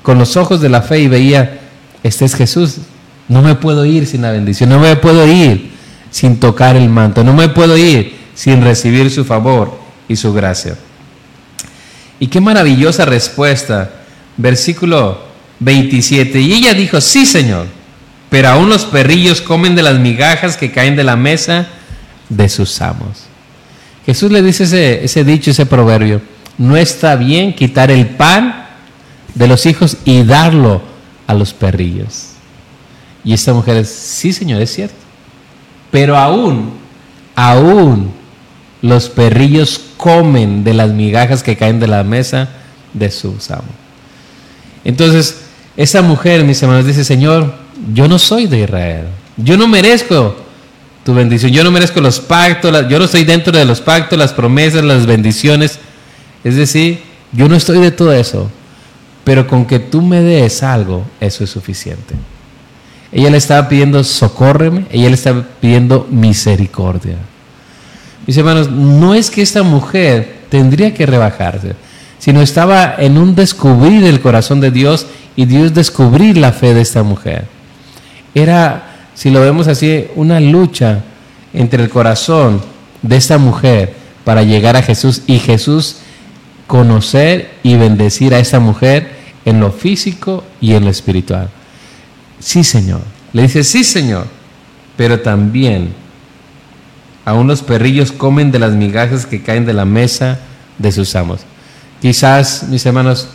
con 0.03 0.19
los 0.19 0.37
ojos 0.37 0.61
de 0.61 0.69
la 0.69 0.83
fe 0.83 1.01
y 1.01 1.09
veía, 1.09 1.59
este 2.03 2.25
es 2.25 2.35
Jesús, 2.35 2.77
no 3.29 3.43
me 3.43 3.55
puedo 3.55 3.85
ir 3.85 4.07
sin 4.07 4.23
la 4.23 4.31
bendición, 4.33 4.71
no 4.71 4.79
me 4.79 4.97
puedo 4.97 5.27
ir 5.27 5.73
sin 6.11 6.39
tocar 6.39 6.77
el 6.77 6.89
manto, 6.89 7.25
no 7.25 7.33
me 7.33 7.49
puedo 7.49 7.77
ir 7.77 8.17
sin 8.35 8.63
recibir 8.63 9.11
su 9.11 9.25
favor 9.25 9.79
y 10.09 10.17
su 10.17 10.33
gracia. 10.33 10.77
Y 12.21 12.29
qué 12.29 12.41
maravillosa 12.41 13.05
respuesta. 13.05 13.91
Versículo 14.37 15.34
27. 15.65 16.41
Y 16.41 16.53
ella 16.53 16.75
dijo, 16.75 17.01
sí, 17.01 17.27
Señor, 17.27 17.67
pero 18.31 18.49
aún 18.49 18.69
los 18.69 18.85
perrillos 18.85 19.41
comen 19.41 19.75
de 19.75 19.83
las 19.83 19.99
migajas 19.99 20.57
que 20.57 20.71
caen 20.71 20.97
de 20.97 21.05
la 21.05 21.17
mesa 21.17 21.69
de 22.29 22.49
sus 22.49 22.81
amos. 22.81 23.25
Jesús 24.07 24.31
le 24.31 24.43
dice 24.43 25.03
ese, 25.03 25.25
dicho, 25.25 25.51
ese 25.51 25.67
proverbio. 25.67 26.21
No 26.59 26.77
está 26.77 27.17
bien 27.17 27.55
quitar 27.55 27.91
el 27.91 28.07
pan 28.07 28.67
de 29.35 29.49
los 29.49 29.67
hijos 29.67 29.97
y 30.05 30.23
darlo 30.23 30.83
a 31.27 31.35
los 31.35 31.55
perrillos. 31.55 32.31
Y 33.25 33.33
esta 33.33 33.55
mujer 33.55 33.79
es, 33.79 33.89
sí, 33.89 34.33
Señor, 34.33 34.61
es 34.61 34.73
cierto. 34.73 34.95
Pero 35.91 36.17
aún, 36.17 36.75
aún 37.35 38.13
los 38.83 39.09
perrillos 39.09 39.81
comen 39.97 40.63
de 40.63 40.75
las 40.75 40.91
migajas 40.91 41.43
que 41.43 41.57
caen 41.57 41.81
de 41.81 41.87
la 41.87 42.05
mesa 42.05 42.49
de 42.93 43.11
sus 43.11 43.51
amos. 43.51 43.65
Entonces, 44.85 45.44
esa 45.77 46.03
mujer, 46.03 46.45
mis 46.45 46.63
hermanos, 46.63 46.87
dice, 46.87 47.05
Señor, 47.05 47.55
yo 47.93 48.09
no 48.09 48.19
soy 48.19 48.47
de 48.47 48.61
Israel. 48.61 49.07
Yo 49.37 49.57
no 49.57 49.67
merezco 49.67 50.37
tu 51.05 51.15
bendición. 51.15 51.53
Yo 51.53 51.65
no 51.65 51.71
merezco 51.71 52.01
los 52.01 52.21
pactos. 52.21 52.89
yo 52.89 52.99
no 52.99 53.05
estoy 53.05 53.25
dentro 53.25 53.57
de 53.57 53.65
los 53.65 53.81
pactos, 53.81 54.19
las 54.19 54.33
promesas, 54.33 54.85
las 54.85 55.07
bendiciones. 55.07 55.79
Es 56.43 56.57
decir, 56.57 57.01
yo 57.33 57.49
no 57.49 57.57
estoy 57.57 57.79
de 57.79 57.91
todo 57.91 58.13
eso. 58.13 58.51
Pero 59.25 59.47
con 59.47 59.65
que 59.65 59.79
tú 59.79 60.03
me 60.03 60.21
des 60.21 60.63
algo, 60.63 61.05
eso 61.21 61.45
es 61.45 61.51
suficiente. 61.51 62.15
Ella 63.11 63.31
le 63.31 63.37
estaba 63.37 63.69
pidiendo 63.69 64.03
socórreme, 64.03 64.87
ella 64.91 65.09
le 65.09 65.15
estaba 65.15 65.45
pidiendo 65.61 66.07
misericordia. 66.11 67.17
Mis 68.27 68.37
hermanos, 68.37 68.71
no 68.71 69.15
es 69.15 69.31
que 69.31 69.41
esta 69.41 69.63
mujer 69.63 70.39
tendría 70.51 70.93
que 70.93 71.07
rebajarse, 71.07 71.75
sino 72.25 72.41
estaba 72.41 72.95
en 72.97 73.19
un 73.19 73.35
descubrir 73.35 74.03
el 74.05 74.23
corazón 74.23 74.59
de 74.59 74.71
Dios 74.71 75.07
y 75.37 75.45
Dios 75.45 75.75
descubrir 75.75 76.39
la 76.39 76.53
fe 76.53 76.73
de 76.73 76.81
esta 76.81 77.03
mujer. 77.03 77.45
Era, 78.35 79.11
si 79.15 79.29
lo 79.29 79.43
vemos 79.43 79.69
así, 79.69 80.07
una 80.15 80.41
lucha 80.41 81.05
entre 81.53 81.83
el 81.83 81.91
corazón 81.91 82.63
de 83.03 83.19
esta 83.19 83.37
mujer 83.37 83.93
para 84.25 84.43
llegar 84.43 84.75
a 84.75 84.81
Jesús 84.81 85.21
y 85.27 85.39
Jesús 85.39 85.97
conocer 86.67 87.51
y 87.63 87.77
bendecir 87.77 88.33
a 88.33 88.39
esta 88.39 88.59
mujer 88.59 89.11
en 89.45 89.61
lo 89.61 89.71
físico 89.71 90.45
y 90.63 90.73
en 90.73 90.87
lo 90.87 90.91
espiritual. 90.91 91.51
Sí, 92.39 92.65
Señor. 92.65 93.03
Le 93.35 93.43
dice, 93.43 93.63
sí, 93.65 93.85
Señor. 93.85 94.29
Pero 94.97 95.21
también, 95.21 95.93
aún 97.27 97.49
los 97.49 97.61
perrillos 97.61 98.13
comen 98.13 98.51
de 98.51 98.61
las 98.61 98.73
migajas 98.73 99.27
que 99.27 99.43
caen 99.43 99.67
de 99.67 99.75
la 99.75 99.85
mesa 99.85 100.39
de 100.79 100.91
sus 100.91 101.15
amos. 101.17 101.41
Quizás, 102.05 102.65
mis 102.69 102.85
hermanos, 102.85 103.29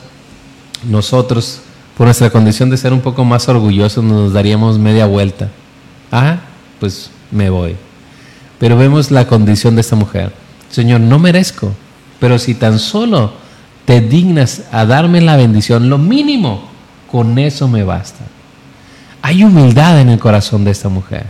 nosotros, 0.87 1.59
por 1.97 2.05
nuestra 2.05 2.29
condición 2.29 2.69
de 2.69 2.77
ser 2.77 2.93
un 2.93 3.01
poco 3.01 3.25
más 3.25 3.49
orgullosos, 3.49 4.03
nos 4.03 4.31
daríamos 4.31 4.77
media 4.77 5.07
vuelta. 5.07 5.49
Ah, 6.11 6.37
pues 6.79 7.09
me 7.31 7.49
voy. 7.49 7.75
Pero 8.59 8.77
vemos 8.77 9.09
la 9.09 9.25
condición 9.25 9.73
de 9.73 9.81
esta 9.81 9.95
mujer. 9.95 10.31
Señor, 10.69 11.01
no 11.01 11.17
merezco, 11.17 11.73
pero 12.19 12.37
si 12.37 12.53
tan 12.53 12.77
solo 12.77 13.33
te 13.85 14.01
dignas 14.01 14.61
a 14.71 14.85
darme 14.85 15.19
la 15.19 15.35
bendición, 15.35 15.89
lo 15.89 15.97
mínimo, 15.97 16.69
con 17.11 17.39
eso 17.39 17.67
me 17.67 17.83
basta. 17.83 18.23
Hay 19.23 19.43
humildad 19.43 19.99
en 19.99 20.09
el 20.09 20.19
corazón 20.19 20.63
de 20.63 20.69
esta 20.69 20.89
mujer. 20.89 21.25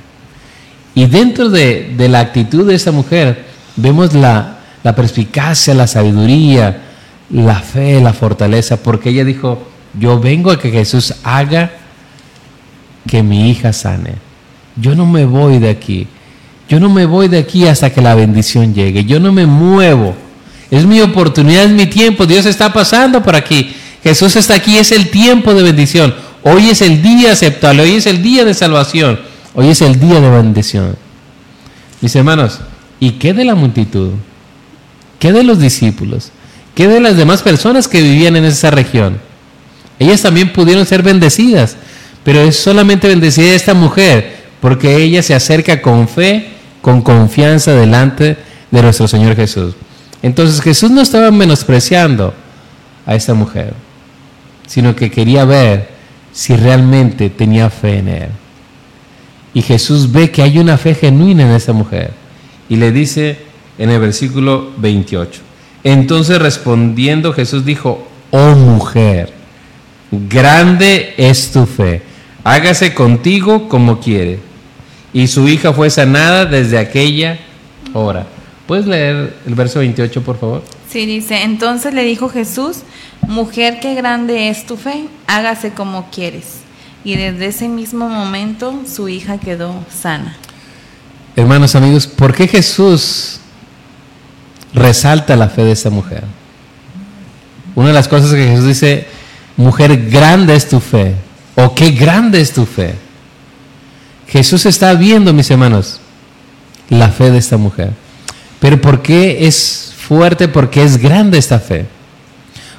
Y 0.94 1.06
dentro 1.06 1.50
de, 1.50 1.96
la 2.10 2.20
actitud 2.20 2.68
de 2.68 2.76
esta 2.76 2.92
mujer 2.92 3.46
vemos 3.78 4.14
la, 4.14 4.58
la 4.84 4.94
perspicacia, 4.94 5.74
la 5.74 5.88
sabiduría, 5.88 6.89
la 7.30 7.56
fe, 7.56 8.02
la 8.02 8.14
fortaleza, 8.14 8.78
porque 8.78 9.10
ella 9.10 9.24
dijo, 9.24 9.62
yo 10.00 10.20
vengo 10.20 10.52
a 10.52 10.60
que 10.60 10.72
Jesús 10.72 11.16
haga 11.24 11.72
que 13.08 13.24
mi 13.24 13.50
hija 13.50 13.74
sane. 13.74 14.16
Yo 14.76 14.96
no 14.96 15.06
me 15.06 15.26
voy 15.26 15.60
de 15.60 15.70
aquí. 15.70 16.08
Yo 16.68 16.80
no 16.80 16.90
me 16.90 17.06
voy 17.06 17.28
de 17.28 17.40
aquí 17.40 17.66
hasta 17.68 17.92
que 17.92 18.02
la 18.02 18.16
bendición 18.16 18.74
llegue. 18.74 19.06
Yo 19.06 19.20
no 19.20 19.32
me 19.32 19.46
muevo. 19.46 20.16
Es 20.70 20.86
mi 20.86 21.02
oportunidad, 21.02 21.64
es 21.64 21.72
mi 21.72 21.88
tiempo. 21.88 22.26
Dios 22.26 22.46
está 22.46 22.72
pasando 22.72 23.24
por 23.24 23.36
aquí. 23.36 23.76
Jesús 24.04 24.36
está 24.36 24.56
aquí, 24.56 24.78
es 24.78 24.92
el 24.92 25.10
tiempo 25.10 25.54
de 25.54 25.64
bendición. 25.64 26.14
Hoy 26.44 26.70
es 26.70 26.82
el 26.82 27.02
día 27.02 27.34
aceptable, 27.34 27.84
hoy 27.84 27.96
es 27.96 28.06
el 28.06 28.22
día 28.22 28.46
de 28.46 28.54
salvación, 28.54 29.20
hoy 29.54 29.68
es 29.68 29.82
el 29.82 30.00
día 30.00 30.22
de 30.22 30.30
bendición. 30.30 30.96
Mis 32.00 32.16
hermanos, 32.16 32.62
¿y 33.00 33.12
qué 33.12 33.34
de 33.34 33.44
la 33.44 33.56
multitud? 33.56 34.12
¿Qué 35.20 35.34
de 35.34 35.44
los 35.44 35.60
discípulos? 35.60 36.32
¿Qué 36.76 36.88
de 36.88 37.00
las 37.00 37.18
demás 37.18 37.42
personas 37.42 37.88
que 37.88 38.02
vivían 38.02 38.36
en 38.36 38.46
esa 38.46 38.72
región? 38.72 39.20
Ellas 40.00 40.22
también 40.22 40.54
pudieron 40.54 40.86
ser 40.86 41.04
bendecidas, 41.04 41.76
pero 42.24 42.40
es 42.42 42.58
solamente 42.58 43.08
bendecida 43.08 43.54
esta 43.54 43.74
mujer, 43.74 44.38
porque 44.62 44.96
ella 44.98 45.22
se 45.22 45.34
acerca 45.34 45.82
con 45.82 46.08
fe, 46.08 46.48
con 46.82 47.02
confianza 47.02 47.74
delante 47.74 48.38
de 48.72 48.82
nuestro 48.82 49.08
Señor 49.08 49.36
Jesús. 49.36 49.76
Entonces 50.22 50.62
Jesús 50.62 50.92
no 50.92 51.02
estaba 51.02 51.32
menospreciando 51.32 52.34
a 53.06 53.16
esta 53.16 53.34
mujer, 53.34 53.74
sino 54.68 54.96
que 54.96 55.12
quería 55.12 55.46
ver 55.46 55.90
si 56.32 56.56
realmente 56.56 57.30
tenía 57.30 57.70
fe 57.70 58.00
en 58.00 58.08
él. 58.08 58.30
Y 59.54 59.62
Jesús 59.62 60.12
ve 60.12 60.30
que 60.32 60.42
hay 60.42 60.60
una 60.60 60.78
fe 60.78 60.94
genuina 60.94 61.44
en 61.44 61.56
esta 61.56 61.74
mujer 61.74 62.12
y 62.70 62.76
le 62.76 62.92
dice 62.92 63.38
en 63.78 63.90
el 63.90 64.00
versículo 64.00 64.72
28. 64.78 65.49
Entonces 65.84 66.40
respondiendo 66.40 67.34
Jesús 67.34 67.66
dijo, 67.66 68.08
oh 68.32 68.56
mujer, 68.56 69.32
grande 70.12 71.14
es 71.18 71.52
tu 71.52 71.66
fe, 71.66 72.02
hágase 72.44 72.94
contigo 72.94 73.70
como 73.70 74.00
quiere. 74.00 74.40
Y 75.14 75.28
su 75.28 75.48
hija 75.48 75.74
fue 75.74 75.90
sanada 75.90 76.46
desde 76.46 76.78
aquella 76.78 77.40
hora. 77.94 78.28
¿Puedes 78.68 78.86
leer 78.86 79.36
el 79.48 79.56
verso 79.56 79.80
28, 79.80 80.22
por 80.22 80.40
favor? 80.40 80.64
Sí, 80.90 81.06
dice, 81.06 81.44
entonces 81.44 81.94
le 81.94 82.04
dijo 82.04 82.30
Jesús, 82.30 82.80
mujer, 83.28 83.80
qué 83.80 83.96
grande 83.96 84.50
es 84.50 84.66
tu 84.66 84.78
fe, 84.78 85.06
hágase 85.28 85.72
como 85.72 86.10
quieres. 86.12 86.60
Y 87.04 87.16
desde 87.16 87.48
ese 87.48 87.68
mismo 87.68 88.10
momento 88.10 88.84
su 88.88 89.10
hija 89.10 89.40
quedó 89.40 89.74
sana. 89.90 90.36
Hermanos, 91.36 91.76
amigos, 91.76 92.06
¿por 92.06 92.36
qué 92.36 92.48
Jesús 92.48 93.39
resalta 94.74 95.36
la 95.36 95.50
fe 95.50 95.64
de 95.64 95.72
esta 95.72 95.90
mujer? 95.90 96.24
Una 97.76 97.90
de 97.90 97.94
las 97.94 98.08
cosas 98.08 98.32
que 98.32 98.48
Jesús 98.48 98.66
dice, 98.66 99.08
mujer, 99.58 100.10
grande 100.10 100.56
es 100.56 100.68
tu 100.68 100.80
fe, 100.80 101.16
o 101.56 101.74
qué 101.76 101.92
grande 101.92 102.42
es 102.42 102.54
tu 102.54 102.66
fe. 102.66 102.96
Jesús 104.28 104.66
está 104.66 104.94
viendo, 104.94 105.34
mis 105.34 105.50
hermanos, 105.50 106.00
la 106.90 107.10
fe 107.10 107.32
de 107.32 107.38
esta 107.38 107.58
mujer. 107.58 107.92
Pero 108.60 108.80
¿por 108.80 109.02
qué 109.02 109.48
es 109.48 109.94
fuerte? 109.98 110.48
Porque 110.48 110.84
es 110.84 110.98
grande 110.98 111.38
esta 111.38 111.60
fe. 111.60 111.86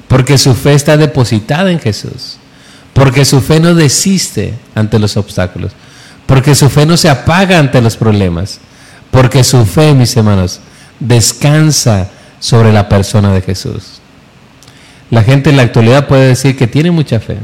Porque 0.09 0.39
su 0.39 0.55
fe 0.55 0.75
está 0.75 0.97
depositada 0.97 1.71
en 1.71 1.81
Jesús. 1.81 2.37
Porque 2.93 3.25
su 3.25 3.41
fe 3.41 3.61
no 3.61 3.75
desiste 3.75 4.55
ante 4.75 4.99
los 4.99 5.17
obstáculos. 5.17 5.73
Porque 6.27 6.55
su 6.55 6.69
fe 6.69 6.87
no 6.87 6.97
se 6.97 7.09
apaga 7.09 7.59
ante 7.59 7.81
los 7.81 7.97
problemas. 7.97 8.61
Porque 9.11 9.43
su 9.45 9.65
fe, 9.65 9.95
mis 9.95 10.17
hermanos, 10.17 10.61
descansa 11.01 12.11
sobre 12.39 12.73
la 12.73 12.89
persona 12.89 13.33
de 13.33 13.43
Jesús. 13.43 14.01
La 15.11 15.23
gente 15.23 15.51
en 15.51 15.57
la 15.57 15.63
actualidad 15.63 16.07
puede 16.07 16.29
decir 16.29 16.57
que 16.57 16.67
tiene 16.67 16.91
mucha 16.91 17.19
fe. 17.19 17.39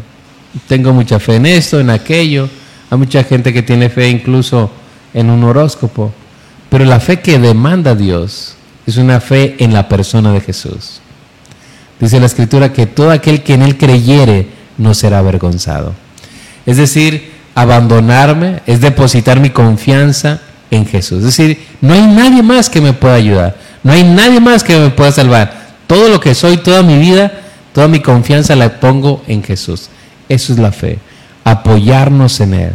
Tengo 0.68 0.92
mucha 0.92 1.18
fe 1.18 1.36
en 1.36 1.46
esto, 1.46 1.80
en 1.80 1.90
aquello. 1.90 2.48
Hay 2.90 2.98
mucha 2.98 3.24
gente 3.24 3.52
que 3.52 3.62
tiene 3.62 3.88
fe 3.88 4.08
incluso 4.08 4.70
en 5.12 5.30
un 5.30 5.42
horóscopo. 5.42 6.12
Pero 6.70 6.84
la 6.84 7.00
fe 7.00 7.20
que 7.20 7.38
demanda 7.38 7.94
Dios 7.94 8.54
es 8.86 8.96
una 8.96 9.20
fe 9.20 9.56
en 9.58 9.72
la 9.72 9.88
persona 9.88 10.32
de 10.32 10.40
Jesús. 10.40 11.00
Dice 11.98 12.20
la 12.20 12.26
escritura 12.26 12.72
que 12.72 12.86
todo 12.86 13.10
aquel 13.10 13.42
que 13.42 13.54
en 13.54 13.62
él 13.62 13.76
creyere 13.76 14.48
no 14.78 14.94
será 14.94 15.18
avergonzado. 15.18 15.94
Es 16.66 16.76
decir, 16.76 17.32
abandonarme 17.54 18.60
es 18.66 18.80
depositar 18.80 19.40
mi 19.40 19.50
confianza 19.50 20.40
en 20.70 20.86
Jesús. 20.86 21.18
Es 21.18 21.24
decir, 21.24 21.66
no 21.80 21.94
hay 21.94 22.06
nadie 22.06 22.42
más 22.42 22.68
que 22.70 22.80
me 22.80 22.92
pueda 22.92 23.14
ayudar. 23.14 23.56
No 23.82 23.92
hay 23.92 24.04
nadie 24.04 24.40
más 24.40 24.64
que 24.64 24.78
me 24.78 24.90
pueda 24.90 25.12
salvar. 25.12 25.66
Todo 25.86 26.08
lo 26.08 26.20
que 26.20 26.34
soy, 26.34 26.56
toda 26.56 26.82
mi 26.82 26.98
vida, 26.98 27.32
toda 27.72 27.88
mi 27.88 28.00
confianza 28.00 28.56
la 28.56 28.80
pongo 28.80 29.22
en 29.26 29.42
Jesús. 29.42 29.88
Eso 30.28 30.52
es 30.52 30.58
la 30.58 30.72
fe. 30.72 30.98
Apoyarnos 31.44 32.40
en 32.40 32.54
Él. 32.54 32.72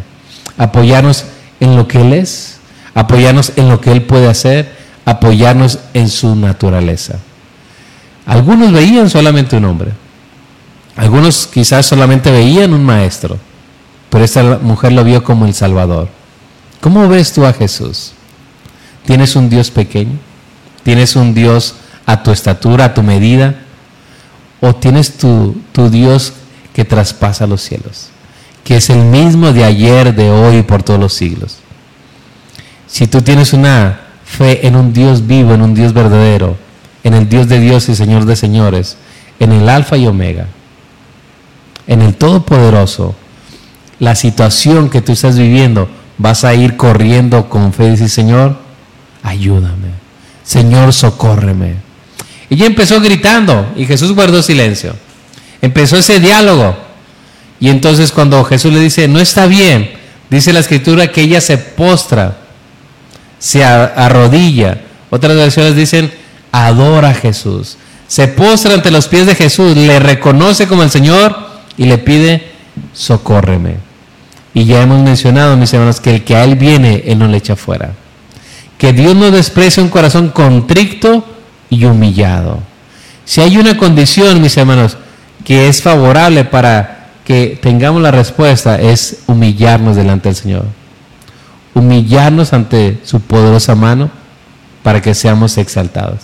Apoyarnos 0.58 1.26
en 1.60 1.76
lo 1.76 1.88
que 1.88 2.02
Él 2.02 2.14
es 2.14 2.52
apoyarnos 2.94 3.54
en 3.56 3.70
lo 3.70 3.80
que 3.82 3.92
Él 3.92 4.04
puede 4.04 4.28
hacer, 4.28 4.72
apoyarnos 5.06 5.80
en 5.94 6.10
su 6.10 6.36
naturaleza. 6.36 7.20
Algunos 8.26 8.72
veían 8.72 9.10
solamente 9.10 9.58
un 9.58 9.66
hombre, 9.66 9.92
algunos 10.96 11.48
quizás 11.48 11.86
solamente 11.86 12.32
veían 12.32 12.74
un 12.74 12.84
maestro, 12.84 13.38
pero 14.10 14.24
esta 14.24 14.60
mujer 14.62 14.92
lo 14.92 15.04
vio 15.04 15.24
como 15.24 15.46
el 15.46 15.54
Salvador. 15.54 16.10
¿Cómo 16.82 17.08
ves 17.08 17.32
tú 17.32 17.46
a 17.46 17.54
Jesús? 17.54 18.12
¿Tienes 19.06 19.36
un 19.36 19.50
Dios 19.50 19.72
pequeño? 19.72 20.18
¿Tienes 20.84 21.16
un 21.16 21.34
Dios 21.34 21.76
a 22.06 22.24
tu 22.24 22.32
estatura, 22.32 22.86
a 22.86 22.94
tu 22.94 23.04
medida? 23.04 23.56
¿O 24.60 24.76
tienes 24.76 25.18
tu, 25.18 25.56
tu 25.72 25.90
Dios 25.90 26.34
que 26.74 26.84
traspasa 26.84 27.48
los 27.48 27.62
cielos? 27.62 28.10
Que 28.64 28.78
es 28.78 28.90
el 28.90 29.00
mismo 29.06 29.54
de 29.54 29.64
ayer, 29.64 30.14
de 30.16 30.30
hoy 30.32 30.58
y 30.58 30.64
por 30.64 30.84
todos 30.84 31.00
los 31.00 31.14
siglos. 31.14 31.58
Si 32.88 33.08
tú 33.08 33.22
tienes 33.22 33.54
una 33.54 34.00
fe 34.26 34.68
en 34.68 34.76
un 34.76 34.92
Dios 34.92 35.28
vivo, 35.28 35.54
en 35.54 35.62
un 35.62 35.74
Dios 35.74 35.94
verdadero, 35.94 36.58
en 37.04 37.14
el 37.14 37.30
Dios 37.30 37.48
de 37.48 37.60
Dios 37.60 37.90
y 37.90 37.96
Señor 37.96 38.26
de 38.26 38.36
señores, 38.36 38.98
en 39.40 39.52
el 39.52 39.70
Alfa 39.70 39.98
y 39.98 40.08
Omega, 40.08 40.48
en 41.88 42.02
el 42.02 42.16
Todopoderoso, 42.16 43.16
la 44.00 44.16
situación 44.16 44.90
que 44.90 45.02
tú 45.02 45.12
estás 45.12 45.38
viviendo, 45.38 45.90
vas 46.22 46.44
a 46.44 46.54
ir 46.54 46.78
corriendo 46.78 47.50
con 47.50 47.74
fe 47.74 47.88
y 47.88 47.90
decir, 47.92 48.10
Señor, 48.10 48.58
ayúdame. 49.24 49.90
Señor, 50.44 50.94
socórreme. 50.94 51.76
Ella 52.50 52.68
empezó 52.68 53.02
gritando 53.02 53.74
y 53.76 53.86
Jesús 53.86 54.14
guardó 54.14 54.44
silencio. 54.44 54.96
Empezó 55.62 55.98
ese 55.98 56.20
diálogo. 56.20 56.78
Y 57.60 57.70
entonces 57.70 58.12
cuando 58.12 58.44
Jesús 58.44 58.72
le 58.72 58.80
dice, 58.80 59.08
no 59.08 59.20
está 59.20 59.48
bien, 59.48 59.92
dice 60.30 60.54
la 60.54 60.60
escritura 60.60 61.12
que 61.12 61.22
ella 61.22 61.42
se 61.42 61.58
postra 61.58 62.38
se 63.42 63.64
arrodilla. 63.64 64.82
Otras 65.10 65.36
versiones 65.36 65.76
dicen, 65.76 66.14
adora 66.52 67.10
a 67.10 67.14
Jesús. 67.16 67.78
Se 68.08 68.28
postra 68.28 68.76
ante 68.76 68.92
los 68.92 69.08
pies 69.08 69.26
de 69.26 69.36
Jesús, 69.36 69.76
le 69.76 70.00
reconoce 70.00 70.68
como 70.68 70.84
el 70.84 70.92
Señor 70.92 71.36
y 71.76 71.86
le 71.86 71.98
pide, 71.98 72.52
socórreme. 72.94 73.91
Y 74.54 74.66
ya 74.66 74.82
hemos 74.82 75.02
mencionado, 75.02 75.56
mis 75.58 75.74
hermanos, 75.74 76.00
que 76.00 76.16
el 76.16 76.24
que 76.24 76.36
a 76.36 76.44
Él 76.44 76.56
viene, 76.56 77.04
Él 77.06 77.20
no 77.20 77.28
le 77.28 77.38
echa 77.38 77.56
fuera. 77.56 77.92
Que 78.78 78.94
Dios 78.94 79.16
no 79.16 79.32
desprecia 79.32 79.82
un 79.82 79.90
corazón 79.90 80.30
contrito 80.30 81.24
y 81.70 81.86
humillado. 81.86 82.60
Si 83.26 83.42
hay 83.42 83.58
una 83.58 83.78
condición, 83.78 84.42
mis 84.42 84.58
hermanos, 84.58 84.98
que 85.46 85.70
es 85.70 85.82
favorable 85.82 86.44
para 86.44 87.12
que 87.24 87.58
tengamos 87.62 88.02
la 88.02 88.12
respuesta, 88.12 88.80
es 88.80 89.20
humillarnos 89.28 89.96
delante 89.96 90.30
del 90.30 90.36
Señor 90.36 90.82
humillarnos 91.74 92.54
ante 92.54 93.00
su 93.04 93.20
poderosa 93.22 93.76
mano 93.76 94.10
para 94.84 95.02
que 95.02 95.14
seamos 95.14 95.58
exaltados. 95.58 96.20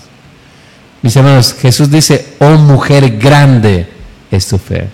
Mis 1.02 1.16
hermanos, 1.16 1.56
Jesús 1.60 1.90
dice, 1.90 2.36
oh 2.40 2.58
mujer 2.58 3.18
grande 3.18 3.88
es 4.32 4.48
tu 4.48 4.58
fe. 4.58 4.90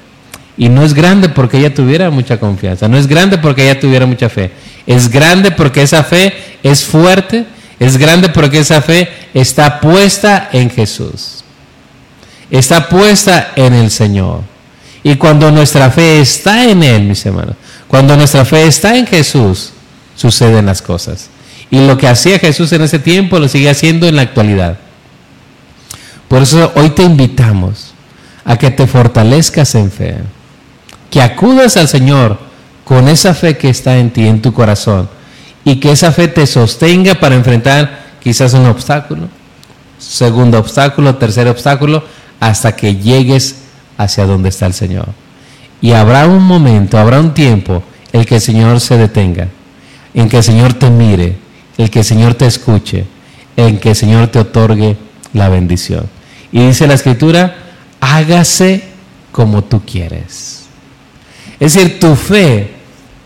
Y 0.57 0.69
no 0.69 0.83
es 0.83 0.93
grande 0.93 1.29
porque 1.29 1.57
ella 1.57 1.73
tuviera 1.73 2.09
mucha 2.09 2.39
confianza, 2.39 2.87
no 2.87 2.97
es 2.97 3.07
grande 3.07 3.37
porque 3.37 3.63
ella 3.63 3.79
tuviera 3.79 4.05
mucha 4.05 4.29
fe. 4.29 4.51
Es 4.85 5.09
grande 5.09 5.51
porque 5.51 5.81
esa 5.81 6.03
fe 6.03 6.33
es 6.61 6.83
fuerte, 6.83 7.45
es 7.79 7.97
grande 7.97 8.29
porque 8.29 8.59
esa 8.59 8.81
fe 8.81 9.09
está 9.33 9.79
puesta 9.79 10.49
en 10.51 10.69
Jesús. 10.69 11.43
Está 12.51 12.87
puesta 12.87 13.51
en 13.55 13.73
el 13.73 13.89
Señor. 13.89 14.41
Y 15.01 15.15
cuando 15.15 15.51
nuestra 15.51 15.89
fe 15.89 16.21
está 16.21 16.63
en 16.63 16.83
Él, 16.83 17.03
mis 17.03 17.25
hermanos, 17.25 17.55
cuando 17.87 18.15
nuestra 18.15 18.45
fe 18.45 18.65
está 18.65 18.95
en 18.95 19.05
Jesús, 19.07 19.71
suceden 20.15 20.65
las 20.65 20.81
cosas. 20.81 21.29
Y 21.69 21.85
lo 21.85 21.97
que 21.97 22.07
hacía 22.07 22.39
Jesús 22.39 22.71
en 22.71 22.83
ese 22.83 22.99
tiempo 22.99 23.39
lo 23.39 23.47
sigue 23.47 23.69
haciendo 23.69 24.07
en 24.07 24.15
la 24.15 24.21
actualidad. 24.21 24.77
Por 26.27 26.43
eso 26.43 26.71
hoy 26.75 26.91
te 26.91 27.03
invitamos 27.03 27.93
a 28.45 28.57
que 28.57 28.71
te 28.71 28.87
fortalezcas 28.87 29.75
en 29.75 29.91
fe, 29.91 30.17
que 31.13 31.21
acudas 31.21 31.77
al 31.77 31.87
Señor 31.87 32.39
con 32.83 33.07
esa 33.07 33.35
fe 33.35 33.55
que 33.55 33.69
está 33.69 33.97
en 33.99 34.09
ti, 34.09 34.25
en 34.25 34.41
tu 34.41 34.51
corazón, 34.51 35.07
y 35.63 35.75
que 35.75 35.91
esa 35.91 36.11
fe 36.11 36.27
te 36.27 36.47
sostenga 36.47 37.13
para 37.13 37.35
enfrentar 37.35 38.15
quizás 38.19 38.55
un 38.55 38.65
obstáculo, 38.65 39.27
segundo 39.99 40.57
obstáculo, 40.57 41.17
tercer 41.17 41.47
obstáculo, 41.47 42.03
hasta 42.39 42.75
que 42.75 42.95
llegues 42.95 43.57
hacia 43.95 44.25
donde 44.25 44.49
está 44.49 44.65
el 44.65 44.73
Señor. 44.73 45.09
Y 45.81 45.91
habrá 45.91 46.25
un 46.25 46.41
momento, 46.41 46.97
habrá 46.97 47.19
un 47.19 47.35
tiempo 47.35 47.83
en 48.11 48.25
que 48.25 48.37
el 48.37 48.41
Señor 48.41 48.79
se 48.79 48.97
detenga 48.97 49.49
en 50.15 50.29
que 50.29 50.37
el 50.37 50.43
Señor 50.43 50.73
te 50.73 50.89
mire, 50.89 51.37
en 51.77 51.89
que 51.89 51.99
el 51.99 52.05
Señor 52.05 52.33
te 52.33 52.47
escuche, 52.47 53.05
en 53.55 53.79
que 53.79 53.89
el 53.89 53.95
Señor 53.95 54.29
te 54.29 54.39
otorgue 54.39 54.97
la 55.33 55.47
bendición. 55.47 56.07
Y 56.51 56.65
dice 56.65 56.87
la 56.87 56.95
escritura, 56.95 57.55
hágase 57.99 58.83
como 59.31 59.63
tú 59.63 59.81
quieres. 59.85 60.62
Es 61.63 61.75
decir, 61.75 61.97
tu 61.97 62.13
fe 62.17 62.71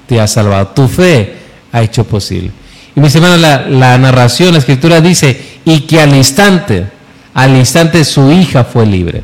te 0.05 0.21
ha 0.21 0.27
salvado, 0.27 0.67
tu 0.67 0.87
fe 0.87 1.37
ha 1.71 1.81
hecho 1.81 2.03
posible. 2.03 2.51
Y 2.95 2.99
mis 2.99 3.15
hermanos, 3.15 3.39
la, 3.39 3.97
narración, 3.97 4.51
la 4.51 4.59
escritura 4.59 5.01
dice, 5.01 5.59
y 5.65 5.79
que 5.81 5.99
al 5.99 6.15
instante, 6.15 6.85
al 7.33 7.55
instante 7.55 8.05
su 8.05 8.31
hija 8.31 8.63
fue 8.63 8.85
libre. 8.85 9.23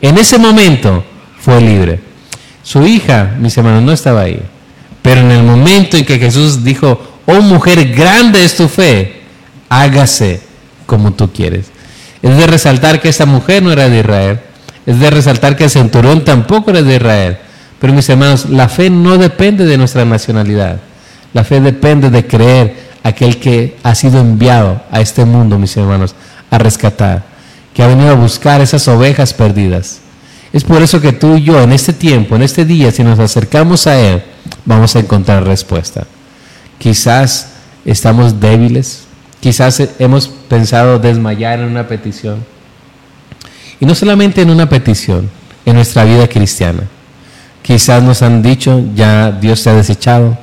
En 0.00 0.16
ese 0.16 0.38
momento 0.38 1.04
fue 1.38 1.60
libre. 1.60 2.00
Su 2.62 2.86
hija, 2.86 3.34
mis 3.38 3.54
hermanos, 3.58 3.82
no 3.82 3.92
estaba 3.92 4.22
ahí. 4.22 4.40
Pero 5.02 5.20
en 5.20 5.32
el 5.32 5.42
momento 5.42 5.98
en 5.98 6.06
que 6.06 6.18
Jesús 6.18 6.64
dijo, 6.64 6.98
oh 7.26 7.42
mujer, 7.42 7.92
grande 7.92 8.42
es 8.42 8.56
tu 8.56 8.68
fe, 8.68 9.20
hágase 9.68 10.40
como 10.86 11.12
tú 11.12 11.30
quieres. 11.30 11.66
Es 12.22 12.34
de 12.34 12.46
resaltar 12.46 13.02
que 13.02 13.10
esta 13.10 13.26
mujer 13.26 13.62
no 13.62 13.70
era 13.70 13.90
de 13.90 13.98
Israel. 13.98 14.40
Es 14.86 14.98
de 14.98 15.10
resaltar 15.10 15.56
que 15.56 15.64
el 15.64 15.70
centurión 15.70 16.24
tampoco 16.24 16.70
era 16.70 16.80
de 16.80 16.96
Israel. 16.96 17.38
Pero 17.80 17.92
mis 17.92 18.08
hermanos, 18.08 18.48
la 18.48 18.68
fe 18.68 18.90
no 18.90 19.18
depende 19.18 19.64
de 19.64 19.76
nuestra 19.76 20.04
nacionalidad. 20.04 20.80
La 21.32 21.44
fe 21.44 21.60
depende 21.60 22.10
de 22.10 22.26
creer 22.26 22.86
aquel 23.02 23.38
que 23.38 23.76
ha 23.82 23.94
sido 23.94 24.20
enviado 24.20 24.82
a 24.90 25.00
este 25.00 25.24
mundo, 25.24 25.58
mis 25.58 25.76
hermanos, 25.76 26.14
a 26.50 26.58
rescatar, 26.58 27.22
que 27.72 27.82
ha 27.82 27.86
venido 27.86 28.10
a 28.10 28.14
buscar 28.14 28.60
esas 28.60 28.88
ovejas 28.88 29.32
perdidas, 29.32 30.00
Es 30.52 30.64
por 30.64 30.80
eso 30.80 31.00
que 31.00 31.12
tú 31.12 31.36
y 31.36 31.42
yo 31.42 31.60
en 31.60 31.72
este 31.72 31.92
tiempo, 31.92 32.34
en 32.34 32.42
este 32.42 32.64
día, 32.64 32.90
si 32.90 33.04
nos 33.04 33.18
acercamos 33.18 33.86
a 33.86 33.98
Él, 33.98 34.22
vamos 34.64 34.96
a 34.96 35.00
encontrar 35.00 35.44
respuesta. 35.44 36.06
Quizás 36.78 37.52
estamos 37.84 38.40
débiles, 38.40 39.04
quizás 39.40 39.82
hemos 39.98 40.28
pensado 40.28 40.98
desmayar 40.98 41.58
en 41.58 41.66
una 41.66 41.86
petición. 41.86 42.42
Y 43.80 43.86
no 43.86 43.94
solamente 43.94 44.40
en 44.40 44.50
una 44.50 44.68
petición, 44.68 45.28
en 45.66 45.74
nuestra 45.74 46.04
vida 46.04 46.26
cristiana. 46.28 46.84
Quizás 47.66 48.00
nos 48.00 48.22
han 48.22 48.42
dicho, 48.42 48.80
ya 48.94 49.32
Dios 49.32 49.64
te 49.64 49.70
ha 49.70 49.74
desechado. 49.74 50.38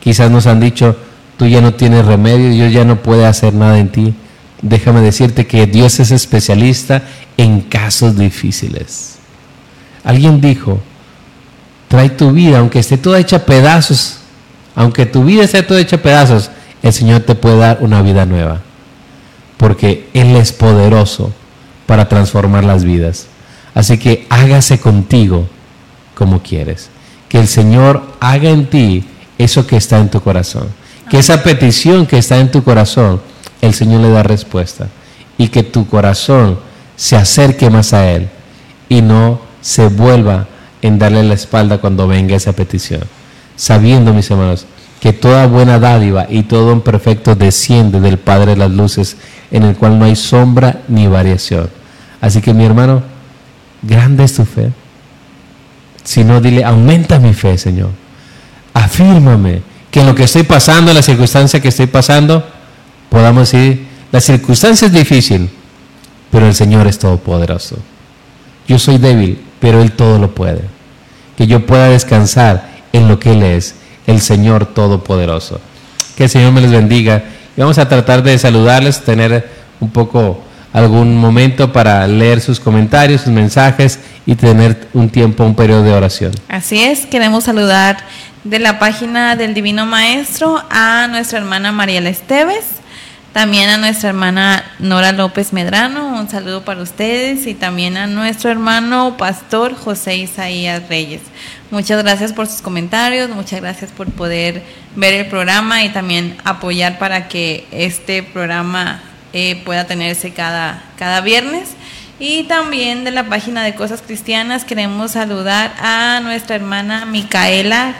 Quizás 0.00 0.30
nos 0.30 0.46
han 0.46 0.58
dicho, 0.58 0.96
tú 1.36 1.46
ya 1.46 1.60
no 1.60 1.74
tienes 1.74 2.06
remedio, 2.06 2.48
Dios 2.48 2.72
ya 2.72 2.86
no 2.86 3.02
puede 3.02 3.26
hacer 3.26 3.52
nada 3.52 3.78
en 3.78 3.92
ti. 3.92 4.14
Déjame 4.62 5.02
decirte 5.02 5.46
que 5.46 5.66
Dios 5.66 6.00
es 6.00 6.10
especialista 6.10 7.02
en 7.36 7.60
casos 7.60 8.16
difíciles. 8.16 9.16
Alguien 10.02 10.40
dijo, 10.40 10.80
trae 11.88 12.08
tu 12.08 12.32
vida, 12.32 12.60
aunque 12.60 12.78
esté 12.78 12.96
toda 12.96 13.18
hecha 13.18 13.44
pedazos, 13.44 14.20
aunque 14.74 15.04
tu 15.04 15.24
vida 15.24 15.44
esté 15.44 15.62
toda 15.62 15.78
hecha 15.78 15.98
pedazos, 15.98 16.50
el 16.82 16.94
Señor 16.94 17.20
te 17.20 17.34
puede 17.34 17.58
dar 17.58 17.78
una 17.82 18.00
vida 18.00 18.24
nueva. 18.24 18.62
Porque 19.58 20.08
Él 20.14 20.34
es 20.36 20.52
poderoso 20.52 21.34
para 21.84 22.08
transformar 22.08 22.64
las 22.64 22.82
vidas. 22.82 23.26
Así 23.74 23.98
que 23.98 24.26
hágase 24.30 24.80
contigo 24.80 25.46
como 26.14 26.42
quieres. 26.42 26.90
Que 27.28 27.40
el 27.40 27.48
Señor 27.48 28.02
haga 28.20 28.50
en 28.50 28.68
ti 28.68 29.04
eso 29.38 29.66
que 29.66 29.76
está 29.76 29.98
en 29.98 30.10
tu 30.10 30.20
corazón. 30.20 30.68
Que 31.10 31.18
esa 31.18 31.42
petición 31.42 32.06
que 32.06 32.18
está 32.18 32.38
en 32.38 32.50
tu 32.50 32.62
corazón, 32.62 33.20
el 33.60 33.74
Señor 33.74 34.00
le 34.00 34.10
da 34.10 34.22
respuesta. 34.22 34.88
Y 35.38 35.48
que 35.48 35.62
tu 35.62 35.86
corazón 35.86 36.58
se 36.96 37.16
acerque 37.16 37.70
más 37.70 37.92
a 37.92 38.10
Él 38.10 38.28
y 38.88 39.02
no 39.02 39.40
se 39.60 39.88
vuelva 39.88 40.46
en 40.82 40.98
darle 40.98 41.22
la 41.22 41.34
espalda 41.34 41.78
cuando 41.78 42.06
venga 42.06 42.36
esa 42.36 42.52
petición. 42.52 43.02
Sabiendo, 43.56 44.12
mis 44.12 44.30
hermanos, 44.30 44.66
que 45.00 45.12
toda 45.12 45.46
buena 45.46 45.78
dádiva 45.78 46.26
y 46.28 46.44
todo 46.44 46.72
un 46.72 46.80
perfecto 46.80 47.34
desciende 47.34 48.00
del 48.00 48.18
Padre 48.18 48.52
de 48.52 48.56
las 48.58 48.70
Luces, 48.70 49.16
en 49.50 49.64
el 49.64 49.76
cual 49.76 49.98
no 49.98 50.04
hay 50.04 50.16
sombra 50.16 50.82
ni 50.88 51.06
variación. 51.06 51.70
Así 52.20 52.40
que 52.40 52.54
mi 52.54 52.64
hermano, 52.64 53.02
grande 53.82 54.24
es 54.24 54.34
tu 54.34 54.44
fe. 54.44 54.70
Si 56.04 56.24
no, 56.24 56.40
dile, 56.40 56.64
aumenta 56.64 57.18
mi 57.18 57.32
fe, 57.32 57.56
Señor. 57.58 57.90
Afírmame 58.74 59.62
que 59.90 60.00
en 60.00 60.06
lo 60.06 60.14
que 60.14 60.24
estoy 60.24 60.42
pasando, 60.42 60.90
en 60.90 60.96
la 60.96 61.02
circunstancia 61.02 61.60
que 61.60 61.68
estoy 61.68 61.86
pasando, 61.86 62.44
podamos 63.08 63.50
decir, 63.50 63.86
la 64.10 64.20
circunstancia 64.20 64.86
es 64.86 64.92
difícil, 64.92 65.50
pero 66.30 66.46
el 66.46 66.54
Señor 66.54 66.86
es 66.86 66.98
todopoderoso. 66.98 67.76
Yo 68.66 68.78
soy 68.78 68.98
débil, 68.98 69.40
pero 69.60 69.82
Él 69.82 69.92
todo 69.92 70.18
lo 70.18 70.34
puede. 70.34 70.62
Que 71.36 71.46
yo 71.46 71.66
pueda 71.66 71.88
descansar 71.88 72.70
en 72.92 73.08
lo 73.08 73.18
que 73.18 73.32
Él 73.32 73.42
es, 73.42 73.74
el 74.06 74.20
Señor 74.20 74.66
todopoderoso. 74.66 75.60
Que 76.16 76.24
el 76.24 76.30
Señor 76.30 76.52
me 76.52 76.60
les 76.60 76.70
bendiga. 76.70 77.24
Y 77.56 77.60
vamos 77.60 77.78
a 77.78 77.88
tratar 77.88 78.22
de 78.22 78.38
saludarles, 78.38 79.02
tener 79.02 79.48
un 79.80 79.90
poco 79.90 80.42
algún 80.72 81.16
momento 81.16 81.72
para 81.72 82.06
leer 82.06 82.40
sus 82.40 82.58
comentarios, 82.58 83.22
sus 83.22 83.32
mensajes 83.32 84.00
y 84.26 84.34
tener 84.34 84.88
un 84.94 85.10
tiempo, 85.10 85.44
un 85.44 85.54
periodo 85.54 85.82
de 85.82 85.92
oración. 85.92 86.32
Así 86.48 86.82
es, 86.82 87.06
queremos 87.06 87.44
saludar 87.44 87.98
de 88.44 88.58
la 88.58 88.78
página 88.78 89.36
del 89.36 89.54
Divino 89.54 89.86
Maestro 89.86 90.62
a 90.70 91.06
nuestra 91.08 91.38
hermana 91.38 91.72
Mariela 91.72 92.08
Esteves, 92.08 92.64
también 93.32 93.70
a 93.70 93.78
nuestra 93.78 94.10
hermana 94.10 94.64
Nora 94.78 95.12
López 95.12 95.52
Medrano, 95.52 96.18
un 96.18 96.28
saludo 96.28 96.64
para 96.64 96.82
ustedes 96.82 97.46
y 97.46 97.54
también 97.54 97.96
a 97.96 98.06
nuestro 98.06 98.50
hermano 98.50 99.16
pastor 99.16 99.74
José 99.74 100.16
Isaías 100.16 100.82
Reyes. 100.88 101.22
Muchas 101.70 102.02
gracias 102.02 102.32
por 102.32 102.46
sus 102.46 102.60
comentarios, 102.60 103.30
muchas 103.30 103.60
gracias 103.60 103.90
por 103.90 104.10
poder 104.10 104.62
ver 104.96 105.14
el 105.14 105.26
programa 105.26 105.84
y 105.84 105.88
también 105.88 106.36
apoyar 106.44 106.98
para 106.98 107.28
que 107.28 107.66
este 107.70 108.22
programa 108.22 109.00
eh, 109.32 109.60
pueda 109.64 109.86
tenerse 109.86 110.32
cada, 110.32 110.82
cada 110.98 111.20
viernes. 111.20 111.70
Y 112.18 112.44
también 112.44 113.04
de 113.04 113.10
la 113.10 113.24
página 113.24 113.64
de 113.64 113.74
Cosas 113.74 114.02
Cristianas 114.02 114.64
queremos 114.64 115.12
saludar 115.12 115.74
a 115.80 116.20
nuestra 116.22 116.56
hermana 116.56 117.04
Micaela 117.04 117.96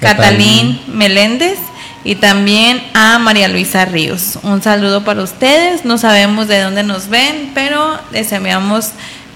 Catalín 0.00 0.80
Meléndez 0.86 1.58
y 2.04 2.14
también 2.14 2.80
a 2.94 3.18
María 3.18 3.48
Luisa 3.48 3.84
Ríos. 3.84 4.38
Un 4.44 4.62
saludo 4.62 5.02
para 5.02 5.22
ustedes. 5.22 5.84
No 5.84 5.98
sabemos 5.98 6.46
de 6.46 6.60
dónde 6.60 6.84
nos 6.84 7.08
ven, 7.08 7.50
pero 7.52 7.98
les 8.12 8.30
enviamos 8.30 8.90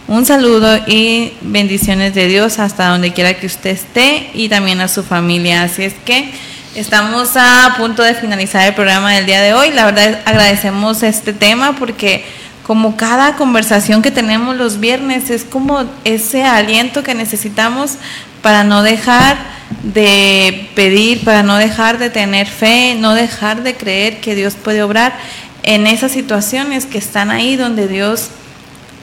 un 0.07 0.25
saludo 0.25 0.77
y 0.87 1.33
bendiciones 1.41 2.15
de 2.15 2.29
Dios 2.29 2.59
hasta 2.59 2.89
donde 2.89 3.13
quiera 3.13 3.35
que 3.35 3.47
usted 3.47 3.71
esté 3.71 4.31
y 4.35 4.49
también 4.49 4.81
a 4.81 4.89
su 4.89 5.03
familia. 5.03 5.63
Así 5.63 5.83
es 5.83 5.95
que 6.05 6.33
Estamos 6.75 7.31
a 7.35 7.75
punto 7.77 8.05
de 8.05 8.15
finalizar 8.15 8.69
el 8.69 8.75
programa 8.75 9.13
del 9.15 9.27
día 9.27 9.41
de 9.41 9.55
hoy. 9.55 9.73
La 9.73 9.87
verdad 9.87 10.21
agradecemos 10.25 11.03
este 11.03 11.33
tema 11.33 11.75
porque 11.75 12.25
como 12.63 12.97
cada 12.97 13.35
conversación 13.35 14.03
que 14.03 14.13
tenemos 14.13 14.57
los 14.57 14.79
viernes 14.79 15.31
es 15.31 15.43
como 15.43 15.85
ese 16.05 16.45
aliento 16.45 17.03
que 17.03 17.17
necesitamos 17.17 17.95
para 18.41 18.63
no 18.63 18.85
dejar 18.85 19.37
de 19.83 20.71
pedir, 20.77 21.25
para 21.25 21.43
no 21.43 21.57
dejar 21.57 21.99
de 21.99 22.09
tener 22.09 22.47
fe, 22.47 22.95
no 22.97 23.15
dejar 23.15 23.65
de 23.65 23.75
creer 23.75 24.21
que 24.21 24.37
Dios 24.37 24.55
puede 24.55 24.85
obrar 24.85 25.19
en 25.65 25.89
esas 25.89 26.13
situaciones 26.13 26.87
que 26.87 26.99
están 26.99 27.33
ahí 27.33 27.57
donde 27.57 27.89
Dios 27.89 28.29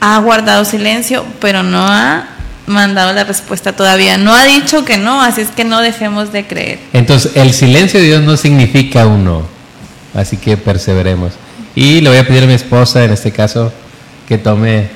ha 0.00 0.18
guardado 0.20 0.64
silencio, 0.64 1.26
pero 1.38 1.62
no 1.62 1.86
ha 1.86 2.37
mandado 2.68 3.12
la 3.12 3.24
respuesta 3.24 3.74
todavía. 3.74 4.16
No 4.18 4.34
ha 4.34 4.44
dicho 4.44 4.84
que 4.84 4.98
no, 4.98 5.20
así 5.20 5.40
es 5.40 5.48
que 5.48 5.64
no 5.64 5.80
dejemos 5.80 6.32
de 6.32 6.46
creer. 6.46 6.78
Entonces, 6.92 7.32
el 7.34 7.52
silencio 7.52 7.98
de 8.00 8.06
Dios 8.06 8.22
no 8.22 8.36
significa 8.36 9.06
un 9.06 9.24
no. 9.24 9.42
Así 10.14 10.36
que 10.36 10.56
perseveremos. 10.56 11.32
Y 11.74 12.00
le 12.00 12.10
voy 12.10 12.18
a 12.18 12.26
pedir 12.26 12.44
a 12.44 12.46
mi 12.46 12.54
esposa, 12.54 13.04
en 13.04 13.12
este 13.12 13.32
caso, 13.32 13.72
que 14.26 14.38
tome 14.38 14.88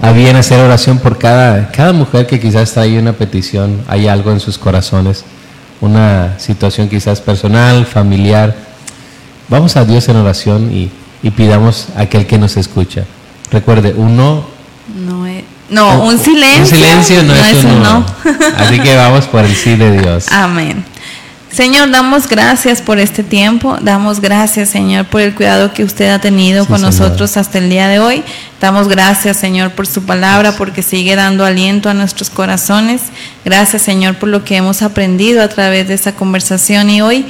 a 0.00 0.12
bien 0.12 0.36
hacer 0.36 0.58
oración 0.60 0.98
por 0.98 1.18
cada, 1.18 1.70
cada 1.70 1.92
mujer 1.92 2.26
que 2.26 2.40
quizás 2.40 2.72
trae 2.72 2.98
una 2.98 3.12
petición, 3.12 3.82
hay 3.88 4.08
algo 4.08 4.32
en 4.32 4.40
sus 4.40 4.58
corazones, 4.58 5.24
una 5.80 6.38
situación 6.38 6.88
quizás 6.88 7.20
personal, 7.20 7.86
familiar. 7.86 8.54
Vamos 9.48 9.76
a 9.76 9.84
Dios 9.84 10.08
en 10.08 10.16
oración 10.16 10.72
y, 10.72 10.90
y 11.22 11.30
pidamos 11.30 11.88
a 11.96 12.02
aquel 12.02 12.26
que 12.26 12.38
nos 12.38 12.56
escucha. 12.56 13.04
Recuerde, 13.50 13.92
un 13.92 14.16
no 14.16 14.46
no 15.72 15.94
no, 15.94 16.04
un 16.04 16.18
silencio. 16.18 16.60
Un 16.60 16.66
silencio 16.66 17.22
no, 17.22 17.34
es, 17.34 17.64
un 17.64 17.82
no. 17.82 18.06
Así 18.58 18.78
que 18.78 18.94
vamos 18.94 19.26
por 19.26 19.44
el 19.44 19.54
sí 19.56 19.74
de 19.74 19.98
Dios. 20.00 20.26
Amén. 20.30 20.84
Señor, 21.52 21.90
damos 21.90 22.28
gracias 22.28 22.80
por 22.80 22.98
este 22.98 23.22
tiempo, 23.22 23.76
damos 23.82 24.20
gracias, 24.20 24.70
Señor, 24.70 25.04
por 25.04 25.20
el 25.20 25.34
cuidado 25.34 25.74
que 25.74 25.84
usted 25.84 26.08
ha 26.08 26.18
tenido 26.18 26.64
con 26.64 26.80
nosotros 26.80 27.36
hasta 27.36 27.58
el 27.58 27.68
día 27.68 27.88
de 27.88 27.98
hoy. 27.98 28.22
Damos 28.58 28.88
gracias, 28.88 29.36
Señor, 29.36 29.72
por 29.72 29.86
su 29.86 30.04
palabra, 30.04 30.52
porque 30.56 30.82
sigue 30.82 31.14
dando 31.14 31.44
aliento 31.44 31.90
a 31.90 31.94
nuestros 31.94 32.30
corazones. 32.30 33.02
Gracias, 33.44 33.82
Señor, 33.82 34.14
por 34.14 34.30
lo 34.30 34.44
que 34.44 34.56
hemos 34.56 34.80
aprendido 34.80 35.42
a 35.42 35.48
través 35.48 35.88
de 35.88 35.94
esta 35.94 36.12
conversación 36.12 36.88
y 36.88 37.02
hoy 37.02 37.26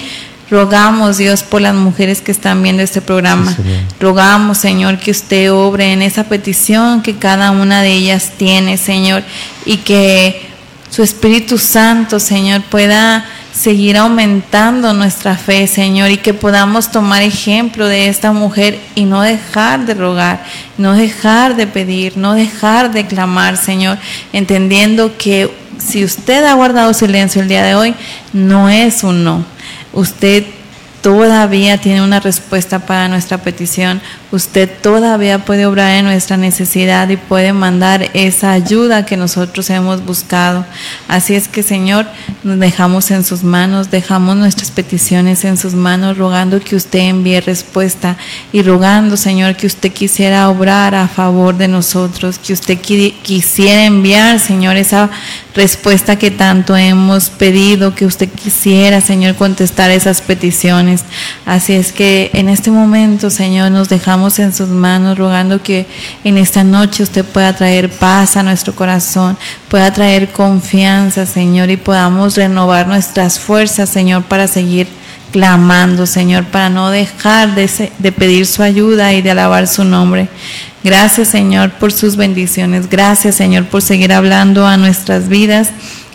Rogamos, 0.53 1.17
Dios, 1.17 1.45
por 1.45 1.63
las 1.63 1.75
mujeres 1.75 2.21
que 2.21 2.31
están 2.31 2.63
viendo 2.63 2.83
este 2.83 3.01
programa. 3.01 3.57
Rogamos, 3.99 4.59
Señor, 4.59 4.99
que 4.99 5.11
usted 5.11 5.51
obre 5.51 5.95
en 5.95 6.03
esa 6.03 6.25
petición 6.25 7.01
que 7.01 7.17
cada 7.17 7.53
una 7.53 7.81
de 7.81 7.93
ellas 7.93 8.33
tiene, 8.37 8.77
Señor, 8.77 9.23
y 9.65 9.79
que 9.79 10.43
su 10.91 11.03
Espíritu 11.03 11.57
Santo, 11.57 12.21
Señor, 12.21 12.61
pueda 12.65 13.25
seguir 13.55 13.97
aumentando 13.97 14.93
nuestra 14.93 15.39
fe, 15.39 15.67
Señor, 15.67 16.11
y 16.11 16.19
que 16.19 16.35
podamos 16.35 16.91
tomar 16.91 17.23
ejemplo 17.23 17.89
de 17.89 18.09
esta 18.09 18.33
mujer 18.33 18.79
y 18.95 19.07
no 19.07 19.23
dejar 19.23 19.87
de 19.87 19.95
rogar, 19.95 20.45
no 20.77 20.93
dejar 20.93 21.57
de 21.57 21.67
pedir, 21.67 22.19
no 22.19 22.35
dejar 22.35 22.93
de 22.93 23.07
clamar, 23.07 23.57
Señor, 23.57 23.97
entendiendo 24.35 25.17
que 25.17 25.51
si 25.79 26.05
usted 26.05 26.45
ha 26.45 26.53
guardado 26.53 26.93
silencio 26.93 27.41
el 27.41 27.49
día 27.49 27.63
de 27.63 27.75
hoy, 27.75 27.95
no 28.35 28.69
es 28.69 29.03
un 29.03 29.25
no 29.25 29.53
usted 29.93 30.62
todavía 31.03 31.79
tiene 31.79 32.01
una 32.01 32.21
respuesta 32.21 32.79
para 32.79 33.09
nuestra 33.09 33.39
petición. 33.39 34.01
Usted 34.31 34.71
todavía 34.81 35.45
puede 35.45 35.67
obrar 35.67 35.97
en 35.97 36.07
nuestra 36.07 36.37
necesidad 36.37 37.09
y 37.11 37.17
puede 37.17 37.53
mandar 37.53 38.09
esa 38.15 38.53
ayuda 38.53 39.05
que 39.05 39.17
nosotros 39.17 39.69
hemos 39.69 40.05
buscado. 40.05 40.65
Así 41.09 41.35
es 41.35 41.49
que, 41.49 41.63
Señor, 41.63 42.07
nos 42.45 42.59
dejamos 42.59 43.11
en 43.11 43.25
sus 43.25 43.43
manos, 43.43 43.91
dejamos 43.91 44.37
nuestras 44.37 44.71
peticiones 44.71 45.45
en 45.45 45.57
sus 45.59 45.75
manos, 45.75 46.17
rogando 46.17 46.61
que 46.61 46.77
usted 46.77 47.01
envíe 47.01 47.41
respuesta 47.41 48.17
y 48.53 48.63
rogando, 48.63 49.17
Señor, 49.17 49.57
que 49.57 49.67
usted 49.67 49.93
quisiera 49.93 50.49
obrar 50.49 50.95
a 50.95 51.09
favor 51.09 51.57
de 51.57 51.69
nosotros, 51.69 52.39
que 52.39 52.53
usted 52.53 52.79
quisiera 52.79 53.85
enviar, 53.85 54.39
Señor, 54.39 54.77
esa 54.77 55.11
respuesta 55.55 56.17
que 56.17 56.31
tanto 56.31 56.77
hemos 56.77 57.29
pedido, 57.29 57.95
que 57.95 58.07
usted 58.07 58.29
quisiera, 58.29 59.01
Señor, 59.01 59.35
contestar 59.35 59.91
esas 59.91 60.23
peticiones. 60.23 60.92
Así 61.47 61.73
es 61.73 61.93
que 61.93 62.31
en 62.35 62.49
este 62.49 62.71
momento, 62.71 63.31
Señor, 63.31 63.71
nos 63.71 63.89
dejamos 63.89 64.39
en 64.39 64.53
sus 64.53 64.69
manos, 64.69 65.19
rogando 65.19 65.63
que 65.63 65.87
en 66.25 66.39
esta 66.39 66.65
noche 66.65 67.03
usted 67.03 67.25
pueda 67.25 67.55
traer 67.55 67.91
paz 67.91 68.37
a 68.37 68.43
nuestro 68.43 68.75
corazón, 68.75 69.37
pueda 69.69 69.93
traer 69.93 70.33
confianza, 70.33 71.27
Señor, 71.27 71.71
y 71.71 71.77
podamos 71.77 72.37
renovar 72.37 72.87
nuestras 72.87 73.39
fuerzas, 73.39 73.89
Señor, 73.89 74.25
para 74.25 74.47
seguir 74.47 74.87
clamando, 75.33 76.07
Señor, 76.07 76.45
para 76.45 76.69
no 76.69 76.91
dejar 76.91 77.55
de 77.55 78.13
pedir 78.13 78.47
su 78.47 78.63
ayuda 78.63 79.13
y 79.15 79.23
de 79.23 79.31
alabar 79.31 79.67
su 79.67 79.83
nombre. 79.83 80.29
Gracias, 80.85 81.29
Señor, 81.29 81.71
por 81.71 81.93
sus 81.93 82.17
bendiciones. 82.17 82.91
Gracias, 82.91 83.37
Señor, 83.37 83.65
por 83.67 83.83
seguir 83.83 84.13
hablando 84.13 84.67
a 84.67 84.77
nuestras 84.77 85.29
vidas. 85.29 85.71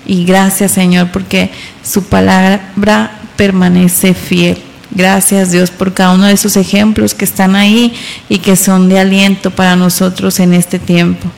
Y 0.05 0.23
gracias, 0.23 0.71
Señor, 0.71 1.09
porque 1.11 1.51
su 1.83 2.03
palabra 2.03 3.19
permanece 3.35 4.13
fiel. 4.13 4.61
Gracias, 4.91 5.51
Dios, 5.51 5.69
por 5.69 5.93
cada 5.93 6.13
uno 6.13 6.25
de 6.25 6.33
esos 6.33 6.55
ejemplos 6.57 7.13
que 7.13 7.25
están 7.25 7.55
ahí 7.55 7.93
y 8.29 8.39
que 8.39 8.55
son 8.55 8.89
de 8.89 8.99
aliento 8.99 9.51
para 9.51 9.75
nosotros 9.75 10.39
en 10.39 10.53
este 10.53 10.79
tiempo. 10.79 11.29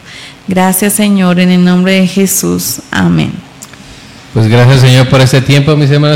Gracias, 0.48 0.94
Señor, 0.94 1.40
en 1.40 1.50
el 1.50 1.64
nombre 1.64 1.94
de 2.00 2.08
Jesús. 2.08 2.82
Amén. 2.92 3.32
Pues 4.34 4.48
gracias 4.48 4.82
Señor 4.82 5.10
por 5.10 5.22
este 5.22 5.42
tiempo, 5.42 5.76
mis 5.76 5.90
hermanos. 5.90 6.08